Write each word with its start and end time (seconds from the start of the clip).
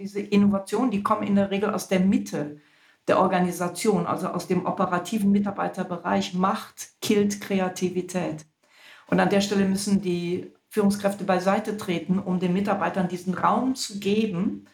Diese 0.00 0.20
Innovationen, 0.20 0.90
die 0.90 1.02
kommen 1.02 1.24
in 1.24 1.34
der 1.34 1.50
Regel 1.50 1.74
aus 1.74 1.88
der 1.88 2.00
Mitte 2.00 2.56
der 3.06 3.20
Organisation, 3.20 4.06
also 4.06 4.28
aus 4.28 4.46
dem 4.46 4.64
operativen 4.64 5.30
Mitarbeiterbereich. 5.30 6.32
Macht 6.32 6.92
killt 7.02 7.42
Kreativität. 7.42 8.46
Und 9.08 9.20
an 9.20 9.28
der 9.28 9.42
Stelle 9.42 9.66
müssen 9.66 10.00
die 10.00 10.52
Führungskräfte 10.70 11.24
beiseite 11.24 11.76
treten, 11.76 12.18
um 12.18 12.40
den 12.40 12.54
Mitarbeitern 12.54 13.08
diesen 13.08 13.34
Raum 13.34 13.74
zu 13.74 14.00
geben. 14.00 14.64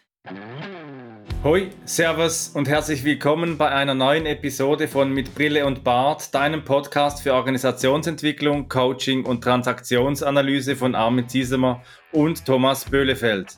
Hoi, 1.43 1.71
Servus 1.85 2.51
und 2.51 2.69
herzlich 2.69 3.03
willkommen 3.03 3.59
bei 3.59 3.71
einer 3.71 3.95
neuen 3.95 4.27
Episode 4.27 4.87
von 4.87 5.13
Mit 5.13 5.35
Brille 5.35 5.67
und 5.67 5.83
Bart, 5.83 6.33
deinem 6.37 6.65
Podcast 6.65 7.23
für 7.23 7.35
Organisationsentwicklung, 7.35 8.69
Coaching 8.69 9.25
und 9.25 9.43
Transaktionsanalyse 9.43 10.77
von 10.77 10.95
Armin 10.95 11.29
Ziesemer 11.29 11.83
und 12.13 12.45
Thomas 12.45 12.85
Böhlefeld. 12.85 13.57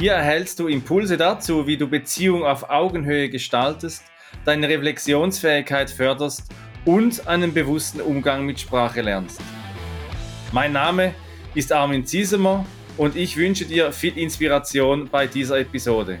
Hier 0.00 0.12
erhältst 0.12 0.58
du 0.58 0.66
Impulse 0.66 1.18
dazu, 1.18 1.66
wie 1.66 1.76
du 1.76 1.86
Beziehung 1.86 2.42
auf 2.42 2.70
Augenhöhe 2.70 3.28
gestaltest, 3.28 4.02
deine 4.46 4.66
Reflexionsfähigkeit 4.66 5.90
förderst 5.90 6.44
und 6.86 7.28
einen 7.28 7.52
bewussten 7.52 8.00
Umgang 8.00 8.46
mit 8.46 8.58
Sprache 8.58 9.02
lernst. 9.02 9.42
Mein 10.52 10.72
Name 10.72 11.14
ist 11.54 11.70
Armin 11.70 12.06
Ziesemer 12.06 12.64
und 12.96 13.14
ich 13.14 13.36
wünsche 13.36 13.66
dir 13.66 13.92
viel 13.92 14.16
Inspiration 14.16 15.06
bei 15.06 15.26
dieser 15.26 15.58
Episode. 15.58 16.18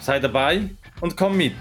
Sei 0.00 0.20
dabei 0.20 0.60
und 1.00 1.16
komm 1.16 1.36
mit. 1.36 1.56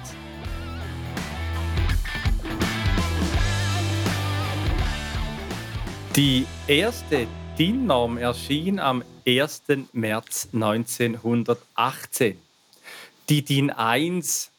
Die 6.16 6.46
erste 6.68 7.26
DIN-Norm 7.58 8.18
erschien 8.18 8.80
am 8.80 9.02
1. 9.26 9.64
März 9.94 10.50
1918. 10.52 12.38
Die 13.30 13.46
DIN 13.46 13.70
1, 13.70 14.52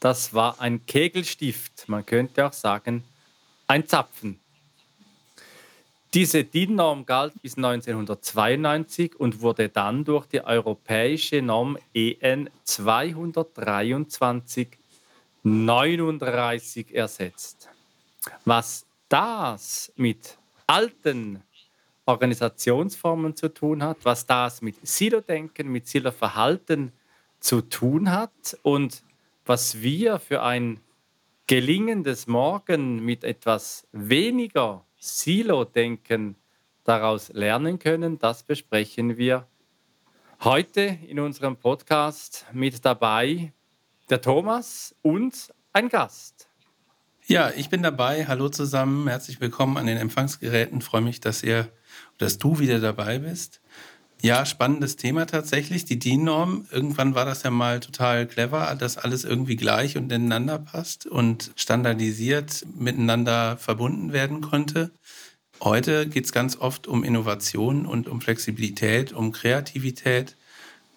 das 0.00 0.32
war 0.32 0.58
ein 0.58 0.86
Kegelstift, 0.86 1.86
man 1.86 2.06
könnte 2.06 2.46
auch 2.46 2.54
sagen 2.54 3.04
ein 3.66 3.86
Zapfen. 3.86 4.40
Diese 6.14 6.42
DIN-Norm 6.42 7.04
galt 7.04 7.34
bis 7.42 7.58
1992 7.58 9.20
und 9.20 9.42
wurde 9.42 9.68
dann 9.68 10.06
durch 10.06 10.24
die 10.24 10.42
europäische 10.42 11.42
Norm 11.42 11.76
EN 11.92 12.48
223 12.64 14.78
39 15.42 16.94
ersetzt. 16.94 17.68
Was 18.46 18.86
das 19.10 19.92
mit 19.96 20.38
alten 20.66 21.42
Organisationsformen 22.06 23.36
zu 23.36 23.48
tun 23.52 23.82
hat, 23.82 23.98
was 24.04 24.26
das 24.26 24.62
mit 24.62 24.76
Silo-Denken, 24.86 25.68
mit 25.68 25.86
Silo-Verhalten 25.86 26.92
zu 27.38 27.62
tun 27.62 28.10
hat 28.10 28.58
und 28.62 29.02
was 29.44 29.80
wir 29.80 30.18
für 30.18 30.42
ein 30.42 30.80
gelingendes 31.46 32.26
Morgen 32.26 33.04
mit 33.04 33.24
etwas 33.24 33.86
weniger 33.92 34.84
Silo-Denken 34.98 36.36
daraus 36.84 37.30
lernen 37.32 37.78
können, 37.78 38.18
das 38.18 38.42
besprechen 38.42 39.16
wir 39.16 39.46
heute 40.42 40.98
in 41.06 41.20
unserem 41.20 41.56
Podcast 41.56 42.46
mit 42.52 42.84
dabei 42.84 43.52
der 44.08 44.20
Thomas 44.20 44.94
und 45.02 45.52
ein 45.72 45.88
Gast. 45.88 46.48
Ja, 47.26 47.50
ich 47.50 47.68
bin 47.68 47.82
dabei. 47.82 48.26
Hallo 48.26 48.48
zusammen, 48.48 49.06
herzlich 49.06 49.40
willkommen 49.40 49.76
an 49.76 49.86
den 49.86 49.98
Empfangsgeräten. 49.98 50.80
Freue 50.80 51.02
mich, 51.02 51.20
dass 51.20 51.42
ihr 51.42 51.70
dass 52.18 52.38
du 52.38 52.58
wieder 52.58 52.80
dabei 52.80 53.18
bist. 53.18 53.60
Ja, 54.22 54.44
spannendes 54.44 54.96
Thema 54.96 55.26
tatsächlich, 55.26 55.86
die 55.86 55.98
DIN-Norm. 55.98 56.66
Irgendwann 56.70 57.14
war 57.14 57.24
das 57.24 57.42
ja 57.42 57.50
mal 57.50 57.80
total 57.80 58.26
clever, 58.26 58.74
dass 58.78 58.98
alles 58.98 59.24
irgendwie 59.24 59.56
gleich 59.56 59.96
und 59.96 60.12
ineinander 60.12 60.58
passt 60.58 61.06
und 61.06 61.52
standardisiert 61.56 62.66
miteinander 62.76 63.56
verbunden 63.56 64.12
werden 64.12 64.42
konnte. 64.42 64.90
Heute 65.62 66.06
geht 66.06 66.26
es 66.26 66.32
ganz 66.32 66.56
oft 66.56 66.86
um 66.86 67.02
Innovation 67.02 67.86
und 67.86 68.08
um 68.08 68.20
Flexibilität, 68.20 69.14
um 69.14 69.32
Kreativität. 69.32 70.36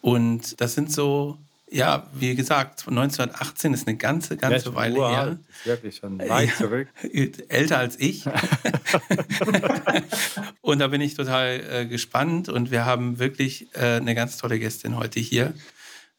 Und 0.02 0.60
das 0.60 0.74
sind 0.74 0.92
so 0.92 1.38
ja, 1.74 2.08
wie 2.14 2.36
gesagt, 2.36 2.88
1918 2.88 3.74
ist 3.74 3.88
eine 3.88 3.98
ganze, 3.98 4.38
ganze 4.38 4.70
ja, 4.70 4.76
Weile 4.76 5.10
her. 5.10 5.40
Ist 5.50 5.66
wirklich 5.66 5.96
schon 5.96 6.20
weit 6.20 6.50
ja, 6.50 6.56
zurück. 6.56 6.88
Älter 7.50 7.80
als 7.80 8.00
ich. 8.00 8.26
und 10.62 10.80
da 10.80 10.88
bin 10.88 11.02
ich 11.02 11.16
total 11.16 11.64
äh, 11.72 11.86
gespannt 11.88 12.48
und 12.48 12.70
wir 12.70 12.86
haben 12.86 13.18
wirklich 13.18 13.76
äh, 13.76 13.96
eine 13.96 14.14
ganz 14.14 14.38
tolle 14.38 14.60
Gästin 14.60 14.98
heute 14.98 15.20
hier. 15.20 15.54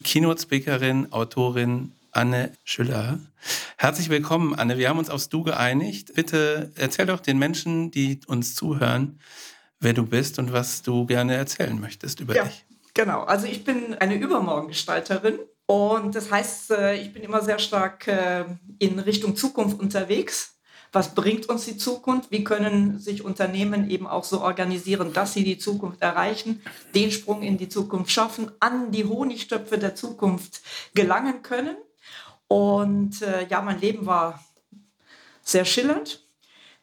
Keynote-Speakerin, 0.03 1.12
Autorin 1.12 1.92
Anne 2.10 2.50
Schüller. 2.65 3.21
Herzlich 3.76 4.09
willkommen, 4.09 4.54
Anne. 4.54 4.76
Wir 4.76 4.88
haben 4.88 4.98
uns 4.98 5.10
aufs 5.10 5.28
Du 5.28 5.44
geeinigt. 5.44 6.15
Bitte 6.15 6.72
erzähl 6.75 7.06
doch 7.06 7.21
den 7.21 7.38
Menschen, 7.38 7.92
die 7.92 8.19
uns 8.26 8.56
zuhören, 8.56 9.21
wer 9.78 9.92
du 9.92 10.04
bist 10.04 10.41
und 10.41 10.53
was 10.53 10.82
du 10.82 11.06
gerne 11.06 11.36
erzählen 11.36 11.78
möchtest 11.78 12.19
über 12.19 12.34
ja. 12.34 12.44
dich. 12.44 12.65
Genau, 12.94 13.25
also 13.25 13.47
ich 13.47 13.65
bin 13.65 13.94
eine 13.94 14.15
Übermorgengestalterin 14.15 15.41
und 15.66 16.15
das 16.15 16.31
heißt, 16.31 16.71
äh, 16.71 16.94
ich 16.94 17.12
bin 17.12 17.22
immer 17.25 17.43
sehr 17.43 17.59
stark 17.59 18.06
äh, 18.06 18.44
in 18.78 19.00
Richtung 19.00 19.34
Zukunft 19.34 19.81
unterwegs. 19.81 20.60
Was 20.93 21.12
bringt 21.12 21.49
uns 21.49 21.65
die 21.65 21.77
Zukunft? 21.77 22.31
Wie 22.31 22.44
können 22.44 23.00
sich 23.00 23.25
Unternehmen 23.25 23.91
eben 23.91 24.06
auch 24.06 24.22
so 24.22 24.41
organisieren, 24.43 25.12
dass 25.12 25.33
sie 25.33 25.43
die 25.43 25.59
Zukunft 25.59 26.00
erreichen, 26.03 26.62
den 26.94 27.10
Sprung 27.10 27.43
in 27.43 27.59
die 27.59 27.69
Zukunft 27.69 28.12
schaffen, 28.12 28.53
an 28.60 28.93
die 28.93 29.04
Honigtöpfe 29.04 29.77
der 29.77 29.97
Zukunft 29.97 30.62
gelangen 30.94 31.43
können? 31.43 31.77
Und 32.47 33.22
äh, 33.22 33.49
ja, 33.49 33.60
mein 33.60 33.81
Leben 33.81 34.06
war 34.06 34.44
sehr 35.43 35.65
schillernd. 35.65 36.24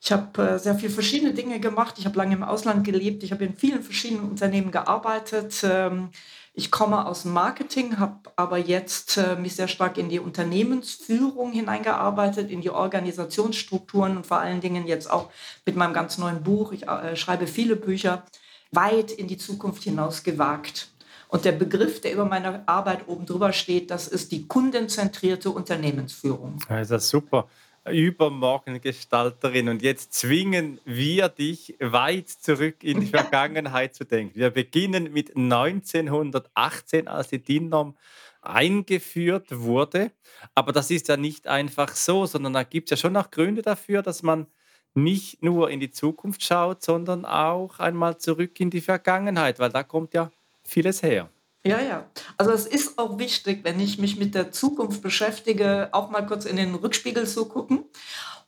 Ich 0.04 0.12
habe 0.12 0.42
äh, 0.42 0.60
sehr 0.60 0.76
viele 0.76 0.92
verschiedene 0.92 1.34
Dinge 1.34 1.60
gemacht. 1.60 1.96
Ich 2.00 2.06
habe 2.06 2.18
lange 2.18 2.34
im 2.34 2.44
Ausland 2.44 2.84
gelebt. 2.84 3.22
Ich 3.22 3.32
habe 3.32 3.46
in 3.46 3.56
vielen 3.56 3.84
verschiedenen 3.84 4.28
Unternehmen 4.28 4.72
gearbeitet. 4.72 5.64
Ähm, 5.64 6.10
ich 6.54 6.72
komme 6.72 7.06
aus 7.06 7.22
dem 7.22 7.34
Marketing, 7.34 8.00
habe 8.00 8.32
aber 8.36 8.58
jetzt 8.58 9.18
äh, 9.18 9.36
mich 9.36 9.56
sehr 9.56 9.68
stark 9.68 10.00
in 10.00 10.10
die 10.10 10.20
Unternehmensführung 10.20 11.52
hineingearbeitet, 11.52 12.50
in 12.50 12.62
die 12.62 12.72
Organisationsstrukturen 12.72 14.18
und 14.18 14.26
vor 14.26 14.40
allen 14.40 14.60
Dingen 14.60 14.88
jetzt 14.88 15.10
auch 15.10 15.30
mit 15.68 15.76
meinem 15.76 15.94
ganz 15.94 16.18
neuen 16.18 16.42
Buch. 16.42 16.72
Ich 16.72 16.88
äh, 16.88 17.16
schreibe 17.16 17.46
viele 17.46 17.76
Bücher 17.76 18.26
weit 18.72 19.12
in 19.12 19.28
die 19.28 19.38
Zukunft 19.38 19.84
hinaus 19.84 20.24
gewagt. 20.24 20.90
Und 21.28 21.46
der 21.46 21.54
Begriff, 21.54 22.02
der 22.02 22.14
über 22.14 22.26
meiner 22.26 22.64
Arbeit 22.66 23.08
oben 23.08 23.26
drüber 23.28 23.54
steht, 23.54 23.92
das 23.92 24.08
ist 24.08 24.32
die 24.32 24.48
kundenzentrierte 24.48 25.52
Unternehmensführung. 25.52 26.58
Ja, 26.70 26.80
das 26.80 26.92
ist 26.92 27.10
super. 27.10 27.48
Übermorgengestalterin. 27.90 29.70
Und 29.70 29.82
jetzt 29.82 30.14
zwingen 30.14 30.80
wir 30.86 31.30
dich 31.30 31.76
weit 31.80 32.30
zurück 32.30 32.84
in 32.84 33.02
die 33.02 33.08
Vergangenheit 33.08 33.96
zu 33.96 34.06
denken. 34.06 34.40
Wir 34.40 34.50
beginnen 34.52 35.12
mit 35.12 35.36
1918, 35.36 37.08
als 37.08 37.30
die 37.30 37.40
DIN-Norm 37.40 37.96
eingeführt 38.42 39.48
wurde. 39.52 40.12
Aber 40.56 40.72
das 40.72 40.92
ist 40.92 41.08
ja 41.08 41.18
nicht 41.18 41.48
einfach 41.48 41.96
so, 41.96 42.26
sondern 42.26 42.54
da 42.54 42.64
gibt 42.64 42.92
es 42.92 42.98
ja 43.00 43.02
schon 43.02 43.18
auch 43.18 43.32
Gründe 43.32 43.62
dafür, 43.62 44.02
dass 44.02 44.24
man 44.24 44.48
nicht 44.94 45.42
nur 45.42 45.70
in 45.70 45.80
die 45.80 45.92
Zukunft 45.92 46.44
schaut, 46.44 46.82
sondern 46.82 47.26
auch 47.26 47.80
einmal 47.80 48.18
zurück 48.18 48.60
in 48.60 48.70
die 48.70 48.82
Vergangenheit, 48.82 49.60
weil 49.60 49.70
da 49.70 49.84
kommt 49.84 50.14
ja 50.14 50.32
vieles 50.64 51.02
her. 51.02 51.30
Ja, 51.64 51.80
ja. 51.80 52.10
Also 52.38 52.52
es 52.52 52.66
ist 52.66 52.98
auch 52.98 53.20
wichtig, 53.20 53.60
wenn 53.64 53.80
ich 53.80 54.00
mich 54.00 54.18
mit 54.18 54.34
der 54.34 54.52
Zukunft 54.52 55.02
beschäftige, 55.04 55.90
auch 55.92 56.10
mal 56.10 56.26
kurz 56.26 56.46
in 56.46 56.56
den 56.56 56.74
Rückspiegel 56.74 57.28
zu 57.28 57.46
gucken 57.46 57.86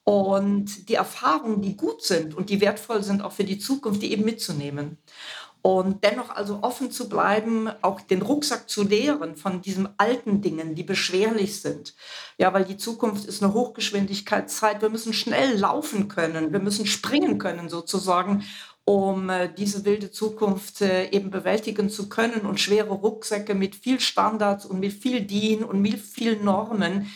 und 0.04 0.90
die 0.90 0.96
Erfahrungen, 0.96 1.62
die 1.62 1.78
gut 1.78 2.04
sind 2.04 2.36
und 2.36 2.50
die 2.50 2.60
wertvoll 2.60 3.04
sind, 3.04 3.22
auch 3.22 3.32
für 3.32 3.44
die 3.44 3.60
Zukunft, 3.60 4.02
die 4.02 4.12
eben 4.12 4.26
mitzunehmen. 4.26 4.98
Und 5.62 6.04
dennoch 6.04 6.30
also 6.30 6.60
offen 6.62 6.92
zu 6.92 7.08
bleiben, 7.08 7.70
auch 7.82 8.02
den 8.02 8.22
Rucksack 8.22 8.70
zu 8.70 8.84
leeren 8.84 9.38
von 9.38 9.62
diesen 9.62 9.88
alten 9.98 10.42
Dingen, 10.42 10.76
die 10.76 10.84
beschwerlich 10.84 11.62
sind. 11.62 11.96
Ja, 12.38 12.52
weil 12.52 12.66
die 12.66 12.76
Zukunft 12.76 13.26
ist 13.26 13.42
eine 13.42 13.54
Hochgeschwindigkeitszeit. 13.54 14.82
Wir 14.82 14.90
müssen 14.90 15.14
schnell 15.14 15.58
laufen 15.58 16.10
können. 16.10 16.52
Wir 16.52 16.60
müssen 16.60 16.86
springen 16.86 17.38
können 17.38 17.70
sozusagen 17.70 18.44
um 18.86 19.30
äh, 19.30 19.50
diese 19.54 19.86
wilde 19.86 20.12
Zukunft 20.12 20.82
äh, 20.82 21.10
eben 21.10 21.30
bewältigen 21.32 21.90
zu 21.90 22.10
können 22.10 22.42
und 22.42 22.60
schwere 22.60 22.90
Rucksäcke 22.90 23.56
mit 23.56 23.76
viel 23.76 24.00
Standards 24.00 24.66
und 24.66 24.80
mit 24.80 24.94
viel 24.94 25.22
DIN 25.22 25.64
und 25.64 25.82
mit 25.82 26.00
viel 26.00 26.38
Normen, 26.38 27.08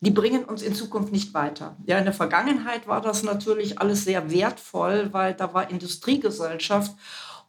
die 0.00 0.10
bringen 0.10 0.44
uns 0.44 0.62
in 0.62 0.74
Zukunft 0.74 1.12
nicht 1.12 1.34
weiter. 1.34 1.76
Ja, 1.86 1.98
in 1.98 2.04
der 2.04 2.12
Vergangenheit 2.12 2.86
war 2.86 3.00
das 3.00 3.22
natürlich 3.22 3.80
alles 3.80 4.04
sehr 4.04 4.30
wertvoll, 4.30 5.08
weil 5.12 5.34
da 5.34 5.52
war 5.52 5.70
Industriegesellschaft 5.70 6.92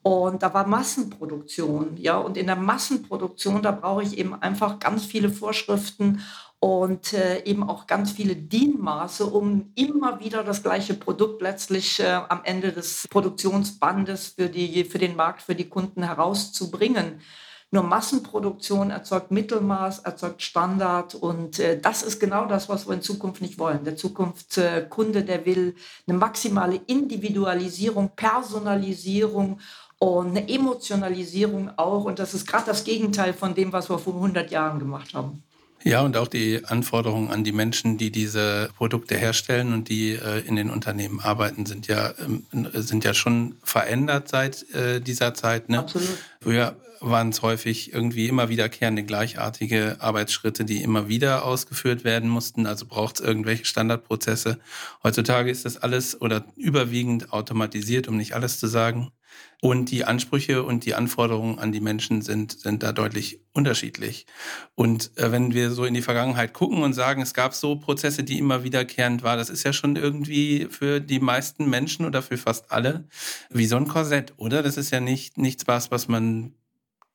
und 0.01 0.41
da 0.41 0.53
war 0.53 0.65
Massenproduktion, 0.65 1.97
ja, 1.97 2.17
und 2.17 2.37
in 2.37 2.47
der 2.47 2.55
Massenproduktion, 2.55 3.61
da 3.61 3.71
brauche 3.71 4.03
ich 4.03 4.17
eben 4.17 4.33
einfach 4.41 4.79
ganz 4.79 5.03
viele 5.03 5.29
Vorschriften 5.29 6.21
und 6.59 7.13
äh, 7.13 7.43
eben 7.43 7.63
auch 7.63 7.85
ganz 7.85 8.11
viele 8.11 8.35
DIN-Maße, 8.35 9.25
um 9.25 9.71
immer 9.75 10.19
wieder 10.19 10.43
das 10.43 10.63
gleiche 10.63 10.95
Produkt 10.95 11.41
letztlich 11.41 11.99
äh, 11.99 12.19
am 12.29 12.41
Ende 12.43 12.71
des 12.71 13.07
Produktionsbandes 13.09 14.29
für, 14.29 14.49
die, 14.49 14.83
für 14.83 14.97
den 14.97 15.15
Markt, 15.15 15.43
für 15.43 15.55
die 15.55 15.69
Kunden 15.69 16.03
herauszubringen. 16.03 17.21
Nur 17.69 17.83
Massenproduktion 17.83 18.91
erzeugt 18.91 19.29
Mittelmaß, 19.29 19.99
erzeugt 19.99 20.41
Standard 20.41 21.15
und 21.15 21.59
äh, 21.59 21.79
das 21.79 22.01
ist 22.01 22.19
genau 22.19 22.45
das, 22.45 22.69
was 22.69 22.87
wir 22.87 22.93
in 22.93 23.01
Zukunft 23.01 23.41
nicht 23.41 23.59
wollen. 23.59 23.83
Der 23.83 23.97
Zukunftskunde, 23.97 25.23
der 25.23 25.45
will 25.45 25.75
eine 26.07 26.17
maximale 26.17 26.79
Individualisierung, 26.87 28.11
Personalisierung 28.15 29.59
und 29.99 30.29
eine 30.29 30.49
Emotionalisierung 30.49 31.71
auch. 31.77 32.05
Und 32.05 32.19
das 32.19 32.33
ist 32.33 32.47
gerade 32.47 32.67
das 32.67 32.83
Gegenteil 32.83 33.33
von 33.33 33.53
dem, 33.53 33.73
was 33.73 33.89
wir 33.89 33.99
vor 33.99 34.15
100 34.15 34.49
Jahren 34.49 34.79
gemacht 34.79 35.13
haben. 35.13 35.43
Ja, 35.83 36.01
und 36.01 36.17
auch 36.17 36.27
die 36.27 36.65
Anforderungen 36.65 37.29
an 37.29 37.43
die 37.43 37.51
Menschen, 37.51 37.97
die 37.97 38.11
diese 38.11 38.69
Produkte 38.75 39.15
herstellen 39.15 39.73
und 39.73 39.89
die 39.89 40.13
äh, 40.13 40.39
in 40.45 40.55
den 40.55 40.69
Unternehmen 40.69 41.19
arbeiten, 41.19 41.65
sind 41.65 41.87
ja, 41.87 42.09
äh, 42.09 42.81
sind 42.81 43.03
ja 43.03 43.13
schon 43.13 43.55
verändert 43.63 44.27
seit 44.27 44.69
äh, 44.73 44.99
dieser 44.99 45.33
Zeit. 45.33 45.69
Ne? 45.69 45.79
Absolut. 45.79 46.09
Früher 46.41 46.75
waren 46.99 47.29
es 47.29 47.41
häufig 47.41 47.93
irgendwie 47.93 48.27
immer 48.27 48.49
wiederkehrende 48.49 49.03
gleichartige 49.03 49.97
Arbeitsschritte, 49.99 50.65
die 50.65 50.81
immer 50.81 51.07
wieder 51.07 51.45
ausgeführt 51.45 52.03
werden 52.03 52.29
mussten. 52.29 52.65
Also 52.65 52.85
braucht 52.85 53.19
es 53.19 53.25
irgendwelche 53.25 53.65
Standardprozesse. 53.65 54.59
Heutzutage 55.03 55.51
ist 55.51 55.65
das 55.65 55.77
alles 55.77 56.19
oder 56.19 56.45
überwiegend 56.55 57.33
automatisiert, 57.33 58.07
um 58.07 58.17
nicht 58.17 58.33
alles 58.33 58.59
zu 58.59 58.67
sagen. 58.67 59.11
Und 59.59 59.89
die 59.89 60.05
Ansprüche 60.05 60.63
und 60.63 60.85
die 60.85 60.93
Anforderungen 60.93 61.57
an 61.57 61.71
die 61.71 61.79
Menschen 61.79 62.21
sind, 62.21 62.59
sind 62.59 62.83
da 62.83 62.91
deutlich 62.91 63.39
unterschiedlich. 63.53 64.27
Und 64.75 65.11
äh, 65.17 65.31
wenn 65.31 65.53
wir 65.53 65.71
so 65.71 65.85
in 65.85 65.95
die 65.95 66.03
Vergangenheit 66.03 66.53
gucken 66.53 66.83
und 66.83 66.93
sagen, 66.93 67.21
es 67.21 67.33
gab 67.33 67.55
so 67.55 67.75
Prozesse, 67.75 68.23
die 68.23 68.37
immer 68.37 68.63
wiederkehrend 68.63 69.23
waren, 69.23 69.39
das 69.39 69.49
ist 69.49 69.63
ja 69.63 69.73
schon 69.73 69.95
irgendwie 69.95 70.67
für 70.69 70.99
die 70.99 71.19
meisten 71.19 71.69
Menschen 71.69 72.05
oder 72.05 72.21
für 72.21 72.37
fast 72.37 72.71
alle 72.71 73.07
wie 73.49 73.65
so 73.65 73.77
ein 73.77 73.87
Korsett, 73.87 74.33
oder? 74.37 74.61
Das 74.61 74.77
ist 74.77 74.91
ja 74.91 74.99
nicht 74.99 75.37
nichts 75.37 75.67
was, 75.67 75.89
was 75.89 76.07
man 76.07 76.53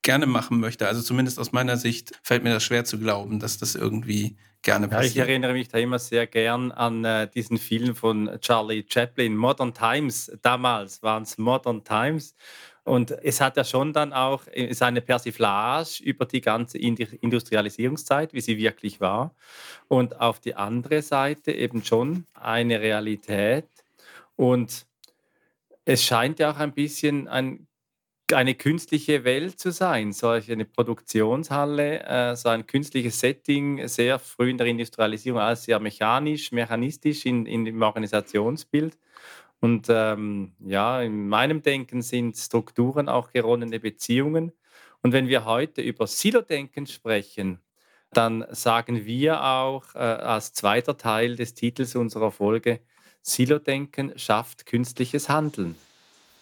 gerne 0.03 0.26
machen 0.26 0.58
möchte. 0.58 0.88
Also 0.88 1.00
zumindest 1.00 1.38
aus 1.38 1.53
meiner 1.53 1.76
Sicht 1.76 2.12
fällt 2.23 2.43
mir 2.43 2.53
das 2.53 2.65
schwer 2.65 2.85
zu 2.85 2.99
glauben, 2.99 3.38
dass 3.38 3.58
das 3.58 3.76
irgendwie 3.76 4.37
gerne 4.62 4.88
passiert. 4.88 5.14
Ja, 5.14 5.23
ich 5.25 5.29
erinnere 5.29 5.53
mich 5.53 5.69
da 5.69 5.79
immer 5.79 5.99
sehr 5.99 6.26
gern 6.26 6.73
an 6.73 7.05
äh, 7.05 7.29
diesen 7.29 7.59
Film 7.59 7.94
von 7.94 8.31
Charlie 8.41 8.85
Chaplin, 8.88 9.37
Modern 9.37 9.75
Times. 9.75 10.32
Damals 10.43 11.03
waren 11.03 11.25
es 11.25 11.38
Modern 11.38 11.85
Times. 11.85 12.35
Und 12.85 13.12
es 13.23 13.41
hat 13.41 13.56
ja 13.56 13.64
schon 13.64 13.93
dann 13.93 14.12
auch 14.12 14.43
äh, 14.50 14.73
seine 14.73 15.00
Persiflage 15.00 16.03
über 16.03 16.26
die 16.26 16.41
ganze 16.41 16.79
Industrialisierungszeit, 16.79 18.32
wie 18.32 18.41
sie 18.41 18.59
wirklich 18.59 19.00
war. 19.00 19.35
Und 19.88 20.20
auf 20.20 20.41
die 20.41 20.55
andere 20.55 21.03
Seite 21.03 21.53
eben 21.53 21.85
schon 21.85 22.26
eine 22.35 22.81
Realität. 22.81 23.69
Und 24.37 24.87
es 25.85 26.03
scheint 26.03 26.38
ja 26.38 26.53
auch 26.53 26.58
ein 26.58 26.73
bisschen 26.73 27.29
ein 27.29 27.67
eine 28.32 28.54
künstliche 28.54 29.24
Welt 29.24 29.58
zu 29.58 29.72
sein, 29.72 30.12
solch 30.12 30.50
eine 30.50 30.64
Produktionshalle, 30.64 32.02
äh, 32.04 32.36
so 32.36 32.48
ein 32.48 32.66
künstliches 32.66 33.20
Setting, 33.20 33.86
sehr 33.88 34.19
früh 34.19 34.50
in 34.50 34.58
der 34.58 34.66
Industrialisierung, 34.66 35.40
alles 35.40 35.64
sehr 35.64 35.80
mechanisch, 35.80 36.52
mechanistisch 36.52 37.26
in, 37.26 37.46
in 37.46 37.64
dem 37.64 37.82
Organisationsbild. 37.82 38.96
Und 39.60 39.86
ähm, 39.88 40.52
ja, 40.60 41.02
in 41.02 41.28
meinem 41.28 41.62
Denken 41.62 42.02
sind 42.02 42.36
Strukturen 42.36 43.08
auch 43.08 43.30
geronnene 43.30 43.78
Beziehungen. 43.78 44.52
Und 45.02 45.12
wenn 45.12 45.28
wir 45.28 45.44
heute 45.44 45.82
über 45.82 46.06
Silo-Denken 46.06 46.86
sprechen, 46.86 47.60
dann 48.12 48.44
sagen 48.50 49.04
wir 49.04 49.42
auch 49.44 49.94
äh, 49.94 49.98
als 49.98 50.52
zweiter 50.52 50.96
Teil 50.96 51.36
des 51.36 51.54
Titels 51.54 51.96
unserer 51.96 52.30
Folge, 52.30 52.80
Silo-Denken 53.22 54.19
schafft 54.19 54.66
künstliches 54.66 55.28
Handeln. 55.28 55.76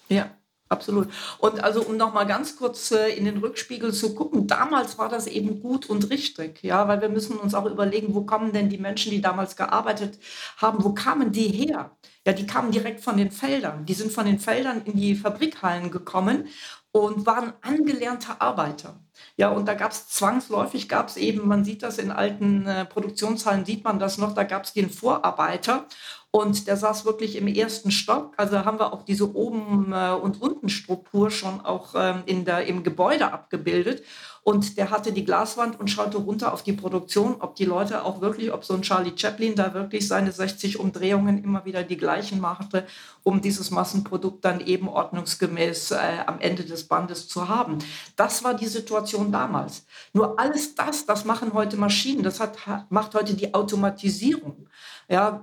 Ja, 0.08 0.30
Absolut. 0.72 1.08
Und 1.38 1.64
also 1.64 1.82
um 1.82 1.96
noch 1.96 2.14
mal 2.14 2.24
ganz 2.24 2.54
kurz 2.56 2.92
äh, 2.92 3.08
in 3.08 3.24
den 3.24 3.38
Rückspiegel 3.38 3.92
zu 3.92 4.14
gucken, 4.14 4.46
damals 4.46 4.98
war 4.98 5.08
das 5.08 5.26
eben 5.26 5.60
gut 5.60 5.90
und 5.90 6.10
richtig, 6.10 6.62
ja, 6.62 6.86
weil 6.86 7.00
wir 7.00 7.08
müssen 7.08 7.36
uns 7.38 7.54
auch 7.54 7.66
überlegen, 7.66 8.14
wo 8.14 8.22
kommen 8.22 8.52
denn 8.52 8.68
die 8.68 8.78
Menschen, 8.78 9.10
die 9.10 9.20
damals 9.20 9.56
gearbeitet 9.56 10.20
haben, 10.58 10.84
wo 10.84 10.94
kamen 10.94 11.32
die 11.32 11.48
her? 11.48 11.96
Ja, 12.24 12.32
die 12.34 12.46
kamen 12.46 12.70
direkt 12.70 13.00
von 13.00 13.16
den 13.16 13.32
Feldern. 13.32 13.84
Die 13.84 13.94
sind 13.94 14.12
von 14.12 14.26
den 14.26 14.38
Feldern 14.38 14.82
in 14.84 14.96
die 14.96 15.16
Fabrikhallen 15.16 15.90
gekommen 15.90 16.46
und 16.92 17.26
waren 17.26 17.52
angelernte 17.60 18.40
Arbeiter. 18.40 19.00
Ja, 19.36 19.50
und 19.50 19.66
da 19.66 19.74
gab 19.74 19.92
es 19.92 20.08
zwangsläufig, 20.08 20.88
gab 20.88 21.08
es 21.08 21.16
eben, 21.16 21.46
man 21.46 21.64
sieht 21.64 21.82
das 21.82 21.98
in 21.98 22.10
alten 22.10 22.66
äh, 22.66 22.84
Produktionshallen, 22.84 23.64
sieht 23.64 23.84
man 23.84 23.98
das 23.98 24.18
noch, 24.18 24.34
da 24.34 24.44
gab 24.44 24.64
es 24.64 24.72
den 24.72 24.90
Vorarbeiter 24.90 25.86
und 26.30 26.66
der 26.66 26.76
saß 26.76 27.04
wirklich 27.04 27.36
im 27.36 27.48
ersten 27.48 27.90
Stock. 27.90 28.34
Also 28.36 28.64
haben 28.64 28.78
wir 28.78 28.92
auch 28.92 29.04
diese 29.04 29.34
oben 29.34 29.92
äh, 29.92 30.12
und 30.12 30.40
unten 30.40 30.68
Struktur 30.68 31.30
schon 31.30 31.60
auch 31.60 31.94
ähm, 31.96 32.22
in 32.26 32.44
der, 32.44 32.66
im 32.66 32.82
Gebäude 32.82 33.32
abgebildet. 33.32 34.04
Und 34.42 34.78
der 34.78 34.90
hatte 34.90 35.12
die 35.12 35.24
Glaswand 35.24 35.78
und 35.78 35.88
schaute 35.88 36.16
runter 36.16 36.52
auf 36.52 36.62
die 36.62 36.72
Produktion, 36.72 37.36
ob 37.40 37.56
die 37.56 37.64
Leute 37.64 38.04
auch 38.04 38.20
wirklich, 38.20 38.52
ob 38.52 38.64
so 38.64 38.74
ein 38.74 38.82
Charlie 38.82 39.12
Chaplin 39.14 39.54
da 39.54 39.74
wirklich 39.74 40.08
seine 40.08 40.32
60 40.32 40.78
Umdrehungen 40.80 41.44
immer 41.44 41.64
wieder 41.64 41.82
die 41.82 41.96
gleichen 41.96 42.40
machte, 42.40 42.86
um 43.22 43.40
dieses 43.40 43.70
Massenprodukt 43.70 44.44
dann 44.44 44.60
eben 44.60 44.88
ordnungsgemäß 44.88 45.90
äh, 45.92 45.98
am 46.26 46.40
Ende 46.40 46.64
des 46.64 46.88
Bandes 46.88 47.28
zu 47.28 47.48
haben. 47.48 47.78
Das 48.16 48.42
war 48.42 48.54
die 48.54 48.66
Situation 48.66 49.30
damals. 49.30 49.84
Nur 50.12 50.38
alles 50.40 50.74
das, 50.74 51.04
das 51.04 51.24
machen 51.24 51.52
heute 51.52 51.76
Maschinen, 51.76 52.22
das 52.22 52.40
hat, 52.40 52.56
macht 52.88 53.14
heute 53.14 53.34
die 53.34 53.52
Automatisierung. 53.52 54.68
Ja, 55.08 55.40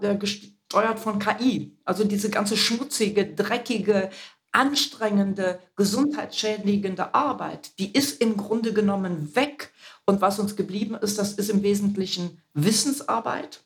gesteuert 0.67 0.99
von 0.99 1.19
KI. 1.19 1.71
Also 1.85 2.03
diese 2.03 2.29
ganze 2.29 2.57
schmutzige, 2.57 3.25
dreckige, 3.25 4.09
anstrengende, 4.51 5.59
gesundheitsschädigende 5.75 7.13
Arbeit, 7.13 7.77
die 7.79 7.93
ist 7.93 8.21
im 8.21 8.37
Grunde 8.37 8.73
genommen 8.73 9.35
weg. 9.35 9.71
Und 10.05 10.21
was 10.21 10.39
uns 10.39 10.55
geblieben 10.55 10.95
ist, 10.95 11.19
das 11.19 11.33
ist 11.33 11.49
im 11.49 11.63
Wesentlichen 11.63 12.41
Wissensarbeit. 12.53 13.63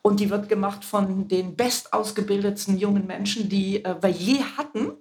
Und 0.00 0.20
die 0.20 0.30
wird 0.30 0.48
gemacht 0.48 0.84
von 0.84 1.28
den 1.28 1.54
bestausgebildetsten 1.54 2.78
jungen 2.78 3.06
Menschen, 3.06 3.48
die 3.48 3.84
äh, 3.84 4.02
wir 4.02 4.10
je 4.10 4.42
hatten, 4.56 4.92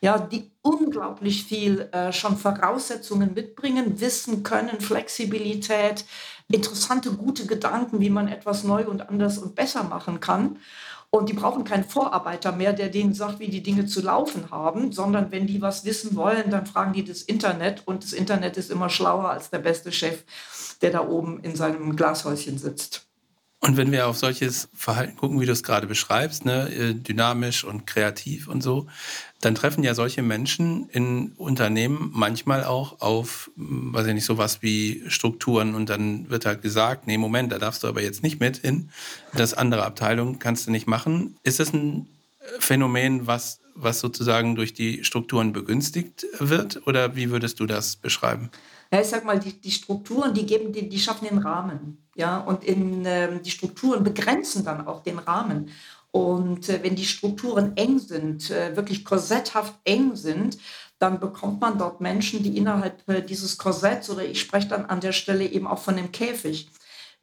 ja, 0.00 0.18
die 0.18 0.50
unglaublich 0.60 1.44
viel 1.44 1.88
äh, 1.92 2.12
schon 2.12 2.36
Voraussetzungen 2.36 3.32
mitbringen, 3.32 4.00
Wissen 4.00 4.42
können, 4.42 4.80
Flexibilität, 4.80 6.04
interessante, 6.48 7.12
gute 7.12 7.46
Gedanken, 7.46 8.00
wie 8.00 8.10
man 8.10 8.28
etwas 8.28 8.64
neu 8.64 8.84
und 8.86 9.08
anders 9.08 9.38
und 9.38 9.54
besser 9.54 9.82
machen 9.84 10.20
kann. 10.20 10.58
Und 11.14 11.28
die 11.28 11.32
brauchen 11.32 11.62
keinen 11.62 11.84
Vorarbeiter 11.84 12.50
mehr, 12.50 12.72
der 12.72 12.88
denen 12.88 13.14
sagt, 13.14 13.38
wie 13.38 13.46
die 13.46 13.62
Dinge 13.62 13.86
zu 13.86 14.02
laufen 14.02 14.50
haben, 14.50 14.90
sondern 14.90 15.30
wenn 15.30 15.46
die 15.46 15.62
was 15.62 15.84
wissen 15.84 16.16
wollen, 16.16 16.50
dann 16.50 16.66
fragen 16.66 16.92
die 16.92 17.04
das 17.04 17.22
Internet. 17.22 17.86
Und 17.86 18.02
das 18.02 18.12
Internet 18.12 18.56
ist 18.56 18.68
immer 18.68 18.88
schlauer 18.88 19.30
als 19.30 19.48
der 19.48 19.60
beste 19.60 19.92
Chef, 19.92 20.24
der 20.82 20.90
da 20.90 21.06
oben 21.06 21.38
in 21.44 21.54
seinem 21.54 21.94
Glashäuschen 21.94 22.58
sitzt. 22.58 23.06
Und 23.64 23.78
wenn 23.78 23.92
wir 23.92 24.08
auf 24.08 24.18
solches 24.18 24.68
Verhalten 24.74 25.16
gucken, 25.16 25.40
wie 25.40 25.46
du 25.46 25.52
es 25.52 25.62
gerade 25.62 25.86
beschreibst, 25.86 26.44
ne, 26.44 26.68
äh, 26.70 26.92
dynamisch 26.92 27.64
und 27.64 27.86
kreativ 27.86 28.46
und 28.46 28.62
so, 28.62 28.88
dann 29.40 29.54
treffen 29.54 29.82
ja 29.82 29.94
solche 29.94 30.20
Menschen 30.20 30.90
in 30.90 31.32
Unternehmen 31.38 32.10
manchmal 32.12 32.64
auch 32.64 33.00
auf, 33.00 33.50
hm, 33.56 33.94
weiß 33.94 34.06
ich 34.08 34.14
nicht, 34.14 34.26
sowas 34.26 34.58
wie 34.60 35.02
Strukturen 35.08 35.74
und 35.74 35.88
dann 35.88 36.28
wird 36.28 36.44
halt 36.44 36.60
gesagt, 36.60 37.06
nee, 37.06 37.16
Moment, 37.16 37.52
da 37.52 37.58
darfst 37.58 37.82
du 37.82 37.88
aber 37.88 38.02
jetzt 38.02 38.22
nicht 38.22 38.38
mit 38.38 38.58
hin, 38.58 38.90
das 39.32 39.54
andere 39.54 39.86
Abteilung 39.86 40.38
kannst 40.38 40.66
du 40.66 40.70
nicht 40.70 40.86
machen. 40.86 41.38
Ist 41.42 41.58
das 41.58 41.72
ein 41.72 42.06
Phänomen, 42.58 43.26
was, 43.26 43.60
was 43.74 43.98
sozusagen 43.98 44.56
durch 44.56 44.74
die 44.74 45.04
Strukturen 45.04 45.54
begünstigt 45.54 46.26
wird 46.38 46.86
oder 46.86 47.16
wie 47.16 47.30
würdest 47.30 47.60
du 47.60 47.66
das 47.66 47.96
beschreiben? 47.96 48.50
Ja, 48.94 49.00
ich 49.00 49.08
sag 49.08 49.24
mal, 49.24 49.40
die, 49.40 49.60
die 49.60 49.72
Strukturen, 49.72 50.32
die 50.34 50.46
geben, 50.46 50.72
die, 50.72 50.88
die 50.88 51.00
schaffen 51.00 51.26
den 51.26 51.38
Rahmen. 51.38 52.06
Ja, 52.14 52.38
und 52.38 52.62
in, 52.62 53.04
äh, 53.04 53.40
die 53.40 53.50
Strukturen 53.50 54.04
begrenzen 54.04 54.64
dann 54.64 54.86
auch 54.86 55.02
den 55.02 55.18
Rahmen. 55.18 55.70
Und 56.12 56.68
äh, 56.68 56.80
wenn 56.80 56.94
die 56.94 57.04
Strukturen 57.04 57.76
eng 57.76 57.98
sind, 57.98 58.52
äh, 58.52 58.76
wirklich 58.76 59.04
korsetthaft 59.04 59.74
eng 59.82 60.14
sind, 60.14 60.58
dann 61.00 61.18
bekommt 61.18 61.60
man 61.60 61.76
dort 61.76 62.00
Menschen, 62.00 62.44
die 62.44 62.56
innerhalb 62.56 63.08
äh, 63.08 63.20
dieses 63.20 63.58
Korsetts 63.58 64.10
oder 64.10 64.24
ich 64.24 64.38
spreche 64.38 64.68
dann 64.68 64.86
an 64.86 65.00
der 65.00 65.10
Stelle 65.10 65.44
eben 65.44 65.66
auch 65.66 65.80
von 65.80 65.96
dem 65.96 66.12
Käfig, 66.12 66.70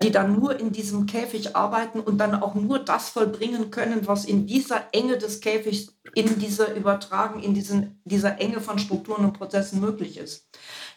die 0.01 0.11
dann 0.11 0.39
nur 0.39 0.59
in 0.59 0.71
diesem 0.71 1.05
Käfig 1.05 1.55
arbeiten 1.55 1.99
und 1.99 2.17
dann 2.17 2.41
auch 2.41 2.55
nur 2.55 2.79
das 2.79 3.09
vollbringen 3.09 3.71
können, 3.71 4.07
was 4.07 4.25
in 4.25 4.47
dieser 4.47 4.85
Enge 4.91 5.17
des 5.17 5.41
Käfigs, 5.41 5.95
in 6.15 6.39
dieser 6.39 6.73
Übertragen, 6.75 7.41
in 7.41 7.53
diesen, 7.53 8.01
dieser 8.03 8.39
Enge 8.39 8.59
von 8.59 8.79
Strukturen 8.79 9.25
und 9.25 9.33
Prozessen 9.33 9.79
möglich 9.79 10.17
ist. 10.17 10.47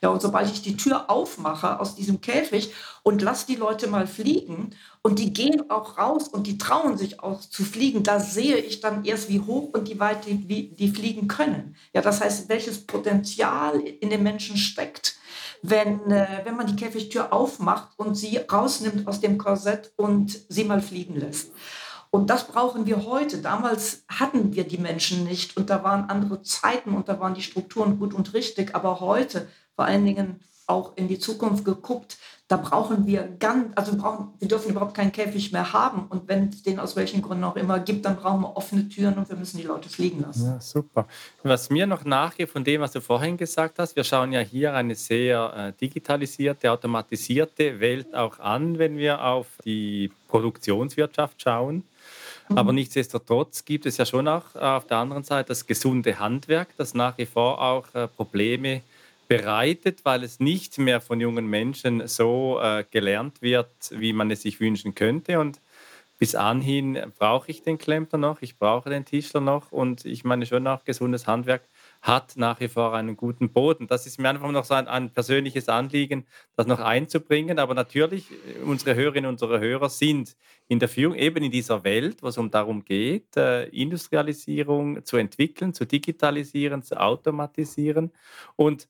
Ja, 0.03 0.09
und 0.11 0.21
sobald 0.21 0.51
ich 0.51 0.63
die 0.63 0.77
Tür 0.77 1.09
aufmache 1.11 1.81
aus 1.81 1.95
diesem 1.95 2.21
Käfig 2.21 2.73
und 3.03 3.23
lasse 3.23 3.47
die 3.47 3.57
Leute 3.57 3.87
mal 3.87 4.07
fliegen 4.07 4.71
und 5.03 5.19
die 5.19 5.33
gehen 5.33 5.71
auch 5.71 5.99
raus 5.99 6.29
und 6.29 6.47
die 6.47 6.59
trauen 6.59 6.99
sich 6.99 7.21
auch 7.21 7.41
zu 7.41 7.65
fliegen, 7.65 8.03
da 8.03 8.21
sehe 8.21 8.57
ich 8.57 8.81
dann 8.81 9.05
erst, 9.05 9.29
wie 9.29 9.41
hoch 9.41 9.71
und 9.73 9.89
wie 9.89 10.01
weit 10.01 10.27
die, 10.27 10.49
wie, 10.49 10.69
die 10.69 10.89
fliegen 10.89 11.29
können. 11.29 11.77
Ja, 11.93 12.01
das 12.01 12.21
heißt, 12.21 12.49
welches 12.49 12.87
Potenzial 12.87 13.81
in 13.81 14.11
den 14.11 14.23
Menschen 14.23 14.57
steckt 14.57 15.17
wenn, 15.67 16.11
äh, 16.11 16.43
wenn 16.45 16.57
man 16.57 16.67
die 16.67 16.77
Käfigtür 16.77 17.33
aufmacht 17.33 17.99
und 17.99 18.17
sie 18.17 18.37
rausnimmt 18.37 19.09
aus 19.09 19.21
dem 19.21 19.39
Korsett 19.39 19.93
und 19.97 20.39
sie 20.51 20.65
mal 20.65 20.83
fliegen 20.83 21.17
lässt. 21.17 21.53
Und 22.11 22.29
das 22.29 22.47
brauchen 22.47 22.85
wir 22.85 23.07
heute. 23.07 23.39
Damals 23.39 24.05
hatten 24.09 24.55
wir 24.55 24.65
die 24.65 24.77
Menschen 24.77 25.25
nicht 25.25 25.57
und 25.57 25.71
da 25.71 25.83
waren 25.83 26.11
andere 26.11 26.43
Zeiten 26.43 26.95
und 26.95 27.09
da 27.09 27.19
waren 27.19 27.35
die 27.35 27.43
Strukturen 27.43 27.99
gut 27.99 28.13
und 28.13 28.35
richtig. 28.35 28.75
Aber 28.75 29.01
heute, 29.01 29.49
vor 29.75 29.87
allen 29.87 30.05
Dingen 30.05 30.41
auch 30.67 30.97
in 30.97 31.09
die 31.09 31.19
Zukunft 31.19 31.65
geguckt, 31.65 32.19
da 32.47 32.59
brauchen 32.59 33.07
wir 33.07 33.23
ganz, 33.39 33.73
also 33.75 33.97
brauchen, 33.97 34.35
wir 34.39 34.49
dürfen 34.49 34.71
überhaupt 34.71 34.95
keinen 34.95 35.13
Käfig 35.13 35.51
mehr 35.51 35.73
haben. 35.73 36.07
Und 36.09 36.29
wenn 36.29 36.51
es 36.51 36.63
den 36.63 36.79
aus 36.79 36.95
welchen 36.95 37.23
Gründen 37.23 37.43
auch 37.45 37.57
immer 37.57 37.79
gibt, 37.81 38.05
dann 38.05 38.17
brauchen 38.17 38.43
wir 38.43 38.55
offene 38.55 38.87
Türen 38.89 39.17
und 39.17 39.31
wir 39.31 39.37
müssen 39.37 39.57
die 39.57 39.63
Leute 39.63 39.89
fliegen 39.89 40.21
lassen. 40.21 40.45
Ja, 40.45 40.61
super. 40.61 41.07
Was 41.43 41.71
mir 41.71 41.87
noch 41.87 42.05
nachgeht 42.05 42.51
von 42.51 42.63
dem, 42.63 42.83
was 42.83 42.93
du 42.93 43.01
vorhin 43.01 43.39
gesagt 43.39 43.79
hast, 43.79 43.97
wir 43.97 44.05
schauen 44.05 44.33
ja 44.33 44.41
hier 44.41 44.75
eine 44.75 44.95
sehr 44.95 45.55
äh, 45.57 45.73
digitalisierte, 45.81 46.71
automatisierte 46.71 47.81
Welt 47.81 48.15
auch 48.15 48.39
an, 48.39 48.79
wenn 48.79 48.99
wir 48.99 49.25
auf 49.25 49.47
die 49.65 50.13
Produktionswirtschaft 50.29 51.41
schauen. 51.41 51.85
Mhm. 52.51 52.59
Aber 52.59 52.73
nichtsdestotrotz 52.75 53.65
gibt 53.65 53.87
es 53.87 53.97
ja 53.97 54.05
schon 54.05 54.29
auch 54.29 54.55
auf 54.55 54.87
der 54.87 54.99
anderen 54.99 55.25
Seite 55.25 55.49
das 55.49 55.65
gesunde 55.65 56.19
Handwerk, 56.19 56.69
das 56.77 56.93
nach 56.93 57.17
wie 57.17 57.27
vor 57.27 57.63
auch 57.63 57.87
äh, 57.95 58.07
Probleme 58.07 58.83
bereitet, 59.29 60.05
weil 60.05 60.23
es 60.23 60.41
nicht 60.41 60.79
mehr 60.79 61.01
von 61.01 61.21
jungen 61.21 61.47
Menschen 61.47 62.07
so 62.07 62.61
äh, 62.61 62.85
gelernt 62.91 63.43
wird, 63.43 63.69
wie 63.91 64.13
man 64.13 64.31
es 64.31 64.43
sich 64.43 64.61
wünschen 64.61 64.95
könnte. 64.95 65.41
Und 65.41 65.61
bis 66.19 66.35
anhin 66.35 66.99
brauche 67.19 67.51
ich 67.51 67.63
den 67.63 67.77
Klempner 67.77 68.19
noch, 68.19 68.41
ich 68.41 68.57
brauche 68.57 68.89
den 68.89 69.05
Tischler 69.05 69.41
noch 69.41 69.73
und 69.73 70.05
ich 70.05 70.25
meine 70.25 70.47
schon 70.47 70.67
auch 70.67 70.85
gesundes 70.85 71.27
Handwerk 71.27 71.63
hat 72.03 72.37
nach 72.37 72.61
wie 72.61 72.69
vor 72.69 72.95
einen 72.95 73.17
guten 73.17 73.51
Boden. 73.51 73.89
Das 73.89 74.07
ist 74.07 74.21
mir 74.21 74.29
einfach 74.29 74.51
noch 74.51 74.65
so 74.65 74.75
ein, 74.75 74.87
ein 74.87 75.11
persönliches 75.11 75.69
Anliegen, 75.69 76.27
das 76.55 76.67
noch 76.67 76.79
einzubringen. 76.79 77.59
Aber 77.59 77.75
natürlich, 77.75 78.31
äh, 78.31 78.63
unsere 78.63 78.95
Hörerinnen 78.95 79.29
und 79.29 79.43
unsere 79.43 79.59
Hörer 79.59 79.89
sind 79.89 80.37
in 80.69 80.79
der 80.79 80.89
Führung 80.89 81.17
eben 81.17 81.43
in 81.43 81.51
dieser 81.51 81.83
Welt, 81.83 82.23
wo 82.23 82.29
es 82.29 82.39
um 82.39 82.51
darum 82.51 82.85
geht, 82.85 83.37
äh, 83.37 83.65
Industrialisierung 83.69 85.05
zu 85.05 85.17
entwickeln, 85.17 85.75
zu 85.75 85.85
digitalisieren, 85.85 86.83
zu 86.83 87.01
automatisieren. 87.01 88.13
Und 88.57 88.87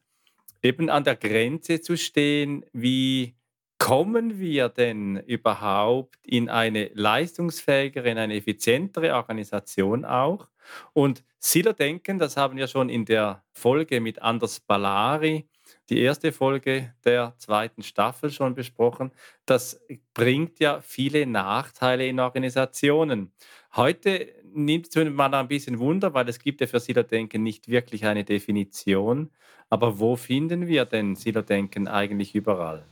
eben 0.64 0.88
an 0.88 1.04
der 1.04 1.16
Grenze 1.16 1.80
zu 1.80 1.96
stehen, 1.96 2.64
wie 2.72 3.36
kommen 3.78 4.38
wir 4.38 4.70
denn 4.70 5.18
überhaupt 5.26 6.16
in 6.22 6.48
eine 6.48 6.90
leistungsfähigere, 6.94 8.08
in 8.08 8.18
eine 8.18 8.34
effizientere 8.34 9.14
Organisation 9.14 10.04
auch? 10.06 10.48
Und 10.94 11.22
Silo-Denken, 11.38 12.18
das 12.18 12.38
haben 12.38 12.56
wir 12.56 12.66
schon 12.66 12.88
in 12.88 13.04
der 13.04 13.44
Folge 13.52 14.00
mit 14.00 14.22
Anders 14.22 14.60
Ballari, 14.60 15.46
die 15.90 16.00
erste 16.00 16.32
Folge 16.32 16.94
der 17.04 17.34
zweiten 17.36 17.82
Staffel 17.82 18.30
schon 18.30 18.54
besprochen. 18.54 19.12
Das 19.44 19.84
bringt 20.14 20.60
ja 20.60 20.80
viele 20.80 21.26
Nachteile 21.26 22.06
in 22.06 22.20
Organisationen. 22.20 23.32
Heute 23.76 24.32
nimmt 24.54 24.94
es 24.94 25.10
mal 25.10 25.32
ein 25.34 25.48
bisschen 25.48 25.78
Wunder, 25.78 26.14
weil 26.14 26.28
es 26.28 26.38
gibt 26.38 26.60
ja 26.60 26.66
für 26.66 26.80
Silo-Denken 26.80 27.42
nicht 27.42 27.68
wirklich 27.68 28.04
eine 28.04 28.24
Definition. 28.24 29.30
Aber 29.70 29.98
wo 29.98 30.16
finden 30.16 30.66
wir 30.66 30.84
denn 30.84 31.16
Silo-Denken 31.16 31.88
eigentlich 31.88 32.34
überall? 32.34 32.84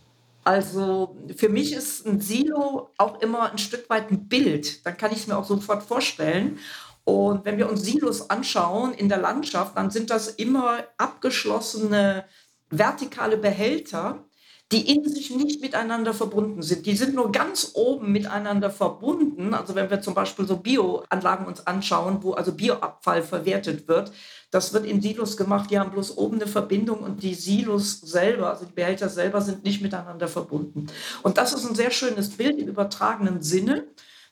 Also 0.45 1.17
für 1.37 1.49
mich 1.49 1.73
ist 1.73 2.07
ein 2.07 2.21
Silo 2.21 2.91
auch 2.99 3.21
immer 3.21 3.53
ein 3.53 3.59
Stück 3.59 3.89
weit 3.89 4.11
ein 4.11 4.29
Bild. 4.29 4.85
Dann 4.85 4.97
kann 4.97 5.13
ich 5.13 5.19
es 5.19 5.27
mir 5.27 5.37
auch 5.37 5.45
sofort 5.45 5.83
vorstellen. 5.83 6.59
Und 7.05 7.45
wenn 7.45 7.59
wir 7.59 7.69
uns 7.69 7.83
Silos 7.83 8.31
anschauen 8.31 8.93
in 8.95 9.09
der 9.09 9.19
Landschaft, 9.19 9.77
dann 9.77 9.91
sind 9.91 10.11
das 10.11 10.29
immer 10.29 10.85
abgeschlossene 10.99 12.25
vertikale 12.71 13.37
Behälter, 13.37 14.25
die 14.73 14.91
in 14.91 15.07
sich 15.07 15.31
nicht 15.31 15.61
miteinander 15.61 16.15
verbunden 16.15 16.63
sind. 16.63 16.87
Die 16.87 16.97
sind 16.97 17.15
nur 17.15 17.31
ganz 17.31 17.73
oben 17.75 18.11
miteinander 18.11 18.71
verbunden. 18.71 19.53
Also 19.53 19.75
wenn 19.75 19.91
wir 19.91 20.01
zum 20.01 20.15
Beispiel 20.15 20.47
so 20.47 20.57
Bioanlagen 20.57 21.47
uns 21.47 21.67
anschauen, 21.67 22.23
wo 22.23 22.33
also 22.33 22.53
Bioabfall 22.53 23.23
verwertet 23.23 23.87
wird, 23.87 24.13
das 24.51 24.73
wird 24.73 24.87
in 24.87 25.03
Silos 25.03 25.37
gemacht. 25.37 25.71
Die 25.71 25.79
haben 25.79 25.91
bloß 25.91 26.17
oben 26.17 26.37
eine 26.37 26.47
Verbindung 26.47 27.01
und 27.01 27.23
die 27.23 27.35
Silos 27.35 28.01
selber, 28.01 28.51
also 28.51 28.65
die 28.65 28.73
Behälter 28.73 29.11
selber, 29.11 29.43
sind 29.43 29.63
nicht 29.63 29.83
miteinander 29.83 30.27
verbunden. 30.29 30.87
Und 31.23 31.37
das 31.37 31.53
ist 31.53 31.69
ein 31.69 31.75
sehr 31.75 31.91
schönes 31.91 32.31
Bild 32.31 32.59
im 32.59 32.69
übertragenen 32.69 33.43
Sinne 33.43 33.85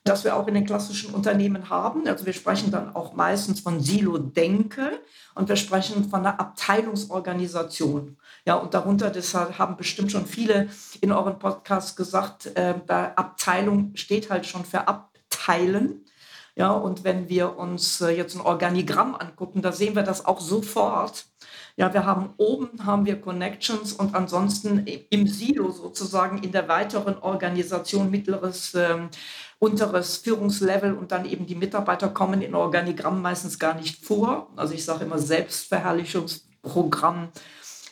das 0.03 0.23
wir 0.23 0.35
auch 0.35 0.47
in 0.47 0.55
den 0.55 0.65
klassischen 0.65 1.13
Unternehmen 1.13 1.69
haben. 1.69 2.07
Also 2.07 2.25
wir 2.25 2.33
sprechen 2.33 2.71
dann 2.71 2.95
auch 2.95 3.13
meistens 3.13 3.59
von 3.59 3.81
Silo-Denke 3.81 4.99
und 5.35 5.47
wir 5.47 5.55
sprechen 5.55 6.09
von 6.09 6.21
einer 6.21 6.39
Abteilungsorganisation. 6.39 8.17
Ja, 8.45 8.55
und 8.55 8.73
darunter, 8.73 9.11
deshalb 9.11 9.59
haben 9.59 9.77
bestimmt 9.77 10.11
schon 10.11 10.25
viele 10.25 10.69
in 10.99 11.11
euren 11.11 11.37
Podcasts 11.37 11.95
gesagt, 11.95 12.47
äh, 12.55 12.73
Abteilung 12.87 13.91
steht 13.95 14.31
halt 14.31 14.47
schon 14.47 14.65
für 14.65 14.87
Abteilen. 14.87 16.05
Ja, 16.55 16.71
und 16.71 17.03
wenn 17.03 17.29
wir 17.29 17.57
uns 17.57 18.01
äh, 18.01 18.09
jetzt 18.09 18.35
ein 18.35 18.41
Organigramm 18.41 19.15
angucken, 19.15 19.61
da 19.61 19.71
sehen 19.71 19.95
wir 19.95 20.03
das 20.03 20.25
auch 20.25 20.41
sofort. 20.41 21.25
Ja, 21.77 21.93
wir 21.93 22.05
haben 22.05 22.33
oben 22.37 22.85
haben 22.85 23.05
wir 23.05 23.21
Connections 23.21 23.93
und 23.93 24.15
ansonsten 24.15 24.85
im 24.85 25.27
Silo 25.27 25.71
sozusagen 25.71 26.43
in 26.43 26.51
der 26.51 26.67
weiteren 26.67 27.17
Organisation 27.19 28.11
mittleres 28.11 28.73
ähm, 28.75 29.09
unteres 29.59 30.17
Führungslevel 30.17 30.93
und 30.93 31.11
dann 31.11 31.25
eben 31.25 31.45
die 31.45 31.55
Mitarbeiter 31.55 32.09
kommen 32.09 32.41
in 32.41 32.55
Organigramm 32.55 33.21
meistens 33.21 33.59
gar 33.59 33.75
nicht 33.75 34.03
vor. 34.03 34.49
Also 34.55 34.73
ich 34.73 34.83
sage 34.83 35.05
immer 35.05 35.19
Selbstverherrlichungsprogramm 35.19 37.29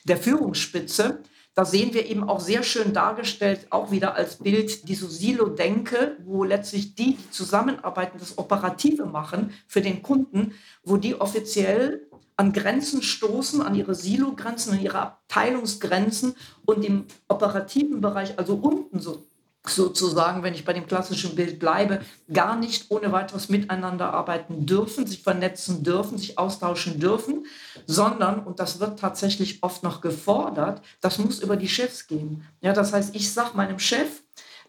der 0.10 0.18
Führungsspitze. 0.18 1.22
Da 1.56 1.66
sehen 1.66 1.94
wir 1.94 2.06
eben 2.06 2.24
auch 2.24 2.40
sehr 2.40 2.64
schön 2.64 2.94
dargestellt, 2.94 3.68
auch 3.70 3.92
wieder 3.92 4.16
als 4.16 4.38
Bild, 4.38 4.88
diese 4.88 5.10
Silo-Denke, 5.10 6.18
wo 6.24 6.44
letztlich 6.44 6.96
die, 6.96 7.16
die 7.16 7.32
zusammenarbeiten, 7.32 8.20
das 8.20 8.38
Operative 8.38 9.06
machen 9.06 9.52
für 9.68 9.82
den 9.82 10.02
Kunden, 10.02 10.54
wo 10.84 10.98
die 10.98 11.20
offiziell 11.20 12.08
an 12.38 12.54
Grenzen 12.54 13.02
stoßen, 13.02 13.62
an 13.62 13.76
ihre 13.76 13.94
Silo-Grenzen, 13.94 14.74
an 14.74 14.82
ihre 14.82 15.00
Abteilungsgrenzen 15.00 16.36
und 16.66 16.86
im 16.86 17.06
operativen 17.28 18.00
Bereich, 18.00 18.40
also 18.40 18.56
unten 18.56 19.00
so 19.00 19.28
sozusagen, 19.68 20.42
wenn 20.44 20.54
ich 20.54 20.66
bei 20.66 20.74
dem 20.74 20.88
klassischen 20.88 21.36
Bild 21.36 21.60
bleibe, 21.60 22.02
gar 22.32 22.56
nicht 22.56 22.90
ohne 22.90 23.12
weiteres 23.12 23.50
miteinander 23.50 24.14
arbeiten 24.14 24.66
dürfen, 24.66 25.06
sich 25.06 25.22
vernetzen 25.22 25.84
dürfen, 25.84 26.18
sich 26.18 26.38
austauschen 26.38 27.00
dürfen, 27.00 27.46
sondern, 27.86 28.40
und 28.40 28.60
das 28.60 28.80
wird 28.80 29.00
tatsächlich 29.00 29.62
oft 29.62 29.84
noch 29.84 30.02
gefordert, 30.02 30.82
das 31.02 31.18
muss 31.18 31.40
über 31.40 31.58
die 31.58 31.68
Chefs 31.68 32.08
gehen. 32.08 32.48
Ja, 32.62 32.74
das 32.74 32.94
heißt, 32.94 33.16
ich 33.16 33.34
sage 33.34 33.58
meinem 33.58 33.80
Chef, 33.80 34.22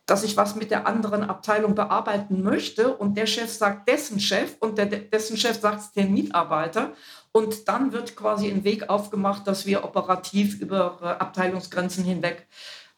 dass 0.06 0.24
ich 0.24 0.36
was 0.36 0.56
mit 0.56 0.72
der 0.72 0.88
anderen 0.88 1.22
Abteilung 1.22 1.76
bearbeiten 1.76 2.42
möchte 2.42 2.96
und 2.96 3.16
der 3.16 3.26
Chef 3.26 3.52
sagt 3.52 3.88
dessen 3.88 4.18
Chef 4.18 4.56
und 4.58 4.76
der, 4.76 4.86
dessen 4.86 5.36
Chef 5.36 5.60
sagt 5.60 5.80
es 5.80 5.92
den 5.92 6.12
Mitarbeiter 6.12 6.94
und 7.30 7.68
dann 7.68 7.92
wird 7.92 8.16
quasi 8.16 8.50
ein 8.50 8.64
Weg 8.64 8.90
aufgemacht, 8.90 9.46
dass 9.46 9.66
wir 9.66 9.84
operativ 9.84 10.60
über 10.60 11.20
Abteilungsgrenzen 11.20 12.02
hinweg 12.02 12.48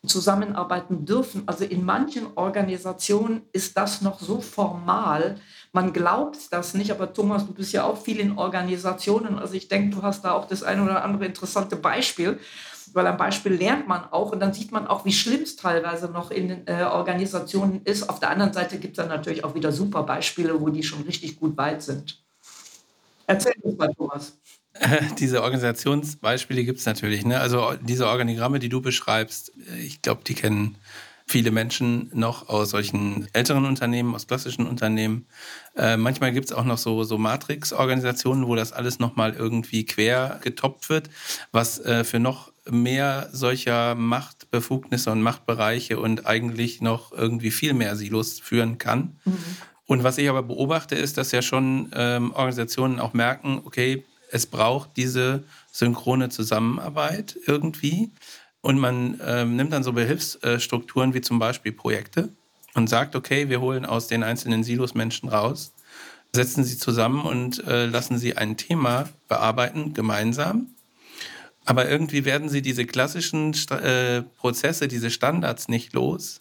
zusammenarbeiten 0.07 1.05
dürfen. 1.05 1.45
Also 1.47 1.65
in 1.65 1.85
manchen 1.85 2.27
Organisationen 2.35 3.43
ist 3.53 3.77
das 3.77 4.03
noch 4.03 4.21
so 4.21 4.41
formal. 4.41 5.37
Man 5.73 5.93
glaubt 5.93 6.39
das 6.51 6.75
nicht, 6.75 6.91
aber 6.91 7.13
Thomas, 7.13 7.47
du 7.47 7.55
bist 7.55 7.73
ja 7.73 7.85
auch 7.85 7.97
viel 7.97 8.19
in 8.19 8.37
Organisationen. 8.37 9.39
Also 9.39 9.55
ich 9.55 9.69
denke, 9.69 9.97
du 9.97 10.03
hast 10.03 10.25
da 10.25 10.33
auch 10.33 10.47
das 10.47 10.65
eine 10.65 10.83
oder 10.83 11.05
andere 11.05 11.27
interessante 11.27 11.77
Beispiel, 11.77 12.41
weil 12.93 13.07
am 13.07 13.17
Beispiel 13.17 13.53
lernt 13.53 13.87
man 13.87 14.05
auch 14.11 14.33
und 14.33 14.41
dann 14.41 14.53
sieht 14.53 14.73
man 14.73 14.89
auch, 14.89 15.05
wie 15.05 15.13
schlimm 15.13 15.43
es 15.43 15.55
teilweise 15.55 16.09
noch 16.09 16.33
in 16.33 16.67
äh, 16.67 16.83
Organisationen 16.83 17.83
ist. 17.85 18.09
Auf 18.09 18.19
der 18.19 18.31
anderen 18.31 18.53
Seite 18.53 18.79
gibt 18.79 18.99
es 18.99 19.05
dann 19.05 19.09
natürlich 19.09 19.45
auch 19.45 19.55
wieder 19.55 19.71
super 19.71 20.03
Beispiele, 20.03 20.61
wo 20.61 20.69
die 20.69 20.83
schon 20.83 21.03
richtig 21.03 21.39
gut 21.39 21.57
weit 21.57 21.81
sind. 21.81 22.23
Erzähl 23.27 23.55
uns 23.63 23.79
mal, 23.79 23.95
Thomas. 23.95 24.37
diese 25.19 25.43
Organisationsbeispiele 25.43 26.65
gibt 26.65 26.81
es 26.81 26.87
natürlich. 26.87 27.25
Ne? 27.25 27.41
Also 27.41 27.75
diese 27.81 28.07
Organigramme, 28.07 28.59
die 28.59 28.69
du 28.69 28.81
beschreibst, 28.81 29.53
ich 29.79 30.03
glaube, 30.03 30.23
die 30.25 30.35
kennen 30.35 30.77
viele 31.27 31.51
Menschen 31.51 32.11
noch 32.13 32.49
aus 32.49 32.71
solchen 32.71 33.27
älteren 33.33 33.65
Unternehmen, 33.65 34.15
aus 34.15 34.27
klassischen 34.27 34.67
Unternehmen. 34.67 35.27
Äh, 35.77 35.97
manchmal 35.97 36.33
gibt 36.33 36.47
es 36.47 36.53
auch 36.53 36.65
noch 36.65 36.79
so, 36.79 37.05
so 37.05 37.17
Matrix-Organisationen, 37.17 38.47
wo 38.47 38.55
das 38.55 38.73
alles 38.73 38.99
nochmal 38.99 39.33
irgendwie 39.33 39.85
quer 39.87 40.41
getoppt 40.43 40.91
wird, 40.91 41.09
was 41.53 41.79
äh, 41.81 42.05
für 42.05 42.19
noch 42.19 42.53
mehr 42.69 43.29
solcher 43.33 43.95
Machtbefugnisse 43.95 45.11
und 45.11 45.23
Machtbereiche 45.23 45.99
und 45.99 46.27
eigentlich 46.27 46.81
noch 46.81 47.13
irgendwie 47.13 47.51
viel 47.51 47.73
mehr 47.73 47.97
Silos 47.97 48.39
führen 48.39 48.79
kann. 48.79 49.17
Mhm. 49.25 49.39
Und 49.87 50.05
was 50.05 50.19
ich 50.19 50.29
aber 50.29 50.43
beobachte, 50.43 50.95
ist, 50.95 51.19
dass 51.19 51.33
ja 51.33 51.43
schon 51.43 51.91
ähm, 51.95 52.33
Organisationen 52.33 53.01
auch 53.01 53.15
merken, 53.15 53.63
okay, 53.65 54.05
es 54.33 54.47
braucht 54.47 54.97
diese 54.97 55.45
synchrone 55.71 56.31
Zusammenarbeit 56.31 57.39
irgendwie. 57.47 58.11
Und 58.63 58.79
man 58.79 59.21
ähm, 59.25 59.57
nimmt 59.57 59.73
dann 59.73 59.83
so 59.83 59.93
Behilfsstrukturen 59.93 61.15
wie 61.15 61.21
zum 61.21 61.39
Beispiel 61.39 61.73
Projekte 61.73 62.31
und 62.75 62.89
sagt, 62.89 63.15
okay, 63.15 63.49
wir 63.51 63.61
holen 63.61 63.85
aus 63.85 64.07
den 64.07 64.23
einzelnen 64.23 64.65
Silos 64.65 64.95
Menschen 64.95 65.29
raus, 65.29 65.75
setzen 66.33 66.65
sie 66.65 66.79
zusammen 66.79 67.27
und 67.27 67.63
äh, 67.67 67.87
lassen 67.87 68.19
sie 68.19 68.37
ein 68.37 68.57
Thema 68.57 69.09
bearbeiten, 69.29 69.93
gemeinsam. 69.93 70.69
Aber 71.65 71.89
irgendwie 71.89 72.25
werden 72.25 72.49
sie 72.49 72.63
diese 72.63 72.87
klassischen 72.87 73.55
äh, 73.71 74.23
Prozesse, 74.23 74.89
diese 74.89 75.11
Standards 75.11 75.69
nicht 75.69 75.93
los 75.93 76.41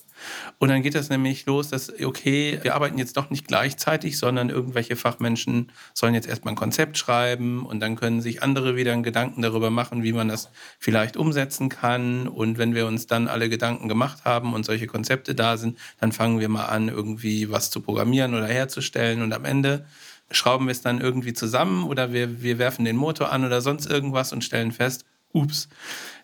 Und 0.59 0.69
dann 0.69 0.81
geht 0.81 0.95
das 0.95 1.09
nämlich 1.09 1.45
los, 1.45 1.69
dass, 1.69 1.91
okay, 2.01 2.59
wir 2.61 2.75
arbeiten 2.75 2.97
jetzt 2.97 3.17
doch 3.17 3.29
nicht 3.29 3.47
gleichzeitig, 3.47 4.17
sondern 4.17 4.49
irgendwelche 4.49 4.95
Fachmenschen 4.95 5.71
sollen 5.93 6.13
jetzt 6.13 6.27
erstmal 6.27 6.53
ein 6.53 6.57
Konzept 6.57 6.97
schreiben 6.97 7.65
und 7.65 7.79
dann 7.79 7.95
können 7.95 8.21
sich 8.21 8.43
andere 8.43 8.75
wieder 8.75 8.93
einen 8.93 9.03
Gedanken 9.03 9.41
darüber 9.41 9.69
machen, 9.69 10.03
wie 10.03 10.13
man 10.13 10.27
das 10.27 10.49
vielleicht 10.79 11.17
umsetzen 11.17 11.69
kann. 11.69 12.27
Und 12.27 12.57
wenn 12.57 12.75
wir 12.75 12.87
uns 12.87 13.07
dann 13.07 13.27
alle 13.27 13.49
Gedanken 13.49 13.87
gemacht 13.87 14.25
haben 14.25 14.53
und 14.53 14.65
solche 14.65 14.87
Konzepte 14.87 15.35
da 15.35 15.57
sind, 15.57 15.77
dann 15.99 16.11
fangen 16.11 16.39
wir 16.39 16.49
mal 16.49 16.65
an, 16.65 16.89
irgendwie 16.89 17.49
was 17.49 17.69
zu 17.69 17.81
programmieren 17.81 18.33
oder 18.33 18.47
herzustellen. 18.47 19.21
Und 19.21 19.33
am 19.33 19.45
Ende 19.45 19.85
schrauben 20.31 20.67
wir 20.67 20.71
es 20.71 20.81
dann 20.81 21.01
irgendwie 21.01 21.33
zusammen 21.33 21.83
oder 21.83 22.13
wir, 22.13 22.41
wir 22.41 22.57
werfen 22.57 22.85
den 22.85 22.95
Motor 22.95 23.31
an 23.31 23.45
oder 23.45 23.61
sonst 23.61 23.85
irgendwas 23.85 24.33
und 24.33 24.43
stellen 24.43 24.71
fest, 24.71 25.05
ups, 25.33 25.69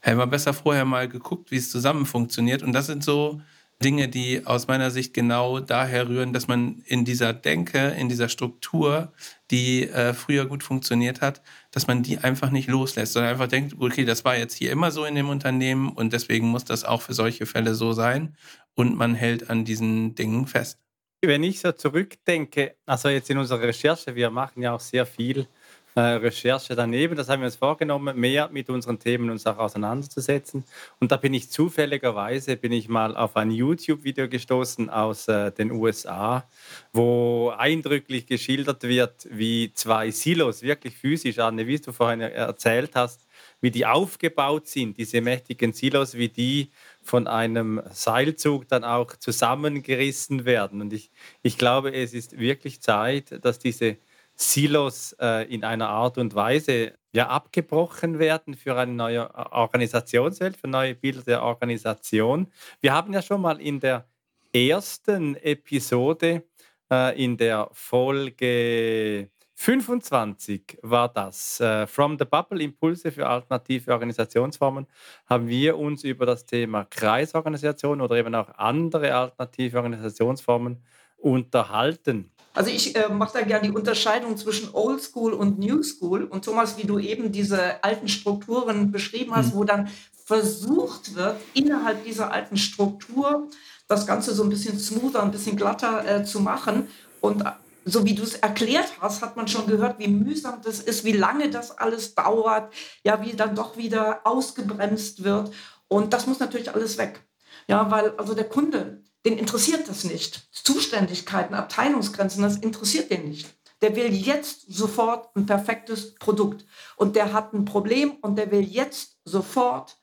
hätten 0.02 0.18
wir 0.18 0.28
besser 0.28 0.54
vorher 0.54 0.86
mal 0.86 1.08
geguckt, 1.08 1.52
wie 1.52 1.58
es 1.58 1.72
zusammen 1.72 2.06
funktioniert. 2.06 2.64
Und 2.64 2.74
das 2.74 2.88
sind 2.88 3.04
so 3.04 3.42
Dinge, 3.84 4.08
die 4.08 4.46
aus 4.46 4.68
meiner 4.68 4.90
Sicht 4.90 5.14
genau 5.14 5.60
daher 5.60 6.10
rühren, 6.10 6.34
dass 6.34 6.48
man 6.48 6.82
in 6.86 7.06
dieser 7.06 7.34
Denke, 7.34 7.90
in 7.90 8.10
dieser 8.10 8.28
Struktur, 8.28 9.14
die 9.52 9.88
äh, 9.88 10.14
früher 10.14 10.48
gut 10.48 10.64
funktioniert 10.64 11.22
hat, 11.22 11.44
dass 11.72 11.86
man 11.86 12.02
die 12.02 12.18
einfach 12.18 12.50
nicht 12.50 12.70
loslässt, 12.70 13.14
sondern 13.14 13.32
einfach 13.32 13.48
denkt, 13.48 13.76
okay, 13.80 14.04
das 14.04 14.26
war 14.26 14.36
jetzt 14.36 14.56
hier 14.56 14.72
immer 14.72 14.90
so 14.90 15.06
in 15.06 15.14
dem 15.14 15.30
Unternehmen 15.30 15.90
und 15.90 16.12
deswegen 16.12 16.48
muss 16.48 16.66
das 16.66 16.86
auch 16.86 17.04
für 17.04 17.14
solche 17.14 17.46
Fälle 17.46 17.76
so 17.76 17.94
sein 17.94 18.36
und 18.74 18.96
man 18.96 19.14
hält 19.14 19.50
an 19.50 19.64
diesen 19.64 20.16
Dingen 20.16 20.48
fest. 20.48 20.80
Wenn 21.22 21.44
ich 21.44 21.60
so 21.60 21.72
zurückdenke, 21.72 22.78
also 22.86 23.10
jetzt 23.10 23.30
in 23.30 23.38
unserer 23.38 23.62
Recherche, 23.62 24.16
wir 24.16 24.30
machen 24.32 24.62
ja 24.62 24.74
auch 24.74 24.80
sehr 24.80 25.06
viel 25.06 25.48
äh, 25.98 26.18
Recherche 26.18 26.76
daneben, 26.76 27.16
das 27.16 27.28
haben 27.28 27.42
wir 27.42 27.48
uns 27.48 27.56
vorgenommen, 27.56 28.20
mehr 28.20 28.50
mit 28.52 28.70
unseren 28.70 29.00
Themen 29.00 29.32
uns 29.32 29.48
auch 29.48 29.58
auseinanderzusetzen. 29.58 30.64
Und 31.00 31.12
da 31.12 31.18
bin 31.18 31.34
ich 31.34 31.50
zufälligerweise, 31.50 32.56
bin 32.56 32.72
ich 32.72 32.88
mal 32.88 33.18
auf 33.18 33.36
ein 33.36 33.50
YouTube-Video 33.50 34.30
gestoßen 34.30 34.92
aus 34.92 35.28
äh, 35.28 35.52
den 35.52 35.72
USA, 35.72 36.48
wo 36.94 37.50
eindrücklich 37.58 38.28
geschildert 38.28 38.84
wird, 38.84 39.28
wie 39.32 39.74
zwei 39.74 40.12
Silos, 40.12 40.62
wirklich 40.62 40.96
physisch, 40.96 41.40
Anne, 41.40 41.66
wie 41.66 41.80
du 41.80 41.92
vorhin 41.92 42.22
erzählt 42.22 42.92
hast, 42.94 43.26
wie 43.60 43.72
die 43.72 43.88
aufgebaut 43.88 44.68
sind, 44.68 44.98
diese 44.98 45.22
mächtigen 45.22 45.74
Silos, 45.74 46.14
wie 46.14 46.30
die 46.30 46.70
von 47.02 47.26
einem 47.26 47.82
Seilzug 47.90 48.68
dann 48.68 48.84
auch 48.84 49.16
zusammengerissen 49.16 50.46
werden. 50.46 50.82
Und 50.82 50.94
ich, 50.94 51.10
ich 51.42 51.58
glaube, 51.58 51.92
es 51.92 52.14
ist 52.14 52.38
wirklich 52.38 52.82
Zeit, 52.82 53.44
dass 53.44 53.58
diese 53.58 53.98
Silos 54.40 55.14
äh, 55.20 55.52
in 55.52 55.64
einer 55.64 55.90
Art 55.90 56.20
und 56.20 56.36
Weise 56.36 56.94
ja 57.12 57.28
abgebrochen 57.28 58.20
werden 58.20 58.54
für 58.54 58.78
eine 58.78 58.94
neue 58.94 59.34
Organisationswelt, 59.34 60.56
für 60.56 60.68
neue 60.68 60.94
Bilder 60.94 61.24
der 61.24 61.44
Organisation. 61.44 62.48
Wir 62.80 62.94
haben 62.94 63.14
ja 63.14 63.24
schon 63.24 63.42
mal 63.42 63.60
in 63.60 63.80
der 63.80 64.08
ersten 64.54 65.36
Episode, 65.38 66.44
äh, 66.92 67.24
in 67.24 67.36
der 67.38 67.70
Folge 67.74 69.30
25 69.56 70.78
war 70.84 71.10
das. 71.10 71.60
Äh, 71.60 71.88
From 71.88 72.20
the 72.20 72.26
Bubble 72.26 72.62
Impulse 72.62 73.12
für 73.12 73.26
alternative 73.26 73.92
Organisationsformen 73.92 74.86
haben 75.26 75.48
wir 75.48 75.80
uns 75.80 76.04
über 76.04 76.28
das 76.28 76.46
Thema 76.46 76.86
Kreisorganisation 76.86 78.02
oder 78.02 78.18
eben 78.18 78.36
auch 78.36 78.50
andere 78.50 79.16
alternative 79.16 79.78
Organisationsformen 79.78 80.84
unterhalten. 81.18 82.32
Also 82.58 82.72
ich 82.72 82.96
äh, 82.96 83.08
mache 83.10 83.38
da 83.38 83.46
gerne 83.46 83.68
die 83.68 83.76
Unterscheidung 83.76 84.36
zwischen 84.36 84.74
Old 84.74 85.00
School 85.00 85.34
und 85.34 85.60
New 85.60 85.84
School. 85.84 86.24
Und 86.24 86.44
Thomas, 86.44 86.76
wie 86.76 86.88
du 86.88 86.98
eben 86.98 87.32
diese 87.32 87.84
alten 87.84 88.08
Strukturen 88.08 88.92
beschrieben 88.92 89.36
hast, 89.36 89.54
mhm. 89.54 89.60
wo 89.60 89.64
dann 89.64 89.90
versucht 90.26 91.14
wird, 91.14 91.40
innerhalb 91.54 92.04
dieser 92.04 92.32
alten 92.32 92.58
Struktur 92.58 93.48
das 93.88 94.08
Ganze 94.08 94.34
so 94.34 94.42
ein 94.42 94.50
bisschen 94.50 94.80
smoother, 94.80 95.22
ein 95.22 95.30
bisschen 95.30 95.56
glatter 95.56 96.04
äh, 96.04 96.26
zu 96.26 96.40
machen. 96.40 96.88
Und 97.22 97.44
so 97.86 98.06
wie 98.06 98.16
du 98.16 98.24
es 98.24 98.34
erklärt 98.34 98.92
hast, 99.02 99.22
hat 99.22 99.38
man 99.38 99.48
schon 99.48 99.68
gehört, 99.68 100.00
wie 100.00 100.08
mühsam 100.08 100.60
das 100.64 100.80
ist, 100.80 101.06
wie 101.06 101.12
lange 101.12 101.52
das 101.52 101.78
alles 101.78 102.16
dauert, 102.16 102.74
ja, 103.04 103.24
wie 103.24 103.34
dann 103.34 103.54
doch 103.54 103.78
wieder 103.78 104.22
ausgebremst 104.24 105.24
wird. 105.24 105.52
Und 105.90 106.12
das 106.12 106.26
muss 106.26 106.40
natürlich 106.40 106.74
alles 106.74 106.98
weg. 106.98 107.22
Ja, 107.68 107.92
weil 107.92 108.16
also 108.18 108.34
der 108.34 108.50
Kunde, 108.50 109.04
den 109.26 109.38
interessiert 109.38 109.88
das 109.90 110.04
nicht. 110.04 110.48
Zuständigkeiten, 110.52 111.56
Abteilungsgrenzen, 111.56 112.44
das 112.44 112.58
interessiert 112.58 113.12
den 113.12 113.30
nicht. 113.30 113.48
Der 113.82 113.96
will 113.96 114.12
jetzt 114.12 114.66
sofort 114.74 115.36
ein 115.36 115.46
perfektes 115.46 116.16
Produkt. 116.16 116.66
Und 116.96 117.16
der 117.16 117.34
hat 117.34 117.54
ein 117.54 117.66
Problem 117.66 118.18
und 118.22 118.38
der 118.38 118.52
will 118.52 118.64
jetzt 118.64 119.18
sofort, 119.24 119.98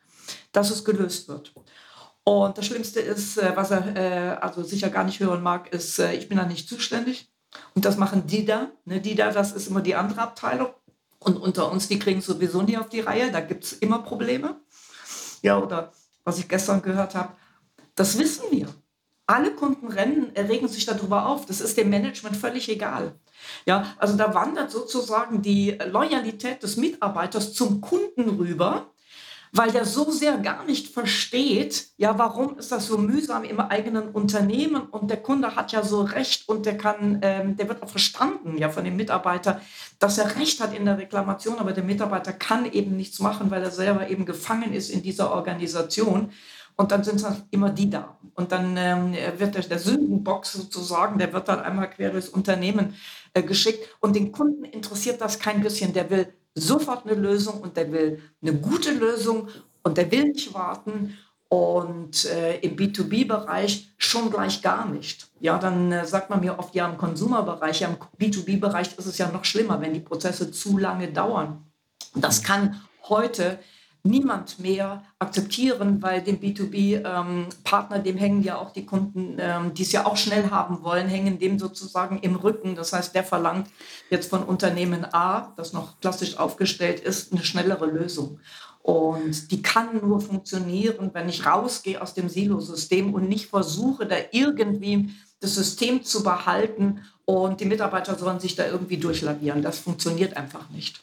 dass 0.53 0.71
es 0.71 0.85
gelöst 0.85 1.29
wird. 1.29 1.53
Und 2.25 2.57
das 2.57 2.67
Schlimmste 2.67 3.01
ist, 3.01 3.37
äh, 3.37 3.53
was 3.55 3.71
er 3.71 3.97
äh, 3.97 4.37
also 4.41 4.63
sicher 4.63 4.89
gar 4.89 5.05
nicht 5.05 5.21
hören 5.21 5.43
mag, 5.43 5.73
ist, 5.73 5.99
äh, 5.99 6.15
ich 6.15 6.29
bin 6.29 6.39
da 6.39 6.47
nicht 6.47 6.69
zuständig. 6.69 7.31
Und 7.75 7.85
das 7.85 7.97
machen 7.97 8.27
die 8.27 8.45
da. 8.45 8.71
Ne, 8.85 9.01
die 9.01 9.15
da, 9.15 9.31
das 9.31 9.53
ist 9.53 9.69
immer 9.69 9.83
die 9.83 9.95
andere 9.95 10.23
Abteilung. 10.23 10.69
Und 11.19 11.37
unter 11.37 11.71
uns, 11.71 11.89
die 11.89 11.99
kriegen 11.99 12.21
sowieso 12.21 12.63
nie 12.63 12.79
auf 12.79 12.89
die 12.89 13.01
Reihe. 13.01 13.31
Da 13.31 13.41
gibt 13.41 13.65
es 13.65 13.73
immer 13.75 14.01
Probleme. 14.01 14.61
Ja, 15.43 15.59
oder 15.59 15.93
was 16.25 16.39
ich 16.39 16.49
gestern 16.49 16.81
gehört 16.81 17.15
habe, 17.15 17.35
das 17.95 18.19
wissen 18.19 18.45
wir. 18.51 18.69
Alle 19.27 19.53
Kunden 19.53 19.89
rennen, 19.89 20.33
regen 20.37 20.69
sich 20.69 20.85
darüber 20.87 21.27
auf. 21.27 21.47
Das 21.47 21.61
ist 21.61 21.77
dem 21.77 21.91
Management 21.91 22.37
völlig 22.37 22.69
egal. 22.69 23.15
Ja, 23.67 23.95
also 23.99 24.17
da 24.17 24.35
wandert 24.35 24.71
sozusagen 24.71 25.43
die 25.43 25.79
Loyalität 25.91 26.63
des 26.63 26.77
Mitarbeiters 26.77 27.53
zum 27.53 27.81
Kunden 27.81 28.29
rüber 28.29 28.91
weil 29.57 29.71
der 29.71 29.85
so 29.85 30.11
sehr 30.11 30.37
gar 30.39 30.65
nicht 30.65 30.93
versteht, 30.93 31.87
ja, 31.97 32.19
warum 32.19 32.59
ist 32.59 32.73
das 32.73 32.87
so 32.89 32.99
mühsam 32.99 33.45
im 33.45 33.61
eigenen 33.61 34.09
Unternehmen 34.09 34.83
und 34.83 35.09
der 35.09 35.23
Kunde 35.23 35.55
hat 35.55 35.71
ja 35.71 35.85
so 35.85 36.03
recht 36.03 36.49
und 36.49 36.67
der 36.67 36.77
kann, 36.77 37.21
ähm, 37.23 37.57
der 37.57 37.69
wird 37.69 37.81
auch 37.81 37.89
verstanden, 37.89 38.59
ja, 38.59 38.69
von 38.69 38.83
dem 38.85 38.97
Mitarbeiter, 38.97 39.61
dass 40.01 40.19
er 40.19 40.35
recht 40.41 40.61
hat 40.61 40.77
in 40.77 40.85
der 40.85 40.99
Reklamation, 40.99 41.61
aber 41.61 41.71
der 41.71 41.85
Mitarbeiter 41.85 42.33
kann 42.33 42.71
eben 42.73 42.97
nichts 42.97 43.21
machen, 43.21 43.53
weil 43.53 43.63
er 43.63 43.71
selber 43.71 44.09
eben 44.09 44.27
gefangen 44.27 44.73
ist 44.73 44.91
in 44.91 45.03
dieser 45.03 45.33
Organisation. 45.33 46.33
Und 46.77 46.91
dann 46.91 47.05
sind 47.05 47.17
es 47.17 47.25
halt 47.25 47.45
immer 47.51 47.71
die 47.71 47.89
da. 47.89 48.17
Und 48.35 48.51
dann 48.51 48.77
ähm, 48.77 49.15
wird 49.39 49.71
der, 49.71 49.79
Sündenbox 49.79 50.55
sozusagen, 50.55 51.19
der 51.19 51.33
wird 51.33 51.49
dann 51.49 51.61
einmal 51.61 51.89
quer 51.89 52.11
durchs 52.11 52.29
Unternehmen 52.29 52.95
äh, 53.33 53.43
geschickt. 53.43 53.89
Und 54.01 54.17
den 54.17 54.33
Kunden 54.33 54.65
interessiert 54.65 55.21
das 55.21 55.39
kein 55.39 55.63
bisschen. 55.63 55.93
Der 55.93 56.11
will 56.11 56.33
sofort 56.55 57.07
eine 57.07 57.15
Lösung 57.15 57.61
und 57.61 57.77
der 57.77 57.93
will 57.93 58.21
eine 58.43 58.55
gute 58.55 58.93
Lösung 58.93 59.49
und 59.83 59.97
der 59.97 60.11
will 60.11 60.25
nicht 60.25 60.53
warten. 60.53 61.17
Und 61.49 62.25
äh, 62.25 62.59
im 62.61 62.75
B2B-Bereich 62.75 63.95
schon 63.97 64.31
gleich 64.31 64.61
gar 64.61 64.89
nicht. 64.89 65.29
Ja, 65.39 65.59
dann 65.59 65.93
äh, 65.93 66.05
sagt 66.05 66.29
man 66.29 66.41
mir 66.41 66.59
oft, 66.59 66.75
ja, 66.75 66.89
im 66.89 66.97
Konsumerbereich, 66.97 67.81
ja, 67.81 67.89
im 67.89 67.97
B2B-Bereich 68.19 68.99
ist 68.99 69.07
es 69.07 69.19
ja 69.19 69.31
noch 69.31 69.45
schlimmer, 69.45 69.81
wenn 69.81 69.95
die 69.95 70.01
Prozesse 70.01 70.51
zu 70.51 70.77
lange 70.79 71.13
dauern. 71.13 71.65
Das 72.17 72.43
kann 72.43 72.81
heute 73.09 73.61
niemand 74.05 74.61
mehr 74.61 75.03
akzeptieren, 75.19 76.03
weil 76.03 76.23
dem 76.23 76.39
B2B-Partner, 76.39 77.97
ähm, 77.97 78.05
dem 78.05 78.19
hängen 78.19 78.43
ja 78.43 78.59
auch 78.59 78.71
die 78.71 78.85
Kunden, 78.85 79.37
ähm, 79.39 79.73
die 79.73 79.83
es 79.83 79.93
ja 79.93 80.05
auch 80.05 80.19
schnell 80.19 80.51
haben 80.51 80.83
wollen, 80.83 81.09
hängen 81.09 81.39
dem 81.39 81.59
sozusagen 81.59 82.19
im 82.19 82.37
Rücken. 82.37 82.75
Das 82.75 82.93
heißt, 82.93 83.15
der 83.15 83.25
verlangt 83.25 83.69
jetzt 84.11 84.29
von 84.29 84.43
Unternehmen 84.43 85.07
A, 85.13 85.55
das 85.57 85.73
noch 85.73 85.99
klassisch 86.01 86.37
aufgestellt 86.37 87.01
ist, 87.01 87.33
eine 87.33 87.43
schnellere 87.43 87.87
Lösung. 87.87 88.41
Und 88.83 89.51
die 89.51 89.63
kann 89.63 90.07
nur 90.07 90.21
funktionieren, 90.21 91.11
wenn 91.15 91.31
ich 91.31 91.47
rausgehe 91.47 92.03
aus 92.03 92.13
dem 92.13 92.29
Silosystem 92.29 93.15
und 93.15 93.31
nicht 93.31 93.47
versuche, 93.47 94.05
da 94.05 94.17
irgendwie 94.33 95.15
das 95.41 95.55
System 95.55 96.05
zu 96.05 96.23
behalten 96.23 97.01
und 97.25 97.61
die 97.61 97.65
Mitarbeiter 97.65 98.19
sollen 98.19 98.41
sich 98.41 98.55
da 98.55 98.67
irgendwie 98.67 98.99
durchlavieren. 98.99 99.63
Das 99.63 99.79
funktioniert 99.79 100.37
einfach 100.37 100.69
nicht. 100.69 101.03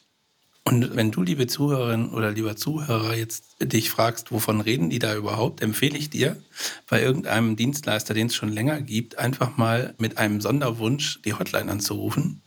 Und 0.64 0.94
wenn 0.94 1.10
du, 1.10 1.22
liebe 1.22 1.48
Zuhörerin 1.48 2.10
oder 2.10 2.30
lieber 2.30 2.54
Zuhörer, 2.54 3.16
jetzt 3.16 3.56
dich 3.60 3.90
fragst, 3.90 4.30
wovon 4.30 4.60
reden 4.60 4.90
die 4.90 5.00
da 5.00 5.14
überhaupt, 5.16 5.60
empfehle 5.60 5.98
ich 5.98 6.08
dir, 6.08 6.40
bei 6.88 7.02
irgendeinem 7.02 7.56
Dienstleister, 7.56 8.14
den 8.14 8.28
es 8.28 8.36
schon 8.36 8.48
länger 8.48 8.80
gibt, 8.80 9.18
einfach 9.18 9.56
mal 9.56 9.94
mit 9.98 10.18
einem 10.18 10.40
Sonderwunsch 10.40 11.20
die 11.22 11.34
Hotline 11.34 11.70
anzurufen 11.70 12.42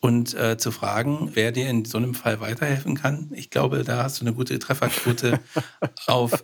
und 0.00 0.34
äh, 0.34 0.56
zu 0.56 0.70
fragen, 0.70 1.30
wer 1.34 1.52
dir 1.52 1.68
in 1.68 1.84
so 1.84 1.98
einem 1.98 2.14
Fall 2.14 2.40
weiterhelfen 2.40 2.94
kann. 2.94 3.30
Ich 3.32 3.50
glaube, 3.50 3.82
da 3.84 4.04
hast 4.04 4.20
du 4.20 4.24
eine 4.24 4.34
gute 4.34 4.58
Trefferquote 4.58 5.40
auf 6.06 6.42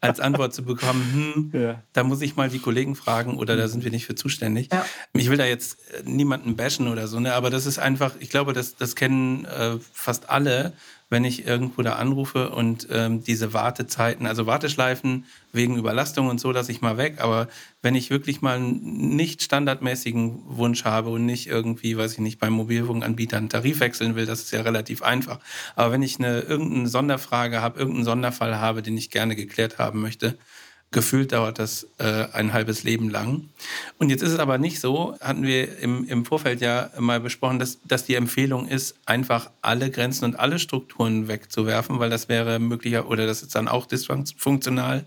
als 0.00 0.20
Antwort 0.20 0.54
zu 0.54 0.64
bekommen, 0.64 1.50
hm, 1.52 1.60
ja. 1.60 1.82
da 1.92 2.04
muss 2.04 2.20
ich 2.20 2.36
mal 2.36 2.50
die 2.50 2.58
Kollegen 2.58 2.96
fragen 2.96 3.38
oder 3.38 3.56
da 3.56 3.68
sind 3.68 3.84
wir 3.84 3.90
nicht 3.90 4.06
für 4.06 4.14
zuständig. 4.14 4.68
Ja. 4.72 4.84
Ich 5.14 5.30
will 5.30 5.38
da 5.38 5.46
jetzt 5.46 5.78
äh, 5.92 6.02
niemanden 6.04 6.56
bashen 6.56 6.88
oder 6.88 7.08
so, 7.08 7.20
ne? 7.20 7.34
aber 7.34 7.50
das 7.50 7.66
ist 7.66 7.78
einfach, 7.78 8.14
ich 8.20 8.30
glaube, 8.30 8.52
das, 8.52 8.76
das 8.76 8.94
kennen 8.96 9.44
äh, 9.46 9.78
fast 9.92 10.28
alle 10.28 10.72
wenn 11.10 11.24
ich 11.24 11.44
irgendwo 11.44 11.82
da 11.82 11.94
anrufe 11.94 12.50
und 12.50 12.86
ähm, 12.90 13.22
diese 13.22 13.52
Wartezeiten, 13.52 14.26
also 14.26 14.46
Warteschleifen 14.46 15.26
wegen 15.52 15.76
Überlastung 15.76 16.28
und 16.28 16.40
so, 16.40 16.52
lasse 16.52 16.70
ich 16.70 16.80
mal 16.80 16.96
weg. 16.96 17.16
Aber 17.18 17.48
wenn 17.82 17.96
ich 17.96 18.10
wirklich 18.10 18.40
mal 18.40 18.56
einen 18.56 19.16
nicht 19.16 19.42
standardmäßigen 19.42 20.42
Wunsch 20.46 20.84
habe 20.84 21.10
und 21.10 21.26
nicht 21.26 21.48
irgendwie, 21.48 21.96
weiß 21.96 22.12
ich 22.12 22.18
nicht, 22.20 22.38
beim 22.38 22.52
Mobilfunkanbieter 22.52 23.36
einen 23.36 23.48
Tarif 23.48 23.80
wechseln 23.80 24.14
will, 24.14 24.24
das 24.24 24.40
ist 24.40 24.52
ja 24.52 24.62
relativ 24.62 25.02
einfach. 25.02 25.40
Aber 25.74 25.90
wenn 25.92 26.02
ich 26.02 26.18
eine 26.18 26.42
irgendeine 26.42 26.88
Sonderfrage 26.88 27.60
habe, 27.60 27.80
irgendeinen 27.80 28.04
Sonderfall 28.04 28.60
habe, 28.60 28.80
den 28.80 28.96
ich 28.96 29.10
gerne 29.10 29.34
geklärt 29.34 29.78
haben 29.78 30.00
möchte, 30.00 30.38
gefühlt 30.92 31.32
dauert 31.32 31.58
das 31.58 31.86
äh, 31.98 32.26
ein 32.32 32.52
halbes 32.52 32.82
Leben 32.82 33.10
lang. 33.10 33.48
Und 33.98 34.10
jetzt 34.10 34.22
ist 34.22 34.32
es 34.32 34.38
aber 34.38 34.58
nicht 34.58 34.80
so, 34.80 35.16
hatten 35.20 35.44
wir 35.44 35.78
im, 35.78 36.04
im 36.08 36.24
Vorfeld 36.24 36.60
ja 36.60 36.90
mal 36.98 37.20
besprochen, 37.20 37.58
dass, 37.58 37.78
dass 37.84 38.04
die 38.04 38.16
Empfehlung 38.16 38.66
ist, 38.66 38.96
einfach 39.06 39.50
alle 39.62 39.90
Grenzen 39.90 40.24
und 40.24 40.38
alle 40.38 40.58
Strukturen 40.58 41.28
wegzuwerfen, 41.28 42.00
weil 42.00 42.10
das 42.10 42.28
wäre 42.28 42.58
möglicher 42.58 43.08
oder 43.08 43.26
das 43.26 43.42
ist 43.42 43.54
dann 43.54 43.68
auch 43.68 43.86
dysfunktional, 43.86 45.04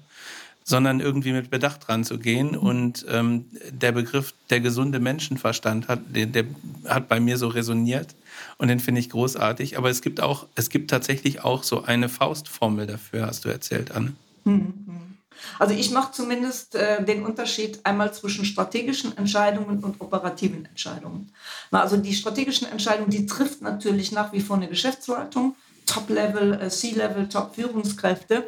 sondern 0.64 1.02
irgendwie 1.02 1.34
mit 1.34 1.50
Bedacht 1.50 1.90
ranzugehen. 1.90 2.56
Und 2.56 3.06
ähm, 3.10 3.46
der 3.70 3.92
Begriff 3.92 4.34
der 4.50 4.62
gesunde 4.62 5.02
Menschenverstand 5.02 5.90
hat, 5.90 6.00
der, 6.08 6.28
der 6.28 6.46
hat 6.86 7.10
bei 7.10 7.20
mir 7.20 7.38
so 7.38 7.50
resoniert 7.50 8.16
und 8.58 8.70
den 8.70 8.80
finde 8.80 9.02
ich 9.02 9.10
großartig. 9.10 9.78
Aber 9.78 9.90
es 9.90 10.02
gibt 10.02 10.22
auch, 10.22 10.48
es 10.56 10.70
gibt 10.70 10.90
tatsächlich 10.90 11.44
auch 11.44 11.64
so 11.64 11.84
eine 11.84 12.08
Faustformel 12.08 12.88
dafür, 12.88 13.28
hast 13.28 13.44
du 13.44 13.50
erzählt, 13.50 13.92
Anne. 13.92 14.14
Mhm. 14.46 15.13
Also 15.60 15.74
ich 15.74 15.92
mache 15.92 16.12
zumindest 16.12 16.76
äh, 16.76 17.04
den 17.04 17.26
Unterschied 17.26 17.80
einmal 17.84 18.14
zwischen 18.14 18.46
strategischen 18.46 19.18
Entscheidungen 19.18 19.84
und 19.84 20.02
operativen 20.02 20.66
Entscheidungen. 20.66 21.32
Na, 21.72 21.82
also 21.82 21.98
die 21.98 22.14
strategischen 22.14 22.68
Entscheidungen, 22.68 23.10
die 23.10 23.26
trifft 23.26 23.62
natürlich 23.62 24.12
nach 24.12 24.34
wie 24.34 24.42
vor 24.42 24.58
eine 24.58 24.68
Geschäftsleitung, 24.68 25.56
Top-Level, 25.86 26.62
äh, 26.62 26.70
C-Level, 26.70 27.30
Top-Führungskräfte. 27.30 28.46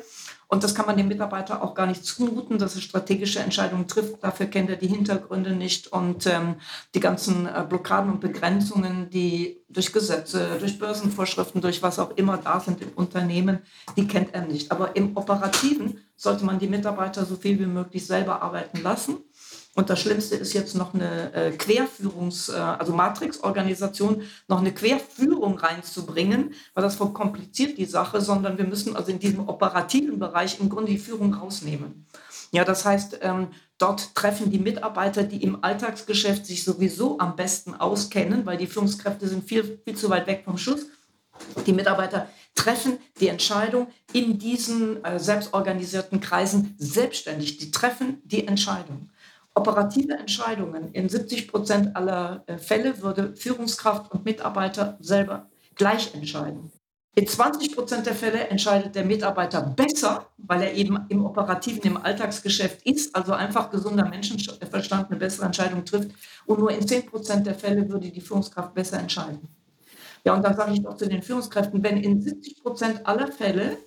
Und 0.47 0.63
das 0.63 0.75
kann 0.75 0.85
man 0.85 0.97
dem 0.97 1.07
Mitarbeiter 1.07 1.63
auch 1.63 1.73
gar 1.73 1.87
nicht 1.87 2.05
zumuten, 2.05 2.59
dass 2.59 2.75
er 2.75 2.81
strategische 2.81 3.39
Entscheidungen 3.39 3.87
trifft. 3.87 4.23
Dafür 4.23 4.45
kennt 4.45 4.69
er 4.69 4.75
die 4.75 4.87
Hintergründe 4.87 5.51
nicht 5.51 5.87
und 5.87 6.27
ähm, 6.27 6.55
die 6.93 6.99
ganzen 6.99 7.47
äh, 7.47 7.65
Blockaden 7.67 8.11
und 8.11 8.21
Begrenzungen, 8.21 9.09
die 9.09 9.63
durch 9.69 9.91
Gesetze, 9.91 10.57
durch 10.59 10.77
Börsenvorschriften, 10.77 11.61
durch 11.61 11.81
was 11.81 11.99
auch 11.99 12.11
immer 12.11 12.37
da 12.37 12.59
sind 12.59 12.81
im 12.81 12.89
Unternehmen, 12.95 13.59
die 13.97 14.07
kennt 14.07 14.33
er 14.33 14.41
nicht. 14.41 14.71
Aber 14.71 14.95
im 14.95 15.17
Operativen 15.17 15.99
sollte 16.15 16.45
man 16.45 16.59
die 16.59 16.67
Mitarbeiter 16.67 17.25
so 17.25 17.35
viel 17.35 17.59
wie 17.59 17.65
möglich 17.65 18.05
selber 18.05 18.41
arbeiten 18.41 18.81
lassen. 18.81 19.17
Und 19.75 19.89
das 19.89 19.99
Schlimmste 19.99 20.35
ist 20.35 20.53
jetzt 20.53 20.73
noch 20.73 20.93
eine 20.93 21.33
äh, 21.33 21.51
Querführungs-, 21.51 22.49
äh, 22.51 22.57
also 22.57 22.93
Matrix-Organisation, 22.93 24.23
noch 24.47 24.59
eine 24.59 24.73
Querführung 24.73 25.59
reinzubringen, 25.59 26.53
weil 26.73 26.83
das 26.83 26.95
verkompliziert 26.95 27.77
die 27.77 27.85
Sache, 27.85 28.21
sondern 28.21 28.57
wir 28.57 28.65
müssen 28.65 28.95
also 28.95 29.11
in 29.11 29.19
diesem 29.19 29.47
operativen 29.47 30.17
Bereich 30.17 30.61
im 30.61 30.69
Grunde 30.69 30.91
die 30.91 30.97
Führung 30.97 31.33
rausnehmen. 31.33 32.07
Ja, 32.51 32.63
das 32.63 32.85
heißt, 32.85 33.19
ähm, 33.21 33.49
dort 33.77 34.15
treffen 34.15 34.49
die 34.49 34.59
Mitarbeiter, 34.59 35.23
die 35.23 35.43
im 35.43 35.61
Alltagsgeschäft 35.61 36.45
sich 36.45 36.63
sowieso 36.63 37.19
am 37.19 37.35
besten 37.35 37.73
auskennen, 37.73 38.45
weil 38.45 38.57
die 38.57 38.67
Führungskräfte 38.67 39.27
sind 39.27 39.45
viel, 39.45 39.81
viel 39.83 39.97
zu 39.97 40.09
weit 40.09 40.25
weg 40.27 40.43
vom 40.45 40.57
Schuss. 40.57 40.85
Die 41.67 41.73
Mitarbeiter 41.73 42.29
treffen 42.53 42.97
die 43.19 43.27
Entscheidung 43.27 43.87
in 44.13 44.39
diesen 44.39 45.03
äh, 45.03 45.19
selbstorganisierten 45.19 46.21
Kreisen 46.21 46.75
selbstständig. 46.77 47.57
Die 47.57 47.71
treffen 47.71 48.21
die 48.23 48.47
Entscheidung 48.47 49.09
operative 49.55 50.13
Entscheidungen 50.13 50.91
in 50.91 51.09
70 51.09 51.47
Prozent 51.47 51.95
aller 51.95 52.43
äh, 52.45 52.57
Fälle 52.57 53.01
würde 53.01 53.35
Führungskraft 53.35 54.11
und 54.11 54.25
Mitarbeiter 54.25 54.97
selber 54.99 55.49
gleich 55.75 56.13
entscheiden. 56.13 56.71
In 57.17 57.25
20 57.25 57.73
Prozent 57.73 58.05
der 58.05 58.13
Fälle 58.13 58.49
entscheidet 58.49 58.93
der 58.93 59.05
Mitarbeiter 59.05 59.61
besser, 59.61 60.29
weil 60.37 60.63
er 60.63 60.73
eben 60.73 61.05
im 61.07 61.25
operativen, 61.25 61.81
im 61.83 61.97
Alltagsgeschäft 61.97 62.85
ist, 62.85 63.15
also 63.15 63.31
einfach 63.31 63.71
gesunder 63.71 64.05
Menschenverstand 64.05 65.09
eine 65.09 65.17
bessere 65.17 65.45
Entscheidung 65.45 65.85
trifft. 65.85 66.11
Und 66.45 66.59
nur 66.59 66.71
in 66.71 66.85
10 66.85 67.05
Prozent 67.05 67.47
der 67.47 67.55
Fälle 67.55 67.89
würde 67.89 68.11
die 68.11 68.19
Führungskraft 68.19 68.73
besser 68.73 68.99
entscheiden. 68.99 69.47
Ja, 70.25 70.33
und 70.33 70.43
da 70.43 70.53
sage 70.53 70.73
ich 70.73 70.81
doch 70.83 70.97
zu 70.97 71.07
den 71.07 71.21
Führungskräften, 71.21 71.81
wenn 71.81 71.97
in 71.97 72.21
70 72.21 72.61
Prozent 72.61 73.07
aller 73.07 73.31
Fälle 73.31 73.77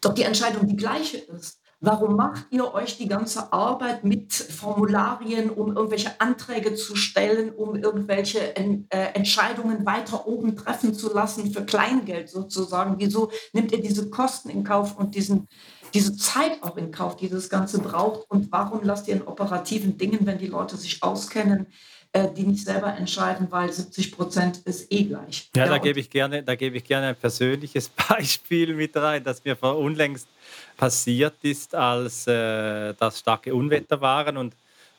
doch 0.00 0.14
die 0.14 0.22
Entscheidung 0.22 0.66
die 0.66 0.76
gleiche 0.76 1.18
ist, 1.18 1.61
Warum 1.84 2.14
macht 2.14 2.46
ihr 2.50 2.72
euch 2.74 2.96
die 2.96 3.08
ganze 3.08 3.52
Arbeit 3.52 4.04
mit 4.04 4.32
Formularien, 4.32 5.50
um 5.50 5.74
irgendwelche 5.74 6.20
Anträge 6.20 6.76
zu 6.76 6.94
stellen, 6.94 7.50
um 7.50 7.74
irgendwelche 7.74 8.54
äh, 8.56 8.84
Entscheidungen 9.14 9.84
weiter 9.84 10.28
oben 10.28 10.56
treffen 10.56 10.94
zu 10.94 11.12
lassen 11.12 11.52
für 11.52 11.64
Kleingeld 11.64 12.30
sozusagen? 12.30 12.94
Wieso 12.98 13.32
nimmt 13.52 13.72
ihr 13.72 13.82
diese 13.82 14.10
Kosten 14.10 14.48
in 14.48 14.62
Kauf 14.62 14.96
und 14.96 15.16
diesen, 15.16 15.48
diese 15.92 16.16
Zeit 16.16 16.62
auch 16.62 16.76
in 16.76 16.92
Kauf, 16.92 17.16
die 17.16 17.28
das 17.28 17.48
Ganze 17.48 17.80
braucht? 17.80 18.30
Und 18.30 18.52
warum 18.52 18.84
lasst 18.84 19.08
ihr 19.08 19.16
in 19.16 19.22
operativen 19.22 19.98
Dingen, 19.98 20.20
wenn 20.22 20.38
die 20.38 20.46
Leute 20.46 20.76
sich 20.76 21.02
auskennen, 21.02 21.66
äh, 22.12 22.28
die 22.30 22.44
nicht 22.44 22.64
selber 22.64 22.94
entscheiden, 22.94 23.48
weil 23.50 23.72
70 23.72 24.12
Prozent 24.12 24.58
ist 24.66 24.92
eh 24.92 25.04
gleich. 25.04 25.50
Ja, 25.56 25.64
ja 25.64 25.70
da 25.70 25.78
gebe 25.78 25.98
ich 25.98 26.10
gerne, 26.10 26.42
da 26.42 26.54
gebe 26.54 26.76
ich 26.76 26.84
gerne 26.84 27.08
ein 27.08 27.16
persönliches 27.16 27.88
Beispiel 28.08 28.74
mit 28.74 28.94
rein, 28.96 29.24
das 29.24 29.42
mir 29.44 29.56
vor 29.56 29.78
unlängst 29.78 30.28
passiert 30.76 31.34
ist, 31.42 31.74
als 31.74 32.26
äh, 32.26 32.94
das 32.94 33.20
starke 33.20 33.54
Unwetter 33.54 34.00
waren. 34.00 34.36
Und 34.36 34.54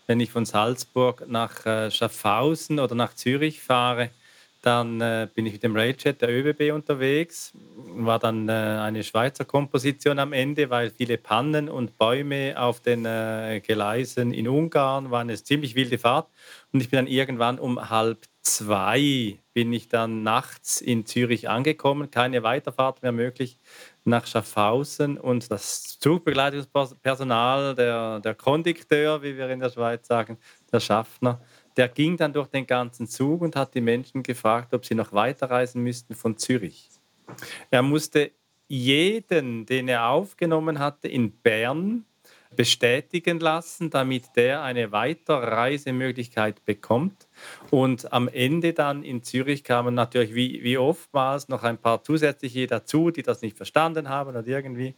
wenn 0.07 0.19
ich 0.19 0.31
von 0.31 0.45
Salzburg 0.45 1.25
nach 1.27 1.65
äh, 1.65 1.91
Schaffhausen 1.91 2.79
oder 2.79 2.95
nach 2.95 3.13
Zürich 3.15 3.61
fahre, 3.61 4.09
dann 4.63 5.01
äh, 5.01 5.27
bin 5.33 5.45
ich 5.45 5.53
mit 5.53 5.63
dem 5.63 5.75
Railjet 5.75 6.21
der 6.21 6.29
ÖBB 6.29 6.73
unterwegs. 6.73 7.51
War 7.75 8.17
dann 8.17 8.47
äh, 8.47 8.53
eine 8.53 9.03
Schweizer 9.03 9.43
Komposition 9.43 10.19
am 10.19 10.31
Ende, 10.31 10.69
weil 10.69 10.89
viele 10.89 11.17
Pannen 11.17 11.67
und 11.67 11.97
Bäume 11.97 12.55
auf 12.57 12.79
den 12.79 13.05
äh, 13.05 13.61
Gleisen 13.65 14.33
in 14.33 14.47
Ungarn 14.47 15.11
waren. 15.11 15.29
eine 15.29 15.41
ziemlich 15.41 15.75
wilde 15.75 15.97
Fahrt. 15.97 16.29
Und 16.71 16.79
ich 16.79 16.89
bin 16.89 16.97
dann 16.97 17.07
irgendwann 17.07 17.59
um 17.59 17.89
halb 17.89 18.19
zwei 18.41 19.37
bin 19.53 19.71
ich 19.71 19.87
dann 19.87 20.23
nachts 20.23 20.81
in 20.81 21.05
Zürich 21.05 21.49
angekommen. 21.49 22.09
Keine 22.09 22.43
Weiterfahrt 22.43 23.01
mehr 23.01 23.11
möglich 23.11 23.57
nach 24.05 24.27
Schaffhausen 24.27 25.17
und 25.17 25.49
das 25.49 25.97
Zugbegleitungspersonal, 25.99 27.75
der, 27.75 28.19
der 28.19 28.35
Kondukteur, 28.35 29.21
wie 29.23 29.37
wir 29.37 29.49
in 29.49 29.59
der 29.59 29.69
Schweiz 29.69 30.07
sagen, 30.07 30.37
der 30.71 30.79
Schaffner, 30.79 31.41
der 31.77 31.87
ging 31.87 32.17
dann 32.17 32.33
durch 32.33 32.47
den 32.47 32.67
ganzen 32.67 33.07
Zug 33.07 33.41
und 33.41 33.55
hat 33.55 33.73
die 33.73 33.81
Menschen 33.81 34.23
gefragt, 34.23 34.73
ob 34.73 34.85
sie 34.85 34.95
noch 34.95 35.13
weiterreisen 35.13 35.81
müssten 35.81 36.15
von 36.15 36.37
Zürich. 36.37 36.89
Er 37.71 37.81
musste 37.81 38.31
jeden, 38.67 39.65
den 39.65 39.87
er 39.87 40.09
aufgenommen 40.09 40.79
hatte, 40.79 41.07
in 41.07 41.31
Bern 41.31 42.05
bestätigen 42.55 43.39
lassen, 43.39 43.89
damit 43.89 44.35
der 44.35 44.63
eine 44.63 44.91
Weiterreisemöglichkeit 44.91 46.63
bekommt. 46.65 47.27
Und 47.71 48.11
am 48.13 48.27
Ende 48.27 48.73
dann 48.73 49.03
in 49.03 49.23
Zürich 49.23 49.63
kamen 49.63 49.93
natürlich 49.95 50.35
wie, 50.35 50.63
wie 50.63 50.77
oftmals 50.77 51.49
noch 51.49 51.63
ein 51.63 51.77
paar 51.77 52.03
zusätzliche 52.03 52.67
dazu, 52.67 53.11
die 53.11 53.23
das 53.23 53.41
nicht 53.41 53.57
verstanden 53.57 54.09
haben 54.09 54.29
oder 54.29 54.45
irgendwie. 54.45 54.95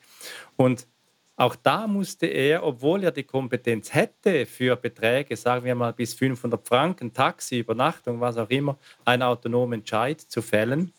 Und 0.56 0.88
auch 1.38 1.56
da 1.56 1.86
musste 1.86 2.28
er, 2.28 2.64
obwohl 2.64 3.04
er 3.04 3.12
die 3.12 3.24
Kompetenz 3.24 3.94
hätte 3.94 4.46
für 4.46 4.78
Beträge, 4.78 5.36
sagen 5.36 5.66
wir 5.66 5.76
mal 5.76 5.92
bis 5.92 6.14
500 6.14 6.66
Franken, 6.66 7.14
Taxi, 7.14 7.60
Übernachtung, 7.60 8.22
was 8.22 8.38
auch 8.38 8.50
immer, 8.50 8.78
einen 9.04 9.24
autonomen 9.24 9.80
Entscheid 9.80 10.22
zu 10.22 10.42
fällen, 10.42 10.94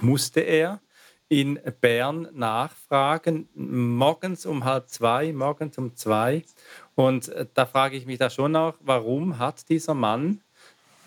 musste 0.00 0.40
er 0.40 0.80
in 1.28 1.58
Bern 1.80 2.28
nachfragen, 2.32 3.48
morgens 3.54 4.46
um 4.46 4.64
halb 4.64 4.88
zwei, 4.88 5.32
morgens 5.32 5.78
um 5.78 5.96
zwei. 5.96 6.44
Und 6.94 7.28
äh, 7.28 7.46
da 7.54 7.66
frage 7.66 7.96
ich 7.96 8.06
mich 8.06 8.18
da 8.18 8.30
schon 8.30 8.54
auch, 8.56 8.74
warum 8.80 9.38
hat 9.38 9.68
dieser 9.68 9.94
Mann, 9.94 10.40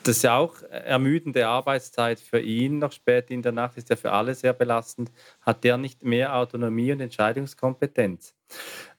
das 0.03 0.17
ist 0.17 0.23
ja 0.23 0.37
auch 0.37 0.61
ermüdende 0.63 1.47
Arbeitszeit 1.47 2.19
für 2.19 2.39
ihn, 2.39 2.79
noch 2.79 2.93
spät 2.93 3.29
in 3.29 3.41
der 3.41 3.51
Nacht 3.51 3.77
ist 3.77 3.89
ja 3.89 3.97
für 3.97 4.11
alle 4.13 4.35
sehr 4.35 4.53
belastend, 4.53 5.11
hat 5.41 5.63
der 5.65 5.77
nicht 5.77 6.03
mehr 6.03 6.35
Autonomie 6.35 6.93
und 6.93 7.01
Entscheidungskompetenz? 7.01 8.33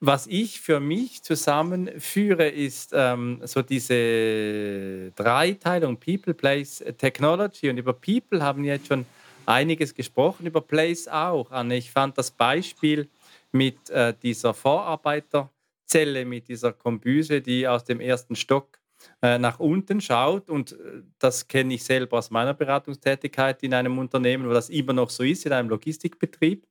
Was 0.01 0.27
ich 0.27 0.61
für 0.61 0.81
mich 0.81 1.23
zusammenführe, 1.23 2.49
ist 2.49 2.93
ähm, 2.95 3.41
so 3.45 3.63
diese 3.63 5.11
Dreiteilung 5.13 5.99
People, 5.99 6.35
Place, 6.35 6.85
Technology. 6.99 7.71
Und 7.71 7.79
über 7.79 7.95
People 7.95 8.43
haben 8.43 8.63
wir 8.63 8.75
jetzt 8.75 8.89
schon 8.89 9.07
einiges 9.49 9.95
gesprochen, 9.95 10.47
über 10.47 10.61
Place 10.61 11.09
auch. 11.09 11.51
Anne, 11.51 11.77
ich 11.77 11.91
fand 11.91 12.19
das 12.19 12.31
Beispiel 12.31 13.09
mit 13.51 13.91
äh, 13.91 14.15
dieser 14.23 14.55
Vorarbeiterzelle, 14.55 16.25
mit 16.25 16.49
dieser 16.49 16.73
Kombüse, 16.73 17.41
die 17.41 17.67
aus 17.67 17.85
dem 17.85 18.01
ersten 18.01 18.37
Stock 18.37 18.79
äh, 19.23 19.39
nach 19.39 19.59
unten 19.59 20.01
schaut. 20.01 20.51
Und 20.51 20.73
äh, 20.73 21.03
das 21.19 21.49
kenne 21.49 21.75
ich 21.75 21.85
selber 21.85 22.19
aus 22.19 22.31
meiner 22.31 22.55
Beratungstätigkeit 22.55 23.63
in 23.63 23.75
einem 23.75 23.99
Unternehmen, 23.99 24.49
wo 24.49 24.53
das 24.53 24.69
immer 24.69 24.93
noch 24.93 25.11
so 25.11 25.23
ist, 25.23 25.47
in 25.47 25.53
einem 25.53 25.71
Logistikbetrieb 25.71 26.67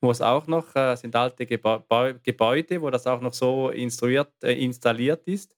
wo 0.00 0.10
es 0.10 0.20
auch 0.20 0.46
noch 0.46 0.74
äh, 0.76 0.96
sind 0.96 1.16
alte 1.16 1.46
Gebäude, 1.46 2.82
wo 2.82 2.90
das 2.90 3.06
auch 3.06 3.20
noch 3.20 3.32
so 3.32 3.70
instruiert, 3.70 4.32
äh, 4.42 4.52
installiert 4.52 5.26
ist. 5.26 5.54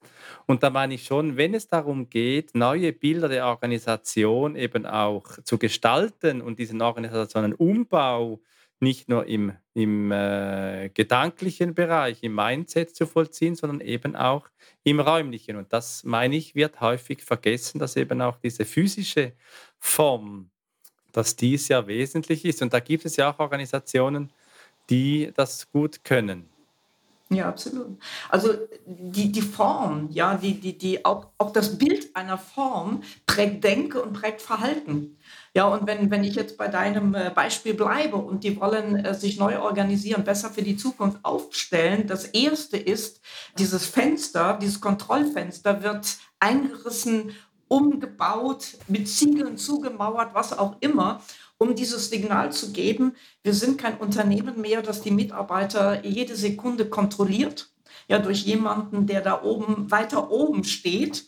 Und 0.46 0.62
da 0.62 0.70
meine 0.70 0.94
ich 0.94 1.04
schon, 1.04 1.36
wenn 1.36 1.54
es 1.54 1.68
darum 1.68 2.08
geht, 2.08 2.54
neue 2.54 2.92
Bilder 2.92 3.28
der 3.28 3.46
Organisation 3.46 4.56
eben 4.56 4.86
auch 4.86 5.24
zu 5.44 5.58
gestalten 5.58 6.40
und 6.40 6.58
diesen 6.58 6.82
Organisationen 6.82 7.54
Umbau 7.54 8.40
nicht 8.80 9.08
nur 9.08 9.26
im, 9.26 9.52
im 9.74 10.12
äh, 10.12 10.90
gedanklichen 10.92 11.74
Bereich, 11.74 12.22
im 12.22 12.34
Mindset 12.34 12.94
zu 12.94 13.06
vollziehen, 13.06 13.54
sondern 13.54 13.80
eben 13.80 14.16
auch 14.16 14.48
im 14.84 15.00
räumlichen. 15.00 15.56
Und 15.56 15.72
das, 15.72 16.04
meine 16.04 16.36
ich, 16.36 16.54
wird 16.54 16.80
häufig 16.80 17.22
vergessen, 17.22 17.78
dass 17.78 17.96
eben 17.96 18.20
auch 18.20 18.36
diese 18.36 18.64
physische 18.64 19.32
Form 19.78 20.50
dass 21.16 21.34
dies 21.34 21.68
ja 21.68 21.86
wesentlich 21.86 22.44
ist. 22.44 22.60
Und 22.60 22.72
da 22.72 22.80
gibt 22.80 23.06
es 23.06 23.16
ja 23.16 23.32
auch 23.32 23.38
Organisationen, 23.38 24.30
die 24.90 25.32
das 25.34 25.70
gut 25.72 26.04
können. 26.04 26.48
Ja, 27.28 27.48
absolut. 27.48 27.98
Also 28.28 28.50
die, 28.86 29.32
die 29.32 29.42
Form, 29.42 30.08
ja, 30.12 30.36
die, 30.36 30.60
die, 30.60 30.78
die, 30.78 31.04
auch, 31.04 31.26
auch 31.38 31.52
das 31.52 31.76
Bild 31.76 32.14
einer 32.14 32.38
Form 32.38 33.02
prägt 33.26 33.64
Denke 33.64 34.00
und 34.00 34.12
prägt 34.12 34.42
Verhalten. 34.42 35.16
Ja, 35.52 35.66
und 35.66 35.88
wenn, 35.88 36.08
wenn 36.12 36.22
ich 36.22 36.36
jetzt 36.36 36.56
bei 36.56 36.68
deinem 36.68 37.14
äh, 37.14 37.32
Beispiel 37.34 37.74
bleibe 37.74 38.16
und 38.16 38.44
die 38.44 38.60
wollen 38.60 39.04
äh, 39.04 39.12
sich 39.14 39.40
neu 39.40 39.58
organisieren, 39.58 40.22
besser 40.22 40.50
für 40.50 40.62
die 40.62 40.76
Zukunft 40.76 41.18
aufstellen, 41.24 42.06
das 42.06 42.26
erste 42.26 42.76
ist, 42.76 43.20
dieses 43.58 43.86
Fenster, 43.86 44.56
dieses 44.62 44.80
Kontrollfenster 44.80 45.82
wird 45.82 46.18
eingerissen, 46.38 47.32
umgebaut, 47.68 48.78
mit 48.88 49.08
Ziegeln 49.08 49.56
zugemauert, 49.56 50.34
was 50.34 50.56
auch 50.56 50.76
immer 50.80 51.20
um 51.58 51.74
dieses 51.74 52.10
Signal 52.10 52.52
zu 52.52 52.72
geben, 52.72 53.14
wir 53.42 53.54
sind 53.54 53.78
kein 53.78 53.96
Unternehmen 53.96 54.60
mehr, 54.60 54.82
das 54.82 55.02
die 55.02 55.10
Mitarbeiter 55.10 56.04
jede 56.04 56.36
Sekunde 56.36 56.88
kontrolliert, 56.88 57.70
ja, 58.08 58.18
durch 58.18 58.44
jemanden, 58.44 59.06
der 59.06 59.20
da 59.20 59.42
oben, 59.42 59.90
weiter 59.90 60.30
oben 60.30 60.64
steht 60.64 61.26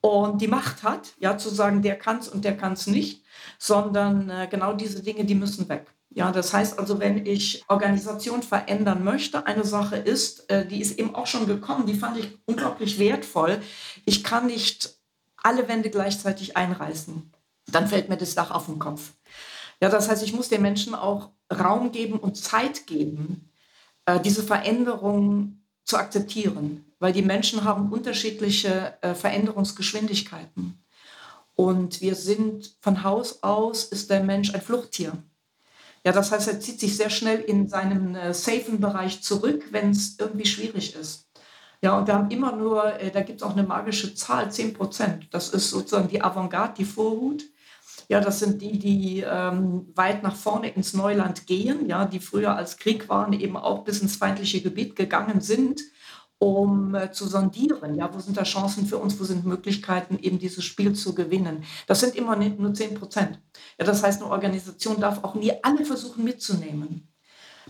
und 0.00 0.40
die 0.40 0.48
Macht 0.48 0.82
hat, 0.82 1.14
ja, 1.18 1.38
zu 1.38 1.48
sagen, 1.48 1.82
der 1.82 1.98
kann 1.98 2.18
es 2.18 2.28
und 2.28 2.44
der 2.44 2.56
kann 2.56 2.74
es 2.74 2.86
nicht, 2.86 3.24
sondern 3.58 4.28
äh, 4.30 4.48
genau 4.50 4.74
diese 4.74 5.02
Dinge, 5.02 5.24
die 5.24 5.34
müssen 5.34 5.68
weg. 5.68 5.86
Ja, 6.12 6.32
das 6.32 6.52
heißt 6.52 6.78
also, 6.78 6.98
wenn 6.98 7.24
ich 7.24 7.64
Organisation 7.68 8.42
verändern 8.42 9.04
möchte, 9.04 9.46
eine 9.46 9.64
Sache 9.64 9.96
ist, 9.96 10.50
äh, 10.50 10.66
die 10.66 10.80
ist 10.80 10.98
eben 10.98 11.14
auch 11.14 11.26
schon 11.26 11.46
gekommen, 11.46 11.86
die 11.86 11.94
fand 11.94 12.18
ich 12.18 12.38
unglaublich 12.46 12.98
wertvoll. 12.98 13.60
Ich 14.04 14.24
kann 14.24 14.46
nicht 14.46 14.99
alle 15.42 15.68
Wände 15.68 15.90
gleichzeitig 15.90 16.56
einreißen. 16.56 17.30
Dann 17.66 17.88
fällt 17.88 18.08
mir 18.08 18.16
das 18.16 18.34
Dach 18.34 18.50
auf 18.50 18.66
den 18.66 18.78
Kopf. 18.78 19.12
Ja, 19.80 19.88
das 19.88 20.08
heißt, 20.08 20.22
ich 20.22 20.32
muss 20.32 20.48
den 20.48 20.62
Menschen 20.62 20.94
auch 20.94 21.30
Raum 21.52 21.92
geben 21.92 22.18
und 22.18 22.36
Zeit 22.36 22.86
geben, 22.86 23.50
äh, 24.04 24.20
diese 24.20 24.42
Veränderung 24.42 25.62
zu 25.84 25.96
akzeptieren, 25.96 26.84
weil 26.98 27.12
die 27.12 27.22
Menschen 27.22 27.64
haben 27.64 27.90
unterschiedliche 27.90 28.96
äh, 29.00 29.14
Veränderungsgeschwindigkeiten. 29.14 30.82
Und 31.54 32.00
wir 32.00 32.14
sind 32.14 32.76
von 32.80 33.02
Haus 33.04 33.42
aus, 33.42 33.84
ist 33.84 34.10
der 34.10 34.22
Mensch 34.22 34.54
ein 34.54 34.62
Fluchttier. 34.62 35.12
Ja, 36.04 36.12
das 36.12 36.32
heißt, 36.32 36.48
er 36.48 36.60
zieht 36.60 36.80
sich 36.80 36.96
sehr 36.96 37.10
schnell 37.10 37.40
in 37.40 37.68
seinen 37.68 38.14
äh, 38.14 38.32
safen 38.32 38.80
Bereich 38.80 39.22
zurück, 39.22 39.64
wenn 39.70 39.90
es 39.90 40.16
irgendwie 40.18 40.46
schwierig 40.46 40.94
ist. 40.94 41.29
Ja, 41.82 41.96
und 41.98 42.06
wir 42.06 42.14
haben 42.14 42.30
immer 42.30 42.54
nur, 42.54 43.00
äh, 43.00 43.10
da 43.10 43.22
gibt 43.22 43.40
es 43.40 43.46
auch 43.46 43.52
eine 43.56 43.62
magische 43.62 44.14
Zahl, 44.14 44.50
10 44.52 44.74
Prozent. 44.74 45.28
Das 45.30 45.48
ist 45.48 45.70
sozusagen 45.70 46.08
die 46.08 46.22
Avantgarde, 46.22 46.74
die 46.78 46.84
Vorhut. 46.84 47.44
Ja, 48.08 48.20
das 48.20 48.40
sind 48.40 48.60
die, 48.60 48.78
die 48.78 49.20
ähm, 49.20 49.88
weit 49.94 50.22
nach 50.22 50.36
vorne 50.36 50.68
ins 50.70 50.94
Neuland 50.94 51.46
gehen, 51.46 51.88
ja, 51.88 52.04
die 52.04 52.20
früher 52.20 52.56
als 52.56 52.76
Krieg 52.76 53.08
waren, 53.08 53.32
eben 53.32 53.56
auch 53.56 53.84
bis 53.84 54.00
ins 54.02 54.16
feindliche 54.16 54.60
Gebiet 54.60 54.96
gegangen 54.96 55.40
sind, 55.40 55.80
um 56.38 56.94
äh, 56.94 57.12
zu 57.12 57.26
sondieren. 57.28 57.94
Ja, 57.94 58.12
wo 58.12 58.18
sind 58.18 58.36
da 58.36 58.42
Chancen 58.42 58.86
für 58.86 58.98
uns, 58.98 59.18
wo 59.20 59.24
sind 59.24 59.46
Möglichkeiten, 59.46 60.18
eben 60.18 60.38
dieses 60.38 60.64
Spiel 60.64 60.94
zu 60.94 61.14
gewinnen? 61.14 61.64
Das 61.86 62.00
sind 62.00 62.16
immer 62.16 62.36
nur 62.36 62.74
10 62.74 62.94
Prozent. 62.94 63.40
Ja, 63.78 63.86
das 63.86 64.02
heißt, 64.02 64.22
eine 64.22 64.30
Organisation 64.30 65.00
darf 65.00 65.24
auch 65.24 65.34
nie 65.34 65.52
alle 65.62 65.84
versuchen 65.84 66.24
mitzunehmen 66.24 67.09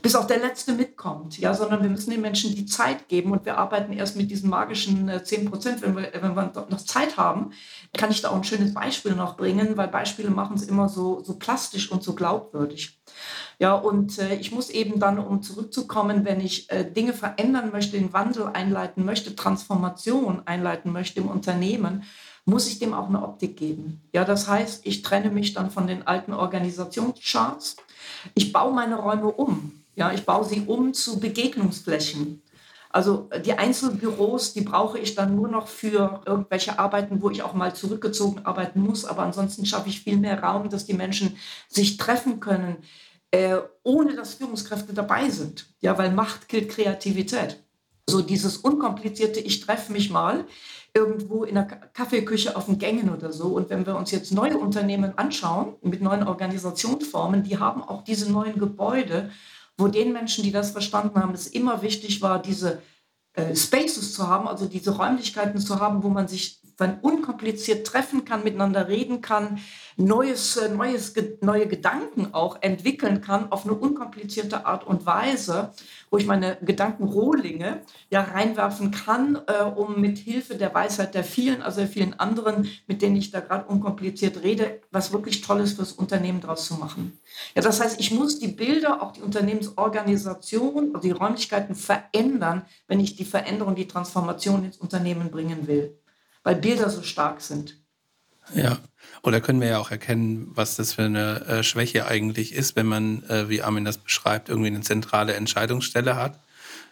bis 0.03 0.15
auch 0.15 0.27
der 0.27 0.39
Letzte 0.39 0.73
mitkommt, 0.73 1.39
ja, 1.39 1.55
sondern 1.55 1.83
wir 1.83 1.91
müssen 1.91 2.11
den 2.11 2.21
Menschen 2.21 2.55
die 2.55 2.67
Zeit 2.67 3.09
geben 3.09 3.33
und 3.33 3.45
wir 3.45 3.59
arbeiten 3.59 3.93
erst 3.93 4.17
mit 4.17 4.31
diesen 4.31 4.51
magischen 4.51 5.09
äh, 5.09 5.23
10 5.23 5.51
Prozent, 5.51 5.83
wenn 5.83 5.97
wir, 5.97 6.11
wenn 6.13 6.35
wir 6.35 6.53
noch 6.69 6.85
Zeit 6.85 7.17
haben, 7.17 7.53
kann 7.97 8.11
ich 8.11 8.23
da 8.23 8.31
auch 8.31 8.37
ein 8.37 8.45
schönes 8.45 8.73
Beispiel 8.75 9.13
noch 9.13 9.37
bringen, 9.37 9.77
weil 9.77 9.89
Beispiele 9.89 10.31
machen 10.31 10.57
es 10.57 10.63
immer 10.63 10.89
so, 10.89 11.23
so 11.23 11.39
plastisch 11.39 11.91
und 11.91 12.03
so 12.03 12.15
glaubwürdig. 12.15 13.01
Ja, 13.59 13.75
und 13.75 14.19
äh, 14.19 14.37
ich 14.37 14.53
muss 14.53 14.71
eben 14.71 15.01
dann, 15.01 15.19
um 15.19 15.43
zurückzukommen, 15.43 16.25
wenn 16.25 16.41
ich 16.41 16.71
äh, 16.71 16.85
Dinge 16.91 17.13
verändern 17.13 17.71
möchte, 17.73 17.99
den 17.99 18.13
Wandel 18.13 18.47
einleiten 18.47 19.05
möchte, 19.05 19.37
Transformation 19.37 20.43
einleiten 20.47 20.93
möchte 20.93 21.21
im 21.21 21.29
Unternehmen, 21.29 22.05
muss 22.47 22.69
ich 22.69 22.79
dem 22.79 22.95
auch 22.95 23.09
eine 23.09 23.23
Optik 23.23 23.57
geben. 23.57 24.03
Ja, 24.13 24.25
das 24.25 24.49
heißt, 24.49 24.87
ich 24.87 25.03
trenne 25.03 25.31
mich 25.31 25.53
dann 25.53 25.71
von 25.71 25.87
den 25.87 26.07
alten 26.07 26.33
Organisationscharts. 26.33 27.77
Ich 28.35 28.53
baue 28.53 28.73
meine 28.73 28.97
Räume 28.97 29.27
um. 29.27 29.80
Ja, 29.95 30.13
ich 30.13 30.25
baue 30.25 30.45
sie 30.45 30.63
um 30.67 30.95
zu 30.95 31.21
Begegnungsflächen. 31.21 32.43
Also 32.93 33.31
die 33.45 33.53
Einzelbüros, 33.53 34.53
die 34.53 34.63
brauche 34.63 34.99
ich 34.99 35.15
dann 35.15 35.37
nur 35.37 35.49
noch 35.49 35.69
für 35.69 36.23
irgendwelche 36.27 36.79
Arbeiten, 36.79 37.23
wo 37.23 37.31
ich 37.31 37.43
auch 37.43 37.55
mal 37.55 37.75
zurückgezogen 37.75 38.45
arbeiten 38.45 38.81
muss. 38.81 39.05
Aber 39.05 39.23
ansonsten 39.23 39.65
schaffe 39.65 39.89
ich 39.89 40.01
viel 40.03 40.17
mehr 40.17 40.43
Raum, 40.43 40.69
dass 40.69 40.87
die 40.87 40.95
Menschen 40.95 41.37
sich 41.69 41.99
treffen 41.99 42.41
können, 42.41 42.79
äh, 43.31 43.59
ohne 43.85 44.17
dass 44.17 44.35
Führungskräfte 44.35 44.93
dabei 44.93 45.31
sind. 45.31 45.67
Ja, 45.81 45.97
weil 45.99 46.11
Macht 46.11 46.49
killt 46.49 46.71
Kreativität. 46.71 47.63
So 48.09 48.23
dieses 48.23 48.57
unkomplizierte, 48.57 49.39
ich 49.39 49.61
treffe 49.61 49.93
mich 49.93 50.11
mal 50.11 50.45
irgendwo 50.93 51.45
in 51.45 51.55
der 51.55 51.67
Kaffeeküche 51.67 52.57
auf 52.57 52.67
den 52.67 52.79
Gängen 52.79 53.11
oder 53.11 53.33
so. 53.33 53.55
Und 53.55 53.71
wenn 53.71 53.87
wir 53.87 53.95
uns 53.95 54.11
jetzt 54.11 54.33
neue 54.33 54.59
Unternehmen 54.59 55.17
anschauen 55.17 55.77
mit 55.83 56.03
neuen 56.03 56.27
Organisationsformen, 56.27 57.45
die 57.45 57.59
haben 57.59 57.83
auch 57.85 58.03
diese 58.03 58.33
neuen 58.33 58.59
Gebäude 58.59 59.31
wo 59.81 59.89
den 59.89 60.13
Menschen, 60.13 60.45
die 60.45 60.53
das 60.53 60.71
verstanden 60.71 61.21
haben, 61.21 61.35
es 61.35 61.47
immer 61.47 61.83
wichtig 61.83 62.23
war, 62.23 62.41
diese 62.41 62.83
äh, 63.33 63.55
Spaces 63.57 64.15
zu 64.15 64.29
haben, 64.29 64.47
also 64.47 64.67
diese 64.67 64.97
Räumlichkeiten 64.97 65.59
zu 65.59 65.81
haben, 65.81 66.03
wo 66.03 66.09
man 66.09 66.29
sich 66.29 66.60
dann 66.81 66.99
unkompliziert 67.01 67.87
treffen 67.87 68.25
kann, 68.25 68.43
miteinander 68.43 68.89
reden 68.89 69.21
kann, 69.21 69.61
neues, 69.97 70.57
äh, 70.57 70.69
neues, 70.69 71.15
neue 71.41 71.67
Gedanken 71.67 72.33
auch 72.33 72.59
entwickeln 72.63 73.21
kann 73.21 73.53
auf 73.53 73.65
eine 73.65 73.75
unkomplizierte 73.75 74.67
Art 74.67 74.87
und 74.87 75.05
Weise, 75.07 75.73
wo 76.11 76.17
ich 76.17 76.27
meine 76.27 76.57
Gedankenrohlinge 76.63 77.83
ja 78.09 78.23
reinwerfen 78.23 78.91
kann, 78.91 79.39
äh, 79.47 79.63
um 79.63 80.01
mit 80.01 80.19
Hilfe 80.19 80.57
der 80.57 80.75
Weisheit 80.75 81.15
der 81.15 81.25
vielen, 81.25 81.63
also 81.63 81.81
der 81.81 81.89
vielen 81.89 82.19
anderen, 82.19 82.69
mit 82.87 83.03
denen 83.03 83.17
ich 83.17 83.31
da 83.31 83.41
gerade 83.41 83.67
unkompliziert 83.67 84.43
rede, 84.43 84.81
was 84.91 85.13
wirklich 85.13 85.43
Tolles 85.43 85.75
fürs 85.75 85.93
Unternehmen 85.93 86.41
daraus 86.41 86.67
zu 86.67 86.75
machen. 86.75 87.19
Ja, 87.55 87.63
das 87.63 87.81
heißt, 87.81 88.01
ich 88.01 88.11
muss 88.11 88.39
die 88.39 88.49
Bilder, 88.49 89.03
auch 89.03 89.13
die 89.13 89.23
Unternehmensorganisation, 89.23 90.95
also 90.95 91.07
die 91.07 91.13
Räumlichkeiten 91.13 91.75
verändern, 91.75 92.63
wenn 92.89 93.01
ich 93.01 93.17
die 93.17 93.25
Veränderung, 93.25 93.75
die 93.75 93.87
Transformation 93.89 94.65
ins 94.65 94.79
Unternehmen 94.79 95.31
bringen 95.31 95.67
will, 95.67 95.97
weil 96.43 96.57
Bilder 96.57 96.91
so 96.91 97.03
stark 97.03 97.41
sind. 97.41 97.77
Ja, 98.55 98.79
oder 99.23 99.41
können 99.41 99.61
wir 99.61 99.69
ja 99.69 99.79
auch 99.79 99.91
erkennen, 99.91 100.49
was 100.51 100.77
das 100.77 100.95
für 100.95 101.03
eine 101.03 101.47
äh, 101.47 101.63
Schwäche 101.63 102.07
eigentlich 102.07 102.55
ist, 102.55 102.75
wenn 102.75 102.87
man, 102.87 103.23
äh, 103.25 103.49
wie 103.49 103.63
Armin 103.63 103.85
das 103.85 103.99
beschreibt, 103.99 104.49
irgendwie 104.49 104.69
eine 104.69 104.81
zentrale 104.81 105.35
Entscheidungsstelle 105.35 106.17
hat. 106.17 106.41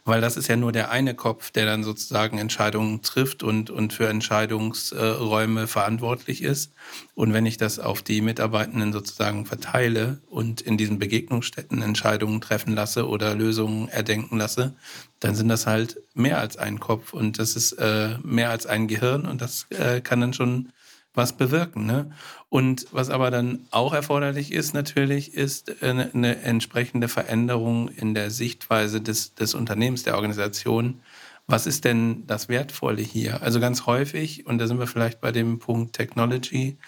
Weil 0.08 0.22
das 0.22 0.38
ist 0.38 0.48
ja 0.48 0.56
nur 0.56 0.72
der 0.72 0.90
eine 0.90 1.14
Kopf, 1.14 1.50
der 1.50 1.66
dann 1.66 1.84
sozusagen 1.84 2.38
Entscheidungen 2.38 3.02
trifft 3.02 3.42
und, 3.42 3.68
und 3.68 3.92
für 3.92 4.08
Entscheidungsräume 4.08 5.66
verantwortlich 5.66 6.42
ist. 6.42 6.72
Und 7.14 7.34
wenn 7.34 7.44
ich 7.44 7.58
das 7.58 7.78
auf 7.78 8.00
die 8.00 8.22
Mitarbeitenden 8.22 8.94
sozusagen 8.94 9.44
verteile 9.44 10.22
und 10.26 10.62
in 10.62 10.78
diesen 10.78 10.98
Begegnungsstätten 10.98 11.82
Entscheidungen 11.82 12.40
treffen 12.40 12.74
lasse 12.74 13.06
oder 13.06 13.34
Lösungen 13.34 13.90
erdenken 13.90 14.38
lasse, 14.38 14.74
dann 15.20 15.34
sind 15.34 15.48
das 15.48 15.66
halt 15.66 16.00
mehr 16.14 16.38
als 16.38 16.56
ein 16.56 16.80
Kopf 16.80 17.12
und 17.12 17.38
das 17.38 17.54
ist 17.54 17.72
äh, 17.72 18.16
mehr 18.22 18.48
als 18.48 18.64
ein 18.64 18.88
Gehirn 18.88 19.26
und 19.26 19.42
das 19.42 19.66
äh, 19.70 20.00
kann 20.00 20.22
dann 20.22 20.32
schon 20.32 20.70
was 21.18 21.34
bewirken. 21.34 21.84
Ne? 21.84 22.10
Und 22.48 22.86
was 22.92 23.10
aber 23.10 23.30
dann 23.30 23.66
auch 23.70 23.92
erforderlich 23.92 24.52
ist 24.52 24.72
natürlich, 24.72 25.34
ist 25.34 25.82
eine, 25.82 26.10
eine 26.14 26.40
entsprechende 26.40 27.08
Veränderung 27.08 27.88
in 27.88 28.14
der 28.14 28.30
Sichtweise 28.30 29.02
des, 29.02 29.34
des 29.34 29.52
Unternehmens, 29.52 30.04
der 30.04 30.14
Organisation. 30.14 31.00
Was 31.46 31.66
ist 31.66 31.84
denn 31.84 32.26
das 32.26 32.48
Wertvolle 32.48 33.02
hier? 33.02 33.42
Also 33.42 33.60
ganz 33.60 33.84
häufig, 33.84 34.46
und 34.46 34.58
da 34.58 34.66
sind 34.66 34.78
wir 34.78 34.86
vielleicht 34.86 35.20
bei 35.20 35.32
dem 35.32 35.58
Punkt 35.58 35.94
Technology, 35.94 36.78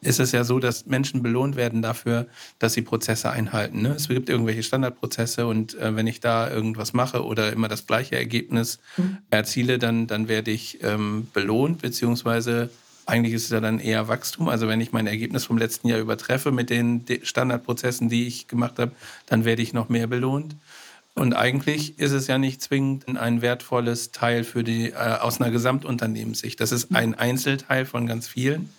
ist 0.00 0.20
es 0.20 0.32
ja 0.32 0.44
so, 0.44 0.58
dass 0.58 0.86
Menschen 0.86 1.22
belohnt 1.22 1.56
werden 1.56 1.80
dafür, 1.80 2.26
dass 2.58 2.74
sie 2.74 2.82
Prozesse 2.82 3.30
einhalten. 3.30 3.82
Ne? 3.82 3.90
Es 3.90 4.08
gibt 4.08 4.28
irgendwelche 4.28 4.62
Standardprozesse 4.62 5.46
und 5.46 5.78
äh, 5.78 5.96
wenn 5.96 6.06
ich 6.06 6.20
da 6.20 6.50
irgendwas 6.50 6.92
mache 6.92 7.24
oder 7.24 7.52
immer 7.52 7.68
das 7.68 7.86
gleiche 7.86 8.16
Ergebnis 8.16 8.80
mhm. 8.96 9.18
erziele, 9.30 9.78
dann, 9.78 10.06
dann 10.06 10.28
werde 10.28 10.50
ich 10.50 10.82
ähm, 10.82 11.28
belohnt, 11.32 11.80
beziehungsweise 11.80 12.70
eigentlich 13.06 13.34
ist 13.34 13.44
es 13.44 13.50
ja 13.50 13.60
dann 13.60 13.78
eher 13.78 14.08
Wachstum. 14.08 14.48
Also 14.48 14.68
wenn 14.68 14.80
ich 14.80 14.92
mein 14.92 15.06
Ergebnis 15.06 15.44
vom 15.44 15.58
letzten 15.58 15.88
Jahr 15.88 15.98
übertreffe 15.98 16.52
mit 16.52 16.70
den 16.70 17.04
Standardprozessen, 17.22 18.08
die 18.08 18.26
ich 18.26 18.48
gemacht 18.48 18.78
habe, 18.78 18.92
dann 19.26 19.44
werde 19.44 19.62
ich 19.62 19.72
noch 19.72 19.88
mehr 19.88 20.06
belohnt. 20.06 20.56
Und 21.14 21.34
eigentlich 21.34 21.98
ist 21.98 22.10
es 22.10 22.26
ja 22.26 22.38
nicht 22.38 22.60
zwingend 22.60 23.06
ein 23.16 23.40
wertvolles 23.40 24.10
Teil 24.10 24.42
für 24.42 24.64
die 24.64 24.90
äh, 24.90 24.94
aus 24.94 25.40
einer 25.40 25.52
Gesamtunternehmenssicht. 25.52 26.58
Das 26.58 26.72
ist 26.72 26.94
ein 26.94 27.14
Einzelteil 27.14 27.86
von 27.86 28.06
ganz 28.06 28.26
vielen. 28.26 28.70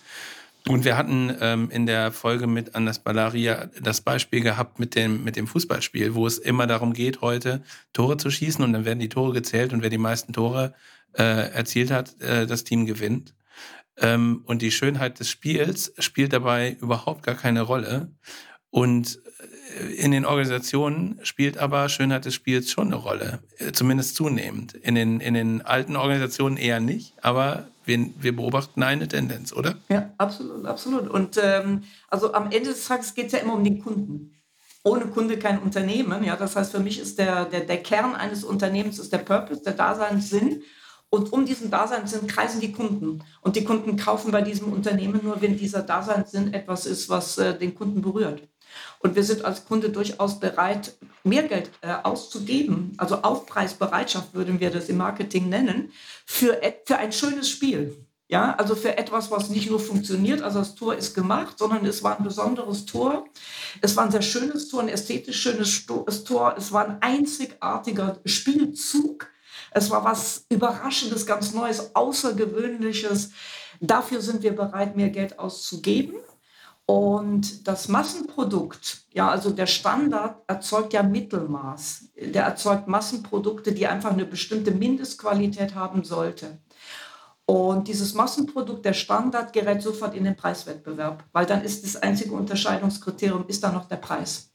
Und 0.68 0.84
wir 0.84 0.96
hatten 0.96 1.32
ähm, 1.40 1.70
in 1.70 1.86
der 1.86 2.10
Folge 2.10 2.46
mit 2.48 2.74
Anders 2.74 2.98
Ballaria 2.98 3.70
das 3.80 4.00
Beispiel 4.00 4.40
gehabt 4.40 4.80
mit 4.80 4.96
dem, 4.96 5.22
mit 5.22 5.36
dem 5.36 5.46
Fußballspiel, 5.46 6.14
wo 6.14 6.26
es 6.26 6.38
immer 6.38 6.66
darum 6.66 6.92
geht, 6.92 7.20
heute 7.20 7.62
Tore 7.92 8.16
zu 8.16 8.30
schießen 8.30 8.64
und 8.64 8.72
dann 8.72 8.84
werden 8.84 8.98
die 8.98 9.08
Tore 9.08 9.32
gezählt 9.32 9.72
und 9.72 9.82
wer 9.82 9.90
die 9.90 9.98
meisten 9.98 10.32
Tore 10.32 10.74
äh, 11.16 11.52
erzielt 11.52 11.92
hat, 11.92 12.20
äh, 12.20 12.46
das 12.46 12.64
Team 12.64 12.84
gewinnt. 12.84 13.32
Ähm, 13.98 14.42
und 14.44 14.62
die 14.62 14.70
Schönheit 14.70 15.20
des 15.20 15.30
Spiels 15.30 15.92
spielt 15.98 16.32
dabei 16.32 16.76
überhaupt 16.80 17.22
gar 17.22 17.34
keine 17.34 17.62
Rolle. 17.62 18.12
Und 18.70 19.20
äh, 19.80 19.94
in 19.94 20.10
den 20.10 20.26
Organisationen 20.26 21.18
spielt 21.22 21.58
aber 21.58 21.88
Schönheit 21.88 22.24
des 22.24 22.34
Spiels 22.34 22.70
schon 22.70 22.88
eine 22.88 22.96
Rolle, 22.96 23.40
äh, 23.58 23.72
zumindest 23.72 24.16
zunehmend. 24.16 24.74
In 24.74 24.94
den, 24.94 25.20
in 25.20 25.34
den 25.34 25.62
alten 25.62 25.96
Organisationen 25.96 26.56
eher 26.56 26.80
nicht, 26.80 27.14
aber 27.22 27.68
wir, 27.86 28.10
wir 28.18 28.36
beobachten 28.36 28.82
eine 28.82 29.08
Tendenz, 29.08 29.52
oder? 29.52 29.76
Ja, 29.88 30.12
absolut, 30.18 30.66
absolut. 30.66 31.08
Und 31.08 31.40
ähm, 31.42 31.84
also 32.08 32.34
am 32.34 32.50
Ende 32.50 32.70
des 32.70 32.86
Tages 32.86 33.14
geht 33.14 33.26
es 33.26 33.32
ja 33.32 33.38
immer 33.38 33.54
um 33.54 33.64
den 33.64 33.82
Kunden. 33.82 34.32
Ohne 34.82 35.06
Kunde 35.06 35.38
kein 35.38 35.58
Unternehmen. 35.58 36.22
Ja, 36.22 36.36
das 36.36 36.54
heißt, 36.54 36.72
für 36.72 36.80
mich 36.80 37.00
ist 37.00 37.18
der, 37.18 37.46
der, 37.46 37.60
der 37.60 37.82
Kern 37.82 38.14
eines 38.14 38.44
Unternehmens 38.44 38.98
ist 38.98 39.12
der 39.12 39.18
Purpose, 39.18 39.62
der 39.62 39.72
Daseinssinn. 39.72 40.62
Und 41.08 41.32
um 41.32 41.46
diesen 41.46 41.70
Daseinssinn 41.70 42.26
kreisen 42.26 42.60
die 42.60 42.72
Kunden. 42.72 43.22
Und 43.40 43.56
die 43.56 43.64
Kunden 43.64 43.96
kaufen 43.96 44.32
bei 44.32 44.42
diesem 44.42 44.72
Unternehmen 44.72 45.20
nur, 45.22 45.40
wenn 45.40 45.56
dieser 45.56 45.82
Daseinssinn 45.82 46.52
etwas 46.52 46.86
ist, 46.86 47.08
was 47.08 47.38
äh, 47.38 47.56
den 47.56 47.74
Kunden 47.74 48.02
berührt. 48.02 48.42
Und 48.98 49.14
wir 49.14 49.24
sind 49.24 49.44
als 49.44 49.64
Kunde 49.64 49.90
durchaus 49.90 50.40
bereit, 50.40 50.94
mehr 51.22 51.44
Geld 51.44 51.70
äh, 51.80 51.94
auszugeben. 52.02 52.94
Also 52.98 53.16
Aufpreisbereitschaft 53.16 54.34
würden 54.34 54.60
wir 54.60 54.70
das 54.70 54.88
im 54.88 54.96
Marketing 54.96 55.48
nennen, 55.48 55.92
für, 56.24 56.60
für 56.84 56.98
ein 56.98 57.12
schönes 57.12 57.48
Spiel. 57.48 57.96
Ja, 58.28 58.56
also 58.56 58.74
für 58.74 58.98
etwas, 58.98 59.30
was 59.30 59.50
nicht 59.50 59.70
nur 59.70 59.78
funktioniert, 59.78 60.42
also 60.42 60.58
das 60.58 60.74
Tor 60.74 60.96
ist 60.96 61.14
gemacht, 61.14 61.60
sondern 61.60 61.86
es 61.86 62.02
war 62.02 62.18
ein 62.18 62.24
besonderes 62.24 62.84
Tor. 62.84 63.24
Es 63.80 63.94
war 63.96 64.04
ein 64.04 64.10
sehr 64.10 64.22
schönes 64.22 64.68
Tor, 64.68 64.80
ein 64.80 64.88
ästhetisch 64.88 65.40
schönes 65.40 65.84
Tor. 65.84 66.56
Es 66.58 66.72
war 66.72 66.88
ein 66.88 67.00
einzigartiger 67.00 68.18
Spielzug. 68.24 69.28
Es 69.76 69.90
war 69.90 70.02
was 70.04 70.46
Überraschendes, 70.48 71.26
ganz 71.26 71.52
Neues, 71.52 71.94
Außergewöhnliches. 71.94 73.32
Dafür 73.78 74.22
sind 74.22 74.42
wir 74.42 74.56
bereit, 74.56 74.96
mehr 74.96 75.10
Geld 75.10 75.38
auszugeben. 75.38 76.14
Und 76.86 77.68
das 77.68 77.86
Massenprodukt, 77.88 79.02
ja, 79.12 79.28
also 79.28 79.50
der 79.50 79.66
Standard 79.66 80.42
erzeugt 80.46 80.94
ja 80.94 81.02
Mittelmaß. 81.02 82.04
Der 82.16 82.44
erzeugt 82.44 82.88
Massenprodukte, 82.88 83.72
die 83.72 83.86
einfach 83.86 84.12
eine 84.12 84.24
bestimmte 84.24 84.70
Mindestqualität 84.70 85.74
haben 85.74 86.04
sollte. 86.04 86.56
Und 87.44 87.86
dieses 87.86 88.14
Massenprodukt, 88.14 88.82
der 88.82 88.94
Standard, 88.94 89.52
gerät 89.52 89.82
sofort 89.82 90.14
in 90.14 90.24
den 90.24 90.36
Preiswettbewerb, 90.36 91.22
weil 91.32 91.44
dann 91.44 91.62
ist 91.62 91.84
das 91.84 91.96
einzige 91.96 92.32
Unterscheidungskriterium, 92.32 93.44
ist 93.46 93.62
dann 93.62 93.74
noch 93.74 93.88
der 93.88 93.96
Preis. 93.96 94.50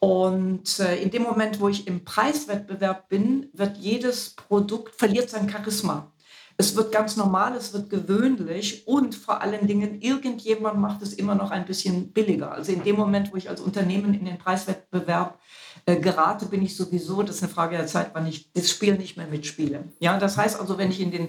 Und 0.00 0.78
äh, 0.78 0.96
in 1.02 1.10
dem 1.10 1.22
Moment, 1.22 1.60
wo 1.60 1.68
ich 1.68 1.86
im 1.86 2.04
Preiswettbewerb 2.04 3.08
bin, 3.08 3.48
wird 3.52 3.76
jedes 3.78 4.30
Produkt, 4.30 4.94
verliert 4.94 5.30
sein 5.30 5.50
Charisma. 5.50 6.12
Es 6.60 6.74
wird 6.74 6.90
ganz 6.90 7.16
normal, 7.16 7.54
es 7.54 7.72
wird 7.72 7.88
gewöhnlich 7.88 8.86
und 8.88 9.14
vor 9.14 9.42
allen 9.42 9.68
Dingen, 9.68 10.00
irgendjemand 10.00 10.78
macht 10.80 11.02
es 11.02 11.12
immer 11.12 11.36
noch 11.36 11.52
ein 11.52 11.64
bisschen 11.66 12.12
billiger. 12.12 12.50
Also 12.50 12.72
in 12.72 12.82
dem 12.82 12.96
Moment, 12.96 13.32
wo 13.32 13.36
ich 13.36 13.48
als 13.48 13.60
Unternehmen 13.60 14.12
in 14.12 14.24
den 14.24 14.38
Preiswettbewerb 14.38 15.38
äh, 15.86 16.00
gerate, 16.00 16.46
bin 16.46 16.62
ich 16.62 16.76
sowieso, 16.76 17.22
das 17.22 17.36
ist 17.36 17.44
eine 17.44 17.52
Frage 17.52 17.76
der 17.76 17.86
Zeit, 17.86 18.10
wann 18.12 18.26
ich 18.26 18.52
das 18.52 18.70
Spiel 18.70 18.96
nicht 18.96 19.16
mehr 19.16 19.28
mitspiele. 19.28 19.92
Ja, 20.00 20.18
das 20.18 20.36
heißt 20.36 20.58
also, 20.58 20.78
wenn 20.78 20.90
ich 20.90 21.00
in 21.00 21.12
den 21.12 21.28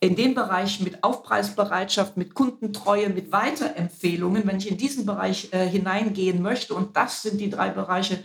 in 0.00 0.16
dem 0.16 0.34
Bereich 0.34 0.80
mit 0.80 1.02
Aufpreisbereitschaft, 1.02 2.16
mit 2.16 2.34
Kundentreue, 2.34 3.08
mit 3.08 3.32
Weiterempfehlungen, 3.32 4.46
wenn 4.46 4.58
ich 4.58 4.70
in 4.70 4.76
diesen 4.76 5.06
Bereich 5.06 5.48
äh, 5.52 5.66
hineingehen 5.66 6.42
möchte, 6.42 6.74
und 6.74 6.96
das 6.96 7.22
sind 7.22 7.40
die 7.40 7.50
drei 7.50 7.70
Bereiche, 7.70 8.18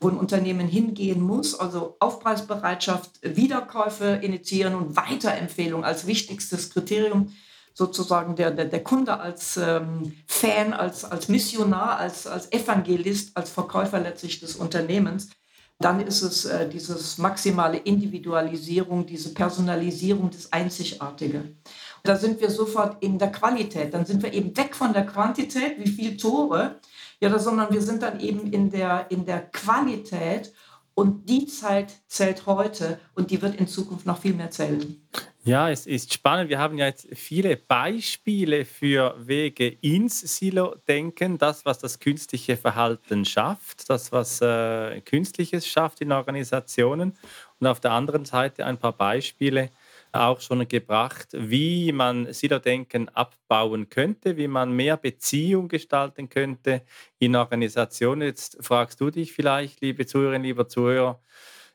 wo 0.00 0.08
ein 0.08 0.18
Unternehmen 0.18 0.68
hingehen 0.68 1.22
muss, 1.22 1.58
also 1.58 1.96
Aufpreisbereitschaft, 1.98 3.10
Wiederkäufe 3.22 4.20
initiieren 4.22 4.74
und 4.74 4.96
Weiterempfehlung 4.96 5.84
als 5.84 6.06
wichtigstes 6.06 6.70
Kriterium, 6.70 7.32
sozusagen 7.72 8.36
der, 8.36 8.50
der, 8.50 8.66
der 8.66 8.84
Kunde 8.84 9.18
als 9.18 9.56
ähm, 9.56 10.14
Fan, 10.26 10.72
als, 10.72 11.04
als 11.04 11.28
Missionar, 11.28 11.98
als, 11.98 12.26
als 12.26 12.52
Evangelist, 12.52 13.36
als 13.36 13.50
Verkäufer 13.50 13.98
letztlich 13.98 14.40
des 14.40 14.56
Unternehmens. 14.56 15.30
Dann 15.78 16.00
ist 16.00 16.22
es 16.22 16.44
äh, 16.44 16.68
dieses 16.68 17.18
maximale 17.18 17.78
Individualisierung, 17.78 19.06
diese 19.06 19.34
Personalisierung, 19.34 20.30
das 20.30 20.52
Einzigartige. 20.52 21.56
Da 22.04 22.16
sind 22.16 22.40
wir 22.40 22.50
sofort 22.50 23.02
in 23.02 23.18
der 23.18 23.32
Qualität. 23.32 23.92
Dann 23.92 24.06
sind 24.06 24.22
wir 24.22 24.32
eben 24.32 24.56
weg 24.56 24.74
von 24.74 24.92
der 24.92 25.04
Quantität, 25.04 25.78
wie 25.78 25.90
viele 25.90 26.16
Tore, 26.16 26.80
ja, 27.20 27.38
sondern 27.38 27.72
wir 27.72 27.82
sind 27.82 28.02
dann 28.02 28.20
eben 28.20 28.52
in 28.52 28.70
der, 28.70 29.10
in 29.10 29.24
der 29.26 29.40
Qualität 29.50 30.52
und 30.94 31.28
die 31.28 31.46
Zeit 31.46 31.92
zählt 32.06 32.46
heute 32.46 33.00
und 33.14 33.30
die 33.30 33.42
wird 33.42 33.56
in 33.56 33.66
Zukunft 33.66 34.06
noch 34.06 34.18
viel 34.18 34.34
mehr 34.34 34.50
zählen. 34.50 35.02
Ja, 35.46 35.68
es 35.68 35.86
ist 35.86 36.14
spannend. 36.14 36.48
Wir 36.48 36.58
haben 36.58 36.78
ja 36.78 36.86
jetzt 36.86 37.06
viele 37.12 37.56
Beispiele 37.58 38.64
für 38.64 39.14
Wege 39.18 39.68
ins 39.82 40.20
Silo-Denken, 40.38 41.36
das, 41.36 41.66
was 41.66 41.78
das 41.78 42.00
künstliche 42.00 42.56
Verhalten 42.56 43.26
schafft, 43.26 43.90
das, 43.90 44.10
was 44.10 44.40
äh, 44.40 45.02
Künstliches 45.02 45.66
schafft 45.66 46.00
in 46.00 46.12
Organisationen. 46.12 47.14
Und 47.60 47.66
auf 47.66 47.78
der 47.80 47.90
anderen 47.92 48.24
Seite 48.24 48.64
ein 48.64 48.78
paar 48.78 48.92
Beispiele, 48.96 49.70
auch 50.12 50.40
schon 50.40 50.66
gebracht, 50.68 51.28
wie 51.32 51.92
man 51.92 52.32
Silo-Denken 52.32 53.08
abbauen 53.10 53.90
könnte, 53.90 54.36
wie 54.38 54.48
man 54.48 54.72
mehr 54.72 54.96
Beziehung 54.96 55.68
gestalten 55.68 56.28
könnte 56.30 56.82
in 57.18 57.36
Organisationen. 57.36 58.22
Jetzt 58.22 58.56
fragst 58.64 58.98
du 59.00 59.10
dich 59.10 59.32
vielleicht, 59.34 59.82
liebe 59.82 60.06
Zuhörerinnen, 60.06 60.44
lieber 60.46 60.68
Zuhörer, 60.68 61.20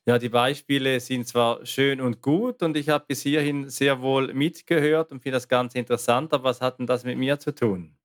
ja, 0.09 0.17
die 0.17 0.29
Beispiele 0.29 0.99
sind 0.99 1.27
zwar 1.27 1.63
schön 1.67 2.01
und 2.01 2.19
gut 2.23 2.63
und 2.63 2.75
ich 2.75 2.89
habe 2.89 3.05
bis 3.07 3.21
hierhin 3.21 3.69
sehr 3.69 4.01
wohl 4.01 4.33
mitgehört 4.33 5.11
und 5.11 5.21
finde 5.21 5.35
das 5.35 5.47
ganz 5.47 5.75
interessant, 5.75 6.33
aber 6.33 6.45
was 6.45 6.61
hat 6.61 6.79
denn 6.79 6.87
das 6.87 7.03
mit 7.03 7.19
mir 7.19 7.37
zu 7.37 7.53
tun? 7.53 7.95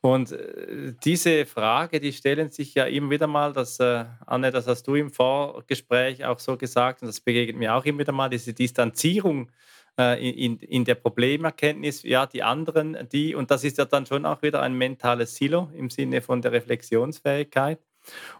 Und 0.00 0.32
äh, 0.32 0.94
diese 1.04 1.44
Frage, 1.44 2.00
die 2.00 2.14
stellen 2.14 2.50
sich 2.50 2.74
ja 2.74 2.86
immer 2.86 3.10
wieder 3.10 3.26
mal, 3.26 3.52
das, 3.52 3.78
äh, 3.78 4.06
Anne, 4.24 4.52
das 4.52 4.66
hast 4.66 4.84
du 4.84 4.94
im 4.94 5.10
Vorgespräch 5.10 6.24
auch 6.24 6.38
so 6.38 6.56
gesagt 6.56 7.02
und 7.02 7.08
das 7.08 7.20
begegnet 7.20 7.58
mir 7.58 7.74
auch 7.74 7.84
immer 7.84 7.98
wieder 7.98 8.12
mal, 8.12 8.30
diese 8.30 8.54
Distanzierung 8.54 9.50
äh, 9.98 10.26
in, 10.26 10.56
in 10.60 10.86
der 10.86 10.94
Problemerkenntnis, 10.94 12.04
ja, 12.04 12.24
die 12.24 12.42
anderen, 12.42 13.06
die, 13.12 13.34
und 13.34 13.50
das 13.50 13.64
ist 13.64 13.76
ja 13.76 13.84
dann 13.84 14.06
schon 14.06 14.24
auch 14.24 14.40
wieder 14.40 14.62
ein 14.62 14.72
mentales 14.72 15.36
Silo 15.36 15.70
im 15.76 15.90
Sinne 15.90 16.22
von 16.22 16.40
der 16.40 16.52
Reflexionsfähigkeit. 16.52 17.80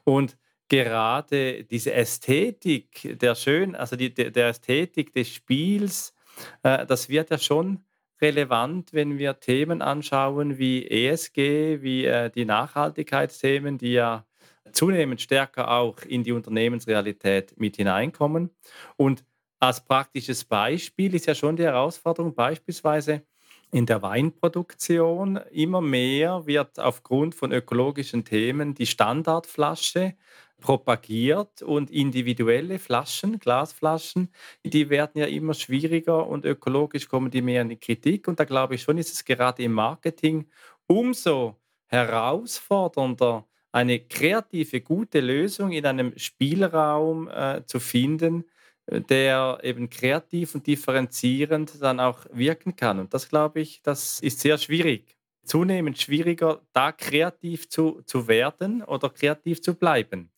Und 0.04 0.38
gerade 0.68 1.64
diese 1.64 1.92
Ästhetik 1.92 3.18
der 3.20 3.34
Schön, 3.34 3.74
also 3.74 3.96
die, 3.96 4.12
der 4.12 4.48
Ästhetik 4.48 5.12
des 5.12 5.28
Spiels, 5.28 6.14
äh, 6.62 6.86
das 6.86 7.08
wird 7.08 7.30
ja 7.30 7.38
schon 7.38 7.84
relevant, 8.20 8.92
wenn 8.92 9.18
wir 9.18 9.40
Themen 9.40 9.82
anschauen 9.82 10.58
wie 10.58 10.86
ESG, 10.86 11.82
wie 11.82 12.04
äh, 12.06 12.30
die 12.30 12.44
Nachhaltigkeitsthemen, 12.44 13.78
die 13.78 13.92
ja 13.92 14.24
zunehmend 14.72 15.20
stärker 15.20 15.70
auch 15.70 16.02
in 16.02 16.24
die 16.24 16.32
Unternehmensrealität 16.32 17.58
mit 17.58 17.76
hineinkommen. 17.76 18.50
Und 18.96 19.24
als 19.60 19.84
praktisches 19.84 20.44
Beispiel 20.44 21.14
ist 21.14 21.26
ja 21.26 21.34
schon 21.34 21.56
die 21.56 21.64
Herausforderung 21.64 22.34
beispielsweise 22.34 23.22
in 23.70 23.86
der 23.86 24.02
Weinproduktion. 24.02 25.38
Immer 25.50 25.80
mehr 25.80 26.46
wird 26.46 26.78
aufgrund 26.78 27.34
von 27.34 27.52
ökologischen 27.52 28.24
Themen 28.24 28.74
die 28.74 28.86
Standardflasche 28.86 30.14
propagiert 30.60 31.62
und 31.62 31.90
individuelle 31.90 32.78
Flaschen, 32.78 33.38
Glasflaschen, 33.38 34.30
die 34.64 34.88
werden 34.90 35.18
ja 35.20 35.26
immer 35.26 35.54
schwieriger 35.54 36.26
und 36.26 36.44
ökologisch 36.44 37.08
kommen 37.08 37.30
die 37.30 37.42
mehr 37.42 37.62
in 37.62 37.68
die 37.70 37.76
Kritik. 37.76 38.28
Und 38.28 38.40
da 38.40 38.44
glaube 38.44 38.74
ich 38.76 38.82
schon, 38.82 38.98
ist 38.98 39.12
es 39.12 39.24
gerade 39.24 39.62
im 39.62 39.72
Marketing 39.72 40.46
umso 40.86 41.56
herausfordernder, 41.86 43.46
eine 43.72 43.98
kreative, 44.00 44.80
gute 44.80 45.20
Lösung 45.20 45.72
in 45.72 45.84
einem 45.86 46.16
Spielraum 46.16 47.28
äh, 47.28 47.64
zu 47.66 47.80
finden, 47.80 48.44
äh, 48.86 49.00
der 49.00 49.58
eben 49.62 49.90
kreativ 49.90 50.54
und 50.54 50.66
differenzierend 50.66 51.82
dann 51.82 51.98
auch 52.00 52.24
wirken 52.32 52.76
kann. 52.76 53.00
Und 53.00 53.12
das 53.14 53.28
glaube 53.28 53.60
ich, 53.60 53.82
das 53.82 54.20
ist 54.20 54.40
sehr 54.40 54.58
schwierig. 54.58 55.13
Zunehmend 55.44 55.98
schwieriger, 55.98 56.62
da 56.72 56.92
kreativ 56.92 57.68
zu, 57.68 58.02
zu 58.06 58.28
werden 58.28 58.82
oder 58.82 59.10
kreativ 59.10 59.62
zu 59.62 59.74
bleiben. 59.74 60.30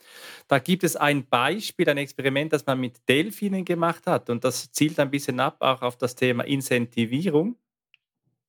Da 0.49 0.59
gibt 0.59 0.85
es 0.85 0.97
ein 0.97 1.27
Beispiel, 1.27 1.89
ein 1.89 1.99
Experiment, 1.99 2.53
das 2.53 2.67
man 2.67 2.81
mit 2.81 3.09
Delfinen 3.09 3.65
gemacht 3.65 4.07
hat. 4.07 4.31
Und 4.31 4.45
das 4.45 4.71
zielt 4.73 4.99
ein 4.99 5.11
bisschen 5.11 5.41
ab 5.41 5.57
auch 5.61 5.83
auf 5.83 5.97
das 5.97 6.15
Thema 6.15 6.45
Incentivierung. 6.45 7.57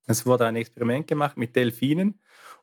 Es 0.08 0.26
wurde 0.26 0.46
ein 0.46 0.56
Experiment 0.56 1.08
gemacht 1.08 1.38
mit 1.38 1.56
Delfinen 1.56 2.20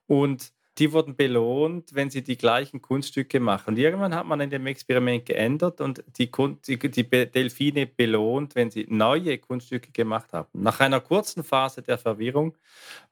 und 0.06 0.52
die 0.78 0.92
wurden 0.92 1.14
belohnt, 1.14 1.94
wenn 1.94 2.10
sie 2.10 2.22
die 2.22 2.36
gleichen 2.36 2.82
Kunststücke 2.82 3.38
machen. 3.38 3.74
Und 3.74 3.78
irgendwann 3.78 4.14
hat 4.14 4.26
man 4.26 4.40
in 4.40 4.50
dem 4.50 4.66
Experiment 4.66 5.24
geändert 5.24 5.80
und 5.80 6.02
die, 6.18 6.30
die, 6.30 7.08
Delfine 7.08 7.86
belohnt, 7.86 8.54
wenn 8.54 8.70
sie 8.70 8.86
neue 8.88 9.38
Kunststücke 9.38 9.92
gemacht 9.92 10.32
haben. 10.32 10.48
Nach 10.52 10.80
einer 10.80 11.00
kurzen 11.00 11.44
Phase 11.44 11.82
der 11.82 11.98
Verwirrung 11.98 12.56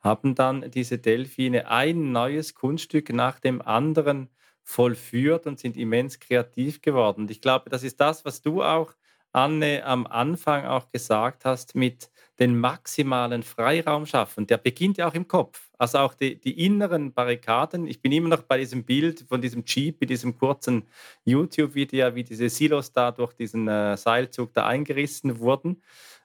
haben 0.01 0.35
dann 0.35 0.71
diese 0.71 0.99
Delfine 0.99 1.69
ein 1.69 2.11
neues 2.11 2.55
Kunststück 2.55 3.13
nach 3.13 3.39
dem 3.39 3.63
anderen 3.63 4.29
vollführt 4.65 5.47
und 5.47 5.59
sind 5.59 5.77
immens 5.77 6.19
kreativ 6.19 6.83
geworden. 6.83 7.23
Und 7.23 7.31
ich 7.31 7.41
glaube, 7.41 7.71
das 7.71 7.83
ist 7.83 8.01
das, 8.01 8.25
was 8.25 8.43
du 8.43 8.63
auch 8.63 8.95
Anne, 9.33 9.85
am 9.85 10.07
Anfang 10.07 10.67
auch 10.67 10.91
gesagt 10.91 11.45
hast, 11.45 11.75
mit 11.75 12.11
den 12.43 12.59
maximalen 12.59 13.45
Freiraum 13.45 14.05
schaffen. 14.05 14.49
Der 14.49 14.59
beginnt 14.59 14.99
ja 14.99 15.07
auch 15.09 15.15
im 15.15 15.29
Kopf. 15.29 15.71
Also 15.79 15.99
auch 15.99 16.15
die, 16.15 16.41
die 16.41 16.67
inneren 16.67 17.13
Barrikaden. 17.13 17.87
Ich 17.87 18.03
bin 18.03 18.11
immer 18.11 18.31
noch 18.31 18.43
bei 18.43 18.59
diesem 18.59 18.85
Bild 18.85 19.25
von 19.29 19.41
diesem 19.41 19.63
Jeep, 19.65 20.01
mit 20.01 20.11
diesem 20.11 20.37
kurzen 20.37 20.83
YouTube-Video, 21.25 22.17
wie 22.17 22.25
diese 22.25 22.49
Silos 22.49 22.93
da 22.93 23.13
durch 23.13 23.33
diesen 23.35 23.69
äh, 23.69 23.97
Seilzug 23.97 24.53
da 24.55 24.67
eingerissen 24.67 25.39
wurden. 25.39 25.83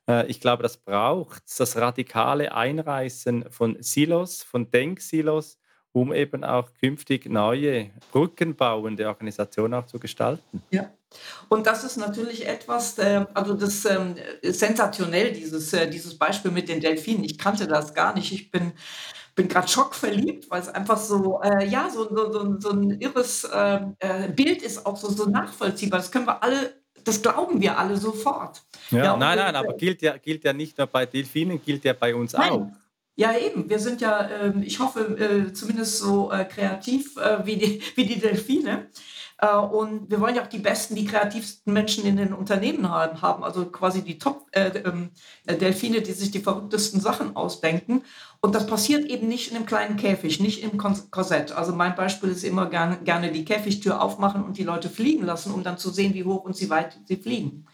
Äh, 0.09 0.25
ich 0.25 0.41
glaube, 0.41 0.63
das 0.63 0.77
braucht 0.77 1.43
das 1.59 1.77
radikale 1.77 2.51
Einreißen 2.51 3.51
von 3.51 3.77
Silos, 3.79 4.41
von 4.41 4.71
Denksilos, 4.71 5.59
um 5.97 6.13
eben 6.13 6.43
auch 6.43 6.69
künftig 6.79 7.25
neue 7.25 7.89
brückenbauende 8.11 9.07
Organisationen 9.07 9.73
auch 9.73 9.87
zu 9.87 9.97
gestalten. 9.97 10.61
Ja. 10.69 10.91
Und 11.49 11.65
das 11.65 11.83
ist 11.83 11.97
natürlich 11.97 12.47
etwas, 12.47 12.99
äh, 12.99 13.25
also 13.33 13.55
das 13.55 13.83
ähm, 13.85 14.15
sensationell, 14.43 15.31
dieses, 15.31 15.73
äh, 15.73 15.89
dieses 15.89 16.17
Beispiel 16.17 16.51
mit 16.51 16.69
den 16.69 16.81
Delfinen. 16.81 17.23
Ich 17.23 17.39
kannte 17.39 17.67
das 17.67 17.93
gar 17.93 18.13
nicht. 18.13 18.31
Ich 18.31 18.51
bin 18.51 18.73
bin 19.33 19.47
gerade 19.47 19.67
schockverliebt, 19.67 20.49
weil 20.49 20.61
es 20.61 20.67
einfach 20.67 20.97
so, 20.97 21.39
äh, 21.43 21.67
ja, 21.67 21.91
so, 21.91 22.09
so, 22.09 22.59
so, 22.59 22.71
ein 22.71 22.99
irres 22.99 23.47
ähm, 23.53 23.95
äh, 23.99 24.29
Bild 24.29 24.63
ist, 24.63 24.83
auch 24.83 24.97
so, 24.97 25.11
so 25.11 25.29
nachvollziehbar. 25.29 25.99
Das 25.99 26.11
können 26.11 26.25
wir 26.25 26.41
alle, 26.41 26.81
das 27.03 27.21
glauben 27.21 27.61
wir 27.61 27.77
alle 27.77 27.97
sofort. 27.97 28.63
Ja, 28.89 29.03
ja 29.03 29.17
nein, 29.17 29.37
nein, 29.37 29.55
aber 29.55 29.75
gilt 29.75 30.01
ja, 30.01 30.17
gilt 30.17 30.43
ja 30.43 30.53
nicht 30.53 30.79
nur 30.79 30.87
bei 30.87 31.05
Delfinen, 31.05 31.61
gilt 31.63 31.85
ja 31.85 31.93
bei 31.93 32.15
uns 32.15 32.33
nein. 32.33 32.51
auch. 32.51 32.67
Ja, 33.19 33.35
eben. 33.35 33.67
Wir 33.67 33.79
sind 33.79 33.99
ja, 33.99 34.29
ähm, 34.29 34.61
ich 34.61 34.79
hoffe, 34.79 34.99
äh, 35.17 35.51
zumindest 35.51 35.97
so 35.97 36.31
äh, 36.31 36.45
kreativ 36.45 37.17
äh, 37.17 37.43
wie, 37.45 37.57
die, 37.57 37.81
wie 37.95 38.05
die 38.05 38.19
Delfine. 38.19 38.89
Äh, 39.39 39.55
und 39.55 40.11
wir 40.11 40.21
wollen 40.21 40.35
ja 40.35 40.43
auch 40.43 40.47
die 40.47 40.59
besten, 40.59 40.93
die 40.93 41.05
kreativsten 41.05 41.73
Menschen 41.73 42.05
in 42.05 42.17
den 42.17 42.31
Unternehmen 42.31 42.91
haben, 42.91 43.43
also 43.43 43.65
quasi 43.65 44.03
die 44.03 44.19
Top-Delfine, 44.19 45.95
äh, 45.95 45.97
ähm, 45.97 46.03
die 46.03 46.11
sich 46.11 46.29
die 46.29 46.41
verrücktesten 46.41 47.01
Sachen 47.01 47.35
ausdenken. 47.35 48.03
Und 48.39 48.53
das 48.53 48.67
passiert 48.67 49.05
eben 49.05 49.27
nicht 49.27 49.49
in 49.49 49.57
einem 49.57 49.65
kleinen 49.65 49.97
Käfig, 49.97 50.39
nicht 50.39 50.61
im 50.61 50.77
Korsett. 50.77 51.51
Also 51.51 51.73
mein 51.73 51.95
Beispiel 51.95 52.29
ist 52.29 52.43
immer 52.43 52.67
gerne, 52.67 52.97
gerne 52.97 53.31
die 53.31 53.45
Käfigtür 53.45 53.99
aufmachen 53.99 54.43
und 54.43 54.59
die 54.59 54.63
Leute 54.63 54.91
fliegen 54.91 55.25
lassen, 55.25 55.51
um 55.51 55.63
dann 55.63 55.79
zu 55.79 55.89
sehen, 55.89 56.13
wie 56.13 56.23
hoch 56.23 56.43
und 56.43 56.59
wie 56.61 56.69
weit 56.69 56.99
sie 57.05 57.17
fliegen. 57.17 57.65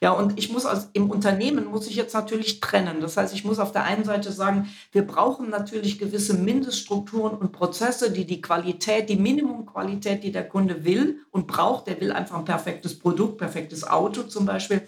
Ja, 0.00 0.12
und 0.12 0.38
ich 0.38 0.52
muss 0.52 0.64
als 0.64 0.90
im 0.92 1.10
Unternehmen 1.10 1.66
muss 1.66 1.88
ich 1.88 1.96
jetzt 1.96 2.14
natürlich 2.14 2.60
trennen. 2.60 3.00
Das 3.00 3.16
heißt, 3.16 3.34
ich 3.34 3.44
muss 3.44 3.58
auf 3.58 3.72
der 3.72 3.84
einen 3.84 4.04
Seite 4.04 4.30
sagen, 4.30 4.68
wir 4.92 5.06
brauchen 5.06 5.50
natürlich 5.50 5.98
gewisse 5.98 6.34
Mindeststrukturen 6.34 7.36
und 7.36 7.52
Prozesse, 7.52 8.12
die 8.12 8.24
die 8.24 8.40
Qualität, 8.40 9.08
die 9.08 9.16
Minimumqualität, 9.16 10.22
die 10.22 10.32
der 10.32 10.48
Kunde 10.48 10.84
will 10.84 11.20
und 11.30 11.46
braucht, 11.46 11.88
der 11.88 12.00
will 12.00 12.12
einfach 12.12 12.38
ein 12.38 12.44
perfektes 12.44 12.98
Produkt, 12.98 13.38
perfektes 13.38 13.84
Auto 13.84 14.22
zum 14.22 14.46
Beispiel. 14.46 14.82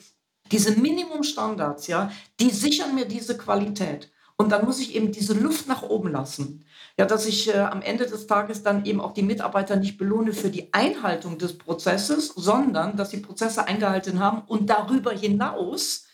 Diese 0.52 0.72
Minimumstandards, 0.72 1.86
ja, 1.86 2.10
die 2.38 2.50
sichern 2.50 2.94
mir 2.94 3.06
diese 3.06 3.36
Qualität. 3.36 4.10
Und 4.40 4.52
dann 4.52 4.64
muss 4.64 4.80
ich 4.80 4.94
eben 4.94 5.12
diese 5.12 5.34
Luft 5.34 5.68
nach 5.68 5.82
oben 5.82 6.10
lassen. 6.10 6.64
Ja, 6.96 7.04
dass 7.04 7.26
ich 7.26 7.54
äh, 7.54 7.58
am 7.58 7.82
Ende 7.82 8.06
des 8.06 8.26
Tages 8.26 8.62
dann 8.62 8.86
eben 8.86 8.98
auch 8.98 9.12
die 9.12 9.22
Mitarbeiter 9.22 9.76
nicht 9.76 9.98
belohne 9.98 10.32
für 10.32 10.48
die 10.48 10.72
Einhaltung 10.72 11.36
des 11.36 11.58
Prozesses, 11.58 12.28
sondern 12.28 12.96
dass 12.96 13.10
sie 13.10 13.18
Prozesse 13.18 13.66
eingehalten 13.66 14.18
haben 14.18 14.40
und 14.46 14.70
darüber 14.70 15.12
hinaus 15.12 16.06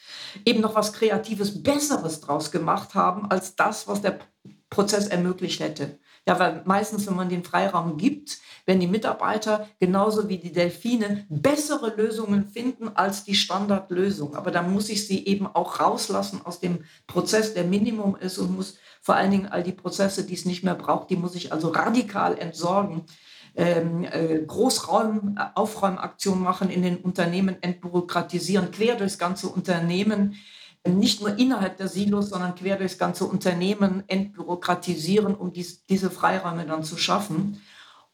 eben 0.45 0.61
noch 0.61 0.75
was 0.75 0.93
Kreatives, 0.93 1.63
Besseres 1.63 2.21
draus 2.21 2.51
gemacht 2.51 2.95
haben, 2.95 3.31
als 3.31 3.55
das, 3.55 3.87
was 3.87 4.03
der 4.03 4.19
Prozess 4.71 5.07
ermöglicht 5.07 5.61
hätte. 5.61 6.01
Ja, 6.27 6.39
weil 6.39 6.63
meistens, 6.65 7.07
wenn 7.07 7.17
man 7.17 7.29
den 7.29 7.45
Freiraum 7.45 7.97
gibt, 7.97 8.39
werden 8.65 8.81
die 8.81 8.87
Mitarbeiter 8.87 9.69
genauso 9.79 10.29
wie 10.29 10.39
die 10.39 10.53
Delfine 10.53 11.25
bessere 11.29 11.95
Lösungen 11.95 12.47
finden 12.47 12.89
als 12.95 13.25
die 13.25 13.35
Standardlösung. 13.35 14.35
Aber 14.35 14.51
dann 14.51 14.73
muss 14.73 14.89
ich 14.89 15.07
sie 15.07 15.25
eben 15.27 15.47
auch 15.47 15.81
rauslassen 15.81 16.41
aus 16.45 16.61
dem 16.61 16.85
Prozess, 17.07 17.55
der 17.55 17.65
Minimum 17.65 18.17
ist 18.17 18.39
und 18.39 18.57
muss 18.57 18.77
vor 19.01 19.15
allen 19.15 19.31
Dingen 19.31 19.47
all 19.47 19.63
die 19.63 19.73
Prozesse, 19.73 20.25
die 20.25 20.35
es 20.35 20.47
nicht 20.47 20.65
mehr 20.65 20.75
braucht, 20.75 21.11
die 21.11 21.17
muss 21.17 21.37
ich 21.37 21.53
also 21.53 21.69
radikal 21.69 22.37
entsorgen. 22.39 23.05
Ähm, 23.55 24.05
äh, 24.05 24.41
Großraum, 24.45 25.39
Aufräumaktionen 25.55 26.43
machen 26.43 26.71
in 26.71 26.83
den 26.83 26.99
Unternehmen, 26.99 27.57
entbürokratisieren, 27.63 28.73
quer 28.73 28.97
durchs 28.97 29.17
ganze 29.17 29.49
Unternehmen 29.49 30.35
nicht 30.89 31.21
nur 31.21 31.39
innerhalb 31.39 31.77
der 31.77 31.89
Silos, 31.89 32.31
sondern 32.31 32.55
quer 32.55 32.77
durchs 32.77 32.99
ganze 32.99 33.25
Unternehmen 33.25 34.05
entbürokratisieren, 34.07 35.35
um 35.35 35.53
dies, 35.53 35.85
diese 35.87 36.11
Freiräume 36.11 36.67
dann 36.67 36.83
zu 36.83 36.97
schaffen. 36.97 37.61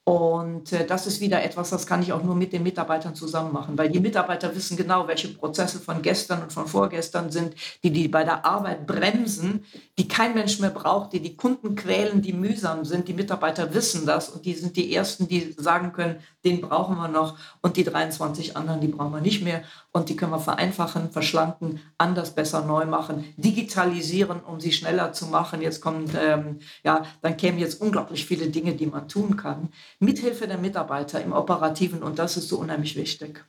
Und 0.04 0.72
äh, 0.72 0.84
das 0.84 1.06
ist 1.06 1.20
wieder 1.20 1.44
etwas, 1.44 1.70
das 1.70 1.86
kann 1.86 2.02
ich 2.02 2.12
auch 2.12 2.24
nur 2.24 2.34
mit 2.34 2.52
den 2.52 2.64
Mitarbeitern 2.64 3.14
zusammen 3.14 3.52
machen, 3.52 3.78
weil 3.78 3.88
die 3.88 4.00
Mitarbeiter 4.00 4.52
wissen 4.56 4.76
genau, 4.76 5.06
welche 5.06 5.28
Prozesse 5.28 5.78
von 5.78 6.02
gestern 6.02 6.42
und 6.42 6.52
von 6.52 6.66
vorgestern 6.66 7.30
sind, 7.30 7.54
die 7.84 7.92
die 7.92 8.08
bei 8.08 8.24
der 8.24 8.44
Arbeit 8.44 8.84
bremsen, 8.88 9.64
die 9.96 10.08
kein 10.08 10.34
Mensch 10.34 10.58
mehr 10.58 10.70
braucht, 10.70 11.12
die 11.12 11.20
die 11.20 11.36
Kunden 11.36 11.76
quälen, 11.76 12.20
die 12.20 12.32
mühsam 12.32 12.84
sind. 12.84 13.06
Die 13.06 13.14
Mitarbeiter 13.14 13.74
wissen 13.74 14.04
das 14.04 14.28
und 14.28 14.44
die 14.44 14.54
sind 14.54 14.76
die 14.76 14.92
Ersten, 14.92 15.28
die 15.28 15.54
sagen 15.56 15.92
können, 15.92 16.16
den 16.44 16.62
brauchen 16.62 16.96
wir 16.96 17.06
noch 17.06 17.38
und 17.60 17.76
die 17.76 17.84
23 17.84 18.56
anderen, 18.56 18.80
die 18.80 18.88
brauchen 18.88 19.12
wir 19.12 19.20
nicht 19.20 19.44
mehr 19.44 19.62
und 19.92 20.08
die 20.08 20.16
können 20.16 20.32
wir 20.32 20.40
vereinfachen, 20.40 21.10
verschlanken, 21.10 21.80
anders, 21.98 22.34
besser, 22.34 22.64
neu 22.64 22.86
machen, 22.86 23.32
digitalisieren, 23.36 24.40
um 24.40 24.58
sie 24.58 24.72
schneller 24.72 25.12
zu 25.12 25.26
machen. 25.26 25.60
Jetzt 25.60 25.80
kommt, 25.80 26.12
ähm, 26.18 26.60
ja, 26.82 27.04
dann 27.20 27.36
kämen 27.36 27.58
jetzt 27.58 27.80
unglaublich 27.80 28.26
viele 28.26 28.48
Dinge, 28.48 28.74
die 28.74 28.86
man 28.86 29.08
tun 29.08 29.36
kann, 29.36 29.68
mithilfe 29.98 30.48
der 30.48 30.58
Mitarbeiter 30.58 31.22
im 31.22 31.32
Operativen 31.32 32.02
und 32.02 32.18
das 32.18 32.36
ist 32.36 32.48
so 32.48 32.58
unheimlich 32.58 32.96
wichtig. 32.96 33.44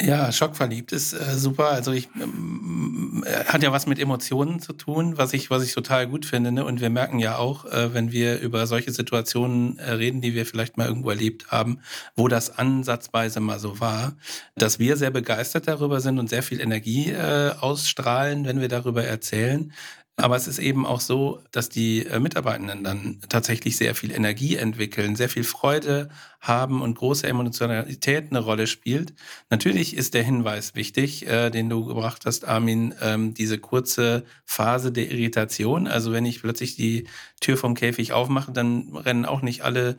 Ja, 0.00 0.30
schockverliebt 0.30 0.92
ist 0.92 1.12
äh, 1.12 1.36
super. 1.36 1.70
Also 1.70 1.92
ich 1.92 2.08
ähm, 2.20 3.24
äh, 3.26 3.44
hat 3.46 3.62
ja 3.64 3.72
was 3.72 3.86
mit 3.86 3.98
Emotionen 3.98 4.60
zu 4.60 4.72
tun, 4.72 5.18
was 5.18 5.32
ich 5.32 5.50
was 5.50 5.64
ich 5.64 5.74
total 5.74 6.06
gut 6.06 6.24
finde. 6.24 6.52
Ne? 6.52 6.64
Und 6.64 6.80
wir 6.80 6.90
merken 6.90 7.18
ja 7.18 7.36
auch, 7.36 7.64
äh, 7.64 7.92
wenn 7.94 8.12
wir 8.12 8.38
über 8.38 8.66
solche 8.68 8.92
Situationen 8.92 9.78
äh, 9.78 9.90
reden, 9.92 10.20
die 10.20 10.34
wir 10.34 10.46
vielleicht 10.46 10.76
mal 10.76 10.86
irgendwo 10.86 11.10
erlebt 11.10 11.50
haben, 11.50 11.80
wo 12.14 12.28
das 12.28 12.58
ansatzweise 12.58 13.40
mal 13.40 13.58
so 13.58 13.80
war, 13.80 14.12
dass 14.54 14.78
wir 14.78 14.96
sehr 14.96 15.10
begeistert 15.10 15.66
darüber 15.66 16.00
sind 16.00 16.20
und 16.20 16.28
sehr 16.28 16.44
viel 16.44 16.60
Energie 16.60 17.10
äh, 17.10 17.52
ausstrahlen, 17.58 18.44
wenn 18.44 18.60
wir 18.60 18.68
darüber 18.68 19.02
erzählen. 19.02 19.72
Aber 20.20 20.34
es 20.34 20.48
ist 20.48 20.58
eben 20.58 20.84
auch 20.84 20.98
so, 20.98 21.40
dass 21.52 21.68
die 21.68 22.04
äh, 22.04 22.18
Mitarbeitenden 22.18 22.82
dann 22.82 23.20
tatsächlich 23.28 23.76
sehr 23.76 23.94
viel 23.94 24.10
Energie 24.10 24.56
entwickeln, 24.56 25.14
sehr 25.14 25.28
viel 25.28 25.44
Freude 25.44 26.08
haben 26.40 26.82
und 26.82 26.98
große 26.98 27.24
Emotionalität 27.24 28.26
eine 28.30 28.40
Rolle 28.40 28.66
spielt. 28.66 29.14
Natürlich 29.48 29.96
ist 29.96 30.14
der 30.14 30.24
Hinweis 30.24 30.74
wichtig, 30.74 31.28
äh, 31.28 31.50
den 31.50 31.70
du 31.70 31.84
gebracht 31.84 32.22
hast, 32.26 32.48
Armin, 32.48 32.94
ähm, 33.00 33.32
diese 33.32 33.58
kurze 33.58 34.24
Phase 34.44 34.90
der 34.90 35.08
Irritation. 35.08 35.86
Also 35.86 36.10
wenn 36.10 36.26
ich 36.26 36.40
plötzlich 36.40 36.74
die 36.74 37.06
Tür 37.40 37.56
vom 37.56 37.76
Käfig 37.76 38.12
aufmache, 38.12 38.50
dann 38.50 38.96
rennen 38.96 39.24
auch 39.24 39.42
nicht 39.42 39.62
alle 39.62 39.98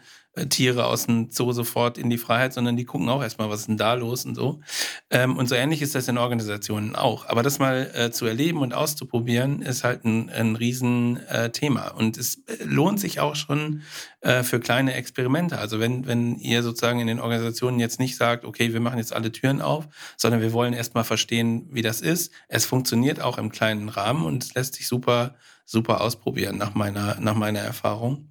Tiere 0.50 0.86
aus 0.86 1.08
dem 1.08 1.32
Zoo 1.32 1.52
sofort 1.52 1.98
in 1.98 2.10
die 2.10 2.18
Freiheit, 2.18 2.54
sondern 2.54 2.78
die 2.78 2.86
gucken 2.86 3.10
auch 3.10 3.22
erstmal, 3.22 3.50
was 3.50 3.62
ist 3.62 3.68
denn 3.68 3.78
da 3.78 3.96
los 3.96 4.26
und 4.26 4.36
so. 4.36 4.62
Ähm, 5.10 5.38
und 5.38 5.50
so 5.50 5.56
ähnlich 5.56 5.82
ist 5.82 5.96
das 5.96 6.08
in 6.08 6.18
Organisationen 6.18 6.96
auch. 6.96 7.26
Aber 7.28 7.44
das 7.44 7.60
mal 7.60 7.92
äh, 7.94 8.12
zu 8.12 8.26
erleben 8.26 8.60
und 8.60 8.74
auszuprobieren, 8.74 9.62
ist 9.62 9.84
halt 9.84 10.06
ein, 10.06 10.30
ein 10.30 10.56
Riesenthema. 10.56 11.88
Äh, 11.88 11.94
und 11.94 12.18
es 12.18 12.36
äh, 12.46 12.64
lohnt 12.64 13.00
sich 13.00 13.20
auch 13.20 13.36
schon 13.36 13.82
äh, 14.22 14.44
für 14.44 14.60
kleine 14.60 14.94
Experimente. 14.94 15.58
Also 15.58 15.80
wenn, 15.80 16.06
wenn 16.06 16.38
ihr 16.38 16.64
sozusagen 16.64 17.00
in 17.00 17.08
den 17.08 17.20
Organisationen 17.20 17.80
jetzt 17.80 18.00
nicht 18.00 18.16
sagt, 18.16 18.46
okay, 18.46 18.72
wir 18.72 18.80
machen 18.82 19.00
jetzt 19.00 19.14
alle 19.14 19.32
Türen 19.32 19.62
auf, 19.62 19.88
sondern 20.16 20.42
wir 20.42 20.54
wollen 20.54 20.74
erstmal 20.74 21.04
verstehen, 21.04 21.68
wie 21.72 21.82
das 21.82 22.02
ist. 22.02 22.32
Es 22.48 22.66
funktioniert 22.66 23.20
auch 23.20 23.38
im 23.38 23.52
kleinen 23.52 23.90
Rahmen 23.90 24.24
und 24.24 24.44
es 24.44 24.54
lässt 24.54 24.76
sich 24.76 24.88
super, 24.88 25.36
super 25.66 26.02
ausprobieren 26.02 26.58
nach 26.58 26.76
meiner, 26.76 27.20
nach 27.20 27.36
meiner 27.36 27.60
Erfahrung. 27.60 28.29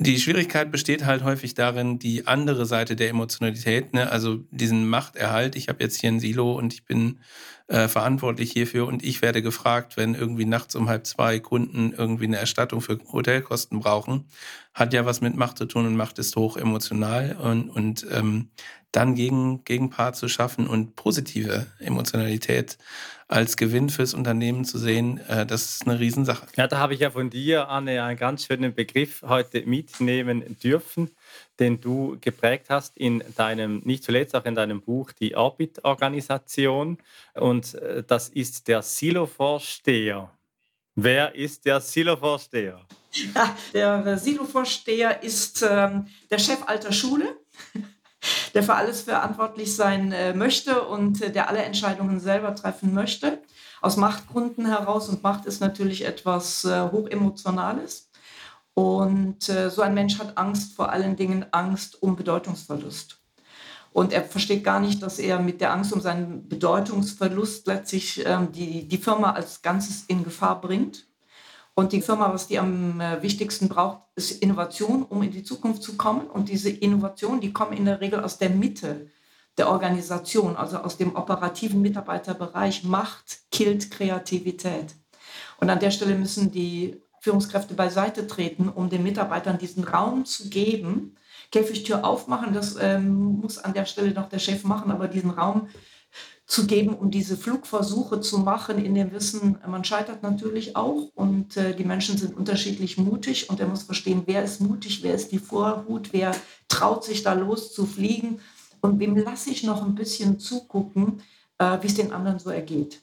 Die 0.00 0.20
Schwierigkeit 0.20 0.70
besteht 0.70 1.04
halt 1.06 1.24
häufig 1.24 1.54
darin, 1.54 1.98
die 1.98 2.28
andere 2.28 2.66
Seite 2.66 2.94
der 2.94 3.08
Emotionalität, 3.08 3.94
ne? 3.94 4.12
also 4.12 4.36
diesen 4.52 4.88
Machterhalt. 4.88 5.56
Ich 5.56 5.68
habe 5.68 5.82
jetzt 5.82 6.00
hier 6.00 6.12
ein 6.12 6.20
Silo 6.20 6.52
und 6.52 6.72
ich 6.72 6.84
bin 6.84 7.18
äh, 7.66 7.88
verantwortlich 7.88 8.52
hierfür 8.52 8.86
und 8.86 9.02
ich 9.02 9.22
werde 9.22 9.42
gefragt, 9.42 9.96
wenn 9.96 10.14
irgendwie 10.14 10.44
nachts 10.44 10.76
um 10.76 10.88
halb 10.88 11.04
zwei 11.04 11.40
Kunden 11.40 11.92
irgendwie 11.92 12.26
eine 12.26 12.36
Erstattung 12.36 12.80
für 12.80 13.00
Hotelkosten 13.12 13.80
brauchen, 13.80 14.26
hat 14.72 14.92
ja 14.94 15.04
was 15.04 15.20
mit 15.20 15.34
Macht 15.34 15.58
zu 15.58 15.66
tun 15.66 15.84
und 15.84 15.96
Macht 15.96 16.20
ist 16.20 16.36
hoch 16.36 16.56
emotional 16.56 17.36
und, 17.42 17.68
und 17.68 18.06
ähm, 18.12 18.50
dann 18.92 19.16
gegen 19.16 19.64
Gegenpart 19.64 20.14
zu 20.14 20.28
schaffen 20.28 20.68
und 20.68 20.94
positive 20.94 21.66
Emotionalität 21.80 22.78
als 23.28 23.58
Gewinn 23.58 23.90
fürs 23.90 24.14
Unternehmen 24.14 24.64
zu 24.64 24.78
sehen, 24.78 25.18
äh, 25.28 25.44
das 25.44 25.76
ist 25.76 25.86
eine 25.86 26.00
Riesensache. 26.00 26.46
Ja, 26.56 26.66
da 26.66 26.78
habe 26.78 26.94
ich 26.94 27.00
ja 27.00 27.10
von 27.10 27.28
dir, 27.28 27.68
Anne, 27.68 28.02
einen 28.02 28.18
ganz 28.18 28.46
schönen 28.46 28.74
Begriff 28.74 29.22
heute 29.22 29.66
mitnehmen 29.66 30.56
dürfen, 30.62 31.10
den 31.58 31.78
du 31.80 32.16
geprägt 32.22 32.66
hast 32.70 32.96
in 32.96 33.22
deinem, 33.36 33.82
nicht 33.84 34.02
zuletzt 34.02 34.34
auch 34.34 34.46
in 34.46 34.54
deinem 34.54 34.80
Buch 34.80 35.12
Die 35.12 35.36
Orbit-Organisation. 35.36 36.96
Und 37.34 37.74
äh, 37.74 38.02
das 38.02 38.30
ist 38.30 38.66
der 38.66 38.80
Silo-Vorsteher. 38.80 40.30
Wer 40.94 41.34
ist 41.34 41.66
der 41.66 41.80
Silo-Vorsteher? 41.80 42.80
Ja, 43.72 44.02
der 44.02 44.18
Silo-Vorsteher 44.18 45.22
ist 45.22 45.66
ähm, 45.68 46.06
der 46.30 46.38
Chef 46.38 46.62
alter 46.66 46.92
Schule. 46.92 47.36
Der 48.54 48.62
für 48.62 48.74
alles 48.74 49.02
verantwortlich 49.02 49.74
sein 49.74 50.12
äh, 50.12 50.34
möchte 50.34 50.82
und 50.82 51.22
äh, 51.22 51.30
der 51.30 51.48
alle 51.48 51.62
Entscheidungen 51.62 52.20
selber 52.20 52.54
treffen 52.54 52.94
möchte. 52.94 53.42
Aus 53.80 53.96
Machtgründen 53.96 54.66
heraus. 54.66 55.08
Und 55.08 55.22
Macht 55.22 55.46
ist 55.46 55.60
natürlich 55.60 56.04
etwas 56.04 56.64
äh, 56.64 56.90
Hochemotionales. 56.90 58.10
Und 58.74 59.42
so 59.42 59.82
ein 59.82 59.94
Mensch 59.94 60.20
hat 60.20 60.38
Angst, 60.38 60.76
vor 60.76 60.92
allen 60.92 61.16
Dingen 61.16 61.46
Angst 61.50 62.00
um 62.00 62.14
Bedeutungsverlust. 62.14 63.18
Und 63.92 64.12
er 64.12 64.22
versteht 64.22 64.62
gar 64.62 64.78
nicht, 64.78 65.02
dass 65.02 65.18
er 65.18 65.40
mit 65.40 65.60
der 65.60 65.72
Angst 65.72 65.92
um 65.92 66.00
seinen 66.00 66.48
Bedeutungsverlust 66.48 67.66
letztlich 67.66 68.24
ähm, 68.24 68.52
die, 68.52 68.86
die 68.86 68.98
Firma 68.98 69.32
als 69.32 69.62
Ganzes 69.62 70.04
in 70.06 70.22
Gefahr 70.22 70.60
bringt. 70.60 71.07
Und 71.78 71.92
die 71.92 72.02
Firma, 72.02 72.34
was 72.34 72.48
die 72.48 72.58
am 72.58 73.00
äh, 73.00 73.22
wichtigsten 73.22 73.68
braucht, 73.68 74.00
ist 74.16 74.42
Innovation, 74.42 75.04
um 75.04 75.22
in 75.22 75.30
die 75.30 75.44
Zukunft 75.44 75.80
zu 75.80 75.96
kommen. 75.96 76.26
Und 76.26 76.48
diese 76.48 76.70
Innovation, 76.70 77.40
die 77.40 77.52
kommen 77.52 77.72
in 77.72 77.84
der 77.84 78.00
Regel 78.00 78.18
aus 78.18 78.36
der 78.36 78.50
Mitte 78.50 79.06
der 79.58 79.68
Organisation, 79.68 80.56
also 80.56 80.78
aus 80.78 80.96
dem 80.96 81.14
operativen 81.14 81.80
Mitarbeiterbereich. 81.80 82.82
Macht 82.82 83.42
killt 83.52 83.92
Kreativität. 83.92 84.96
Und 85.60 85.70
an 85.70 85.78
der 85.78 85.92
Stelle 85.92 86.16
müssen 86.16 86.50
die 86.50 87.00
Führungskräfte 87.20 87.74
beiseite 87.74 88.26
treten, 88.26 88.68
um 88.68 88.90
den 88.90 89.04
Mitarbeitern 89.04 89.58
diesen 89.58 89.84
Raum 89.84 90.24
zu 90.24 90.48
geben. 90.48 91.14
Käfigtür 91.52 92.04
aufmachen, 92.04 92.54
das 92.54 92.74
ähm, 92.80 93.38
muss 93.40 93.56
an 93.56 93.72
der 93.72 93.84
Stelle 93.84 94.10
noch 94.10 94.28
der 94.28 94.40
Chef 94.40 94.64
machen, 94.64 94.90
aber 94.90 95.06
diesen 95.06 95.30
Raum 95.30 95.68
zu 96.48 96.66
geben, 96.66 96.94
um 96.94 97.10
diese 97.10 97.36
Flugversuche 97.36 98.22
zu 98.22 98.38
machen, 98.38 98.82
in 98.82 98.94
dem 98.94 99.12
Wissen, 99.12 99.58
man 99.68 99.84
scheitert 99.84 100.22
natürlich 100.22 100.76
auch 100.76 101.10
und 101.14 101.58
äh, 101.58 101.76
die 101.76 101.84
Menschen 101.84 102.16
sind 102.16 102.34
unterschiedlich 102.34 102.96
mutig 102.96 103.50
und 103.50 103.60
er 103.60 103.68
muss 103.68 103.82
verstehen, 103.82 104.22
wer 104.24 104.42
ist 104.42 104.62
mutig, 104.62 105.02
wer 105.02 105.14
ist 105.14 105.30
die 105.30 105.38
Vorhut, 105.38 106.14
wer 106.14 106.34
traut 106.66 107.04
sich 107.04 107.22
da 107.22 107.34
los 107.34 107.74
zu 107.74 107.84
fliegen 107.84 108.40
und 108.80 108.98
wem 108.98 109.14
lasse 109.14 109.50
ich 109.50 109.62
noch 109.62 109.84
ein 109.84 109.94
bisschen 109.94 110.38
zugucken, 110.38 111.20
äh, 111.58 111.76
wie 111.82 111.86
es 111.86 111.94
den 111.94 112.12
anderen 112.12 112.38
so 112.38 112.48
ergeht. 112.48 113.02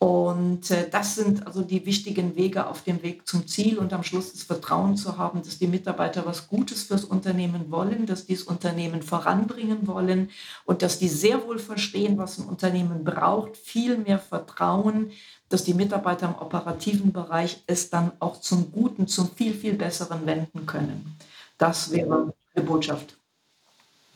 Und 0.00 0.70
äh, 0.70 0.88
das 0.88 1.16
sind 1.16 1.44
also 1.44 1.62
die 1.62 1.84
wichtigen 1.84 2.36
Wege 2.36 2.68
auf 2.68 2.82
dem 2.82 3.02
Weg 3.02 3.26
zum 3.26 3.48
Ziel 3.48 3.78
und 3.78 3.92
am 3.92 4.04
Schluss 4.04 4.32
das 4.32 4.44
Vertrauen 4.44 4.96
zu 4.96 5.18
haben, 5.18 5.42
dass 5.42 5.58
die 5.58 5.66
Mitarbeiter 5.66 6.24
was 6.24 6.46
Gutes 6.46 6.84
fürs 6.84 7.04
Unternehmen 7.04 7.72
wollen, 7.72 8.06
dass 8.06 8.24
die 8.24 8.34
das 8.36 8.44
Unternehmen 8.44 9.02
voranbringen 9.02 9.88
wollen 9.88 10.30
und 10.64 10.82
dass 10.82 11.00
die 11.00 11.08
sehr 11.08 11.44
wohl 11.44 11.58
verstehen, 11.58 12.16
was 12.16 12.38
ein 12.38 12.46
Unternehmen 12.46 13.02
braucht, 13.02 13.56
viel 13.56 13.98
mehr 13.98 14.20
Vertrauen, 14.20 15.10
dass 15.48 15.64
die 15.64 15.74
Mitarbeiter 15.74 16.28
im 16.28 16.36
operativen 16.36 17.12
Bereich 17.12 17.64
es 17.66 17.90
dann 17.90 18.12
auch 18.20 18.40
zum 18.40 18.70
Guten, 18.70 19.08
zum 19.08 19.28
viel, 19.30 19.52
viel 19.52 19.74
Besseren 19.74 20.24
wenden 20.26 20.64
können. 20.64 21.16
Das 21.56 21.90
wäre 21.90 22.32
eine 22.54 22.64
Botschaft. 22.64 23.17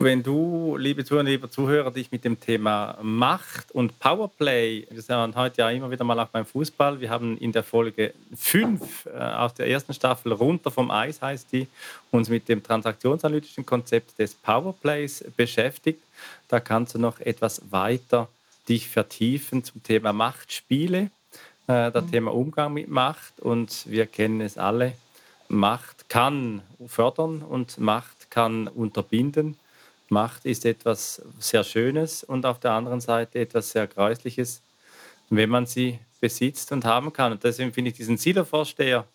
Wenn 0.03 0.21
du, 0.21 0.75
liebe 0.75 1.05
Zuhörer, 1.05 1.23
liebe 1.23 1.49
Zuhörer, 1.49 1.89
dich 1.89 2.11
mit 2.11 2.25
dem 2.25 2.37
Thema 2.37 2.97
Macht 3.01 3.71
und 3.71 3.97
Powerplay, 3.99 4.85
wir 4.89 5.01
sind 5.01 5.33
heute 5.37 5.61
ja 5.61 5.69
immer 5.69 5.89
wieder 5.89 6.03
mal 6.03 6.19
auch 6.19 6.27
beim 6.27 6.45
Fußball, 6.45 6.99
wir 6.99 7.09
haben 7.09 7.37
in 7.37 7.53
der 7.53 7.63
Folge 7.63 8.13
5 8.35 9.05
äh, 9.05 9.17
aus 9.17 9.53
der 9.53 9.69
ersten 9.69 9.93
Staffel 9.93 10.33
runter 10.33 10.71
vom 10.71 10.91
Eis 10.91 11.21
heißt 11.21 11.53
die, 11.53 11.69
uns 12.11 12.27
mit 12.27 12.49
dem 12.49 12.61
transaktionsanalytischen 12.61 13.65
Konzept 13.65 14.19
des 14.19 14.33
Powerplays 14.33 15.23
beschäftigt. 15.37 16.01
Da 16.49 16.59
kannst 16.59 16.95
du 16.95 16.99
noch 16.99 17.21
etwas 17.21 17.61
weiter 17.71 18.27
dich 18.67 18.89
vertiefen 18.89 19.63
zum 19.63 19.83
Thema 19.83 20.11
Machtspiele, 20.11 21.11
äh, 21.67 21.91
das 21.91 22.03
mhm. 22.03 22.11
Thema 22.11 22.33
Umgang 22.33 22.73
mit 22.73 22.89
Macht 22.89 23.39
und 23.39 23.85
wir 23.89 24.05
kennen 24.07 24.41
es 24.41 24.57
alle. 24.57 24.95
Macht 25.47 26.09
kann 26.09 26.61
fördern 26.87 27.41
und 27.41 27.77
Macht 27.77 28.29
kann 28.29 28.67
unterbinden. 28.67 29.55
Macht 30.09 30.45
ist 30.45 30.65
etwas 30.65 31.21
sehr 31.39 31.63
Schönes 31.63 32.23
und 32.23 32.45
auf 32.45 32.59
der 32.59 32.71
anderen 32.71 33.01
Seite 33.01 33.39
etwas 33.39 33.71
sehr 33.71 33.87
Gräusliches, 33.87 34.61
wenn 35.29 35.49
man 35.49 35.65
sie 35.65 35.99
besitzt 36.19 36.71
und 36.71 36.85
haben 36.85 37.11
kann. 37.11 37.31
Und 37.31 37.43
deswegen 37.43 37.73
finde 37.73 37.91
ich 37.91 37.97
diesen 37.97 38.17
Silo-Vorsteher 38.17 39.05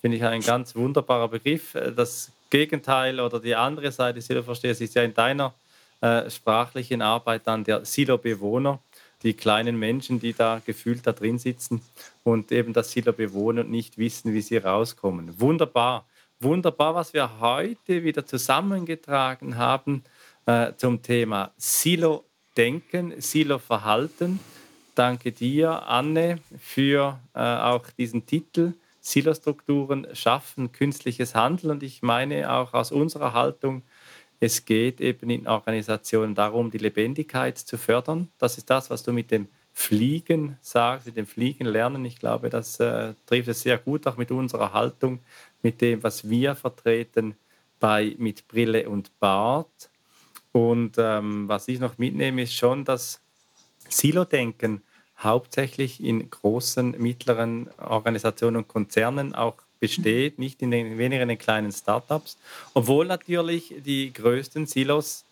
finde 0.00 0.16
ich 0.16 0.24
ein 0.24 0.42
ganz 0.42 0.74
wunderbarer 0.74 1.28
Begriff. 1.28 1.76
Das 1.96 2.30
Gegenteil 2.50 3.20
oder 3.20 3.40
die 3.40 3.54
andere 3.54 3.92
Seite 3.92 4.20
Silo-Vorstehers 4.20 4.80
ist 4.80 4.94
ja 4.94 5.02
in 5.02 5.14
deiner 5.14 5.54
äh, 6.00 6.30
sprachlichen 6.30 7.02
Arbeit 7.02 7.46
dann 7.46 7.64
der 7.64 7.84
Silo-Bewohner, 7.84 8.78
die 9.22 9.34
kleinen 9.34 9.78
Menschen, 9.78 10.20
die 10.20 10.32
da 10.32 10.60
gefühlt 10.64 11.06
da 11.06 11.12
drin 11.12 11.38
sitzen 11.38 11.82
und 12.22 12.52
eben 12.52 12.72
das 12.72 12.92
Silo 12.92 13.12
bewohnen 13.12 13.64
und 13.64 13.70
nicht 13.70 13.98
wissen, 13.98 14.32
wie 14.32 14.42
sie 14.42 14.58
rauskommen. 14.58 15.40
Wunderbar, 15.40 16.06
wunderbar, 16.38 16.94
was 16.94 17.12
wir 17.12 17.40
heute 17.40 18.04
wieder 18.04 18.24
zusammengetragen 18.24 19.56
haben 19.56 20.04
äh, 20.48 20.74
zum 20.76 21.02
Thema 21.02 21.52
Silo-Denken, 21.58 23.20
Silo-Verhalten. 23.20 24.40
Danke 24.94 25.30
dir, 25.30 25.86
Anne, 25.86 26.40
für 26.58 27.20
äh, 27.34 27.40
auch 27.40 27.90
diesen 27.90 28.24
Titel. 28.24 28.72
Silo-Strukturen 29.02 30.06
schaffen 30.14 30.72
künstliches 30.72 31.34
Handeln. 31.34 31.72
Und 31.72 31.82
ich 31.82 32.00
meine 32.00 32.50
auch 32.50 32.72
aus 32.72 32.92
unserer 32.92 33.34
Haltung, 33.34 33.82
es 34.40 34.64
geht 34.64 35.02
eben 35.02 35.28
in 35.28 35.46
Organisationen 35.46 36.34
darum, 36.34 36.70
die 36.70 36.78
Lebendigkeit 36.78 37.58
zu 37.58 37.76
fördern. 37.76 38.28
Das 38.38 38.56
ist 38.56 38.70
das, 38.70 38.88
was 38.88 39.02
du 39.02 39.12
mit 39.12 39.30
dem 39.30 39.48
Fliegen 39.74 40.56
sagst, 40.62 41.06
mit 41.06 41.16
dem 41.18 41.26
Fliegen 41.26 41.66
lernen. 41.66 42.06
Ich 42.06 42.18
glaube, 42.18 42.48
das 42.48 42.80
äh, 42.80 43.12
trifft 43.26 43.48
es 43.48 43.60
sehr 43.60 43.76
gut 43.76 44.06
auch 44.06 44.16
mit 44.16 44.30
unserer 44.30 44.72
Haltung, 44.72 45.18
mit 45.62 45.82
dem, 45.82 46.02
was 46.02 46.28
wir 46.30 46.54
vertreten 46.54 47.36
bei 47.80 48.16
mit 48.18 48.48
Brille 48.48 48.88
und 48.88 49.16
Bart. 49.20 49.90
Und 50.52 50.96
ähm, 50.98 51.48
was 51.48 51.68
ich 51.68 51.78
noch 51.78 51.98
mitnehme, 51.98 52.42
ist 52.42 52.54
schon 52.54 52.84
das 52.84 53.20
Silo-Denken 53.88 54.82
hauptsächlich 55.18 56.02
in 56.02 56.30
großen, 56.30 56.94
mittleren 56.98 57.68
Organisationen 57.78 58.56
und 58.56 58.68
Konzernen 58.68 59.34
auch 59.34 59.56
besteht, 59.80 60.38
nicht 60.38 60.62
in 60.62 60.70
den 60.70 60.98
weniger 60.98 61.22
in 61.22 61.28
den 61.28 61.38
kleinen 61.38 61.72
Startups, 61.72 62.36
obwohl 62.74 63.06
natürlich 63.06 63.74
die 63.84 64.12
größten 64.12 64.66
Silos 64.66 65.24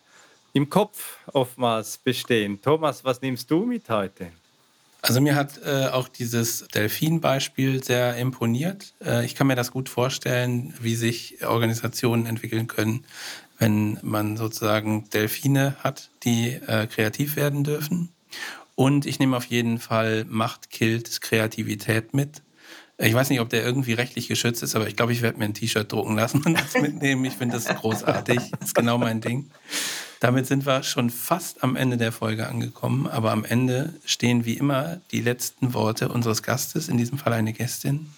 im 0.53 0.69
Kopf 0.69 1.17
oftmals 1.33 1.97
bestehen. 1.97 2.61
Thomas, 2.61 3.03
was 3.03 3.21
nimmst 3.21 3.49
du 3.51 3.65
mit 3.65 3.89
heute? 3.89 4.31
Also 5.01 5.21
mir 5.21 5.35
hat 5.35 5.61
äh, 5.63 5.87
auch 5.87 6.07
dieses 6.07 6.67
Delfin-Beispiel 6.67 7.83
sehr 7.83 8.17
imponiert. 8.17 8.93
Äh, 9.05 9.25
ich 9.25 9.35
kann 9.35 9.47
mir 9.47 9.55
das 9.55 9.71
gut 9.71 9.89
vorstellen, 9.89 10.73
wie 10.81 10.95
sich 10.95 11.45
Organisationen 11.45 12.25
entwickeln 12.25 12.67
können, 12.67 13.05
wenn 13.57 13.99
man 14.01 14.37
sozusagen 14.37 15.09
Delfine 15.09 15.75
hat, 15.79 16.09
die 16.23 16.53
äh, 16.53 16.87
kreativ 16.87 17.35
werden 17.35 17.63
dürfen. 17.63 18.09
Und 18.75 19.05
ich 19.05 19.19
nehme 19.19 19.35
auf 19.35 19.45
jeden 19.45 19.79
Fall 19.79 20.25
Macht 20.29 20.69
killt 20.69 21.21
Kreativität 21.21 22.13
mit. 22.13 22.43
Ich 22.99 23.13
weiß 23.13 23.29
nicht, 23.29 23.41
ob 23.41 23.49
der 23.49 23.63
irgendwie 23.63 23.93
rechtlich 23.93 24.27
geschützt 24.27 24.63
ist, 24.63 24.75
aber 24.75 24.87
ich 24.87 24.95
glaube, 24.95 25.13
ich 25.13 25.21
werde 25.21 25.37
mir 25.37 25.45
ein 25.45 25.53
T-Shirt 25.53 25.91
drucken 25.91 26.15
lassen 26.15 26.41
und 26.43 26.59
das 26.59 26.73
mitnehmen. 26.73 27.23
Ich 27.25 27.33
finde 27.33 27.55
das 27.55 27.65
großartig. 27.65 28.39
Das 28.51 28.69
ist 28.69 28.75
genau 28.75 28.97
mein 28.97 29.21
Ding. 29.21 29.51
Damit 30.19 30.47
sind 30.47 30.65
wir 30.65 30.81
schon 30.81 31.11
fast 31.11 31.63
am 31.63 31.75
Ende 31.75 31.97
der 31.97 32.11
Folge 32.11 32.47
angekommen, 32.47 33.05
aber 33.05 33.31
am 33.31 33.45
Ende 33.45 33.93
stehen 34.03 34.45
wie 34.45 34.57
immer 34.57 34.99
die 35.11 35.21
letzten 35.21 35.75
Worte 35.75 36.09
unseres 36.09 36.41
Gastes, 36.41 36.89
in 36.89 36.97
diesem 36.97 37.19
Fall 37.19 37.33
eine 37.33 37.53
Gästin. 37.53 38.09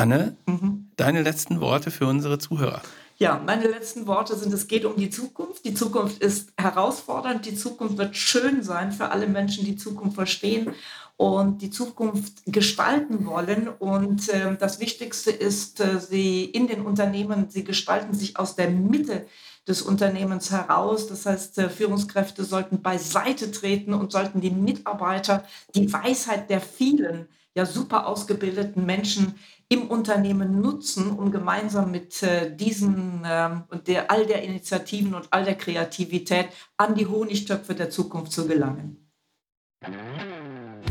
Anne, 0.00 0.34
mhm. 0.46 0.88
deine 0.96 1.22
letzten 1.22 1.60
Worte 1.60 1.90
für 1.90 2.06
unsere 2.06 2.38
Zuhörer. 2.38 2.80
Ja, 3.18 3.38
meine 3.44 3.68
letzten 3.68 4.06
Worte 4.06 4.34
sind, 4.34 4.54
es 4.54 4.66
geht 4.66 4.86
um 4.86 4.96
die 4.96 5.10
Zukunft. 5.10 5.66
Die 5.66 5.74
Zukunft 5.74 6.22
ist 6.22 6.54
herausfordernd. 6.56 7.44
Die 7.44 7.54
Zukunft 7.54 7.98
wird 7.98 8.16
schön 8.16 8.62
sein 8.62 8.92
für 8.92 9.10
alle 9.10 9.26
Menschen, 9.26 9.66
die 9.66 9.76
Zukunft 9.76 10.14
verstehen 10.14 10.72
und 11.18 11.60
die 11.60 11.68
Zukunft 11.68 12.32
gestalten 12.46 13.26
wollen. 13.26 13.68
Und 13.68 14.30
äh, 14.30 14.56
das 14.58 14.80
Wichtigste 14.80 15.30
ist, 15.30 15.80
äh, 15.80 16.00
sie 16.00 16.46
in 16.46 16.66
den 16.66 16.80
Unternehmen, 16.80 17.50
sie 17.50 17.62
gestalten 17.62 18.14
sich 18.14 18.38
aus 18.38 18.56
der 18.56 18.70
Mitte 18.70 19.26
des 19.68 19.82
Unternehmens 19.82 20.50
heraus. 20.50 21.06
Das 21.08 21.26
heißt, 21.26 21.58
äh, 21.58 21.68
Führungskräfte 21.68 22.42
sollten 22.44 22.80
beiseite 22.80 23.50
treten 23.50 23.92
und 23.92 24.12
sollten 24.12 24.40
die 24.40 24.50
Mitarbeiter 24.50 25.44
die 25.74 25.92
Weisheit 25.92 26.48
der 26.48 26.62
vielen, 26.62 27.28
ja 27.54 27.66
super 27.66 28.06
ausgebildeten 28.06 28.86
Menschen 28.86 29.34
im 29.72 29.86
Unternehmen 29.86 30.60
nutzen, 30.60 31.10
um 31.12 31.30
gemeinsam 31.30 31.92
mit 31.92 32.22
äh, 32.24 32.54
diesen 32.54 33.24
äh, 33.24 33.50
und 33.68 33.86
der, 33.86 34.10
all 34.10 34.26
der 34.26 34.42
Initiativen 34.42 35.14
und 35.14 35.28
all 35.30 35.44
der 35.44 35.54
Kreativität 35.54 36.48
an 36.76 36.96
die 36.96 37.06
Honigtöpfe 37.06 37.74
der 37.74 37.88
Zukunft 37.88 38.32
zu 38.32 38.48
gelangen. 38.48 39.08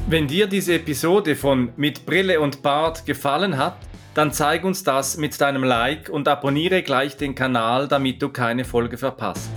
Wenn 0.07 0.27
dir 0.27 0.47
diese 0.47 0.75
Episode 0.75 1.35
von 1.35 1.73
Mit 1.75 2.05
Brille 2.05 2.39
und 2.39 2.63
Bart 2.63 3.05
gefallen 3.05 3.57
hat, 3.57 3.77
dann 4.13 4.31
zeig 4.31 4.63
uns 4.63 4.83
das 4.83 5.17
mit 5.17 5.39
deinem 5.39 5.63
Like 5.63 6.09
und 6.09 6.27
abonniere 6.27 6.81
gleich 6.81 7.17
den 7.17 7.35
Kanal, 7.35 7.87
damit 7.89 8.21
du 8.21 8.29
keine 8.29 8.63
Folge 8.63 8.97
verpasst. 8.97 9.49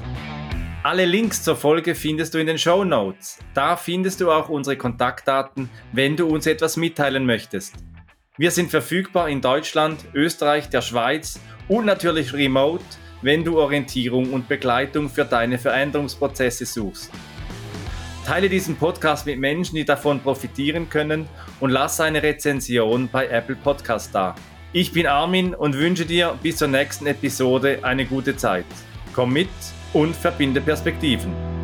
Alle 0.83 1.05
Links 1.05 1.45
zur 1.45 1.55
Folge 1.55 1.95
findest 1.95 2.35
du 2.35 2.39
in 2.39 2.49
den 2.49 2.59
Show 2.59 2.83
Notes. 2.83 3.39
Da 3.55 3.77
findest 3.77 4.21
du 4.21 4.33
auch 4.33 4.49
unsere 4.49 4.77
Kontaktdaten, 4.77 5.71
wenn 5.93 6.17
du 6.17 6.27
uns 6.27 6.47
etwas 6.47 6.77
mitteilen 6.77 7.25
möchtest. 7.25 7.77
Wir 8.39 8.51
sind 8.51 8.71
verfügbar 8.71 9.29
in 9.29 9.41
Deutschland, 9.41 10.05
Österreich, 10.15 10.69
der 10.69 10.81
Schweiz 10.81 11.39
und 11.69 11.85
natürlich 11.85 12.33
remote 12.33 12.85
wenn 13.23 13.45
du 13.45 13.59
Orientierung 13.59 14.33
und 14.33 14.49
Begleitung 14.49 15.09
für 15.09 15.25
deine 15.25 15.59
Veränderungsprozesse 15.59 16.67
suchst. 16.67 17.11
Teile 18.27 18.49
diesen 18.49 18.77
Podcast 18.77 19.27
mit 19.27 19.39
Menschen, 19.39 19.77
die 19.77 19.85
davon 19.85 20.21
profitieren 20.21 20.89
können 20.89 21.29
und 21.61 21.71
lass 21.71 22.01
eine 22.01 22.23
Rezension 22.23 23.09
bei 23.09 23.27
Apple 23.29 23.57
Podcast 23.57 24.15
da. 24.15 24.35
Ich 24.73 24.93
bin 24.93 25.07
Armin 25.07 25.55
und 25.55 25.77
wünsche 25.77 26.07
dir 26.07 26.39
bis 26.43 26.57
zur 26.57 26.69
nächsten 26.69 27.07
Episode 27.07 27.81
eine 27.83 28.07
gute 28.07 28.37
Zeit. 28.37 28.67
Komm 29.15 29.33
mit 29.33 29.49
und 29.93 30.15
verbinde 30.15 30.61
Perspektiven. 30.61 31.62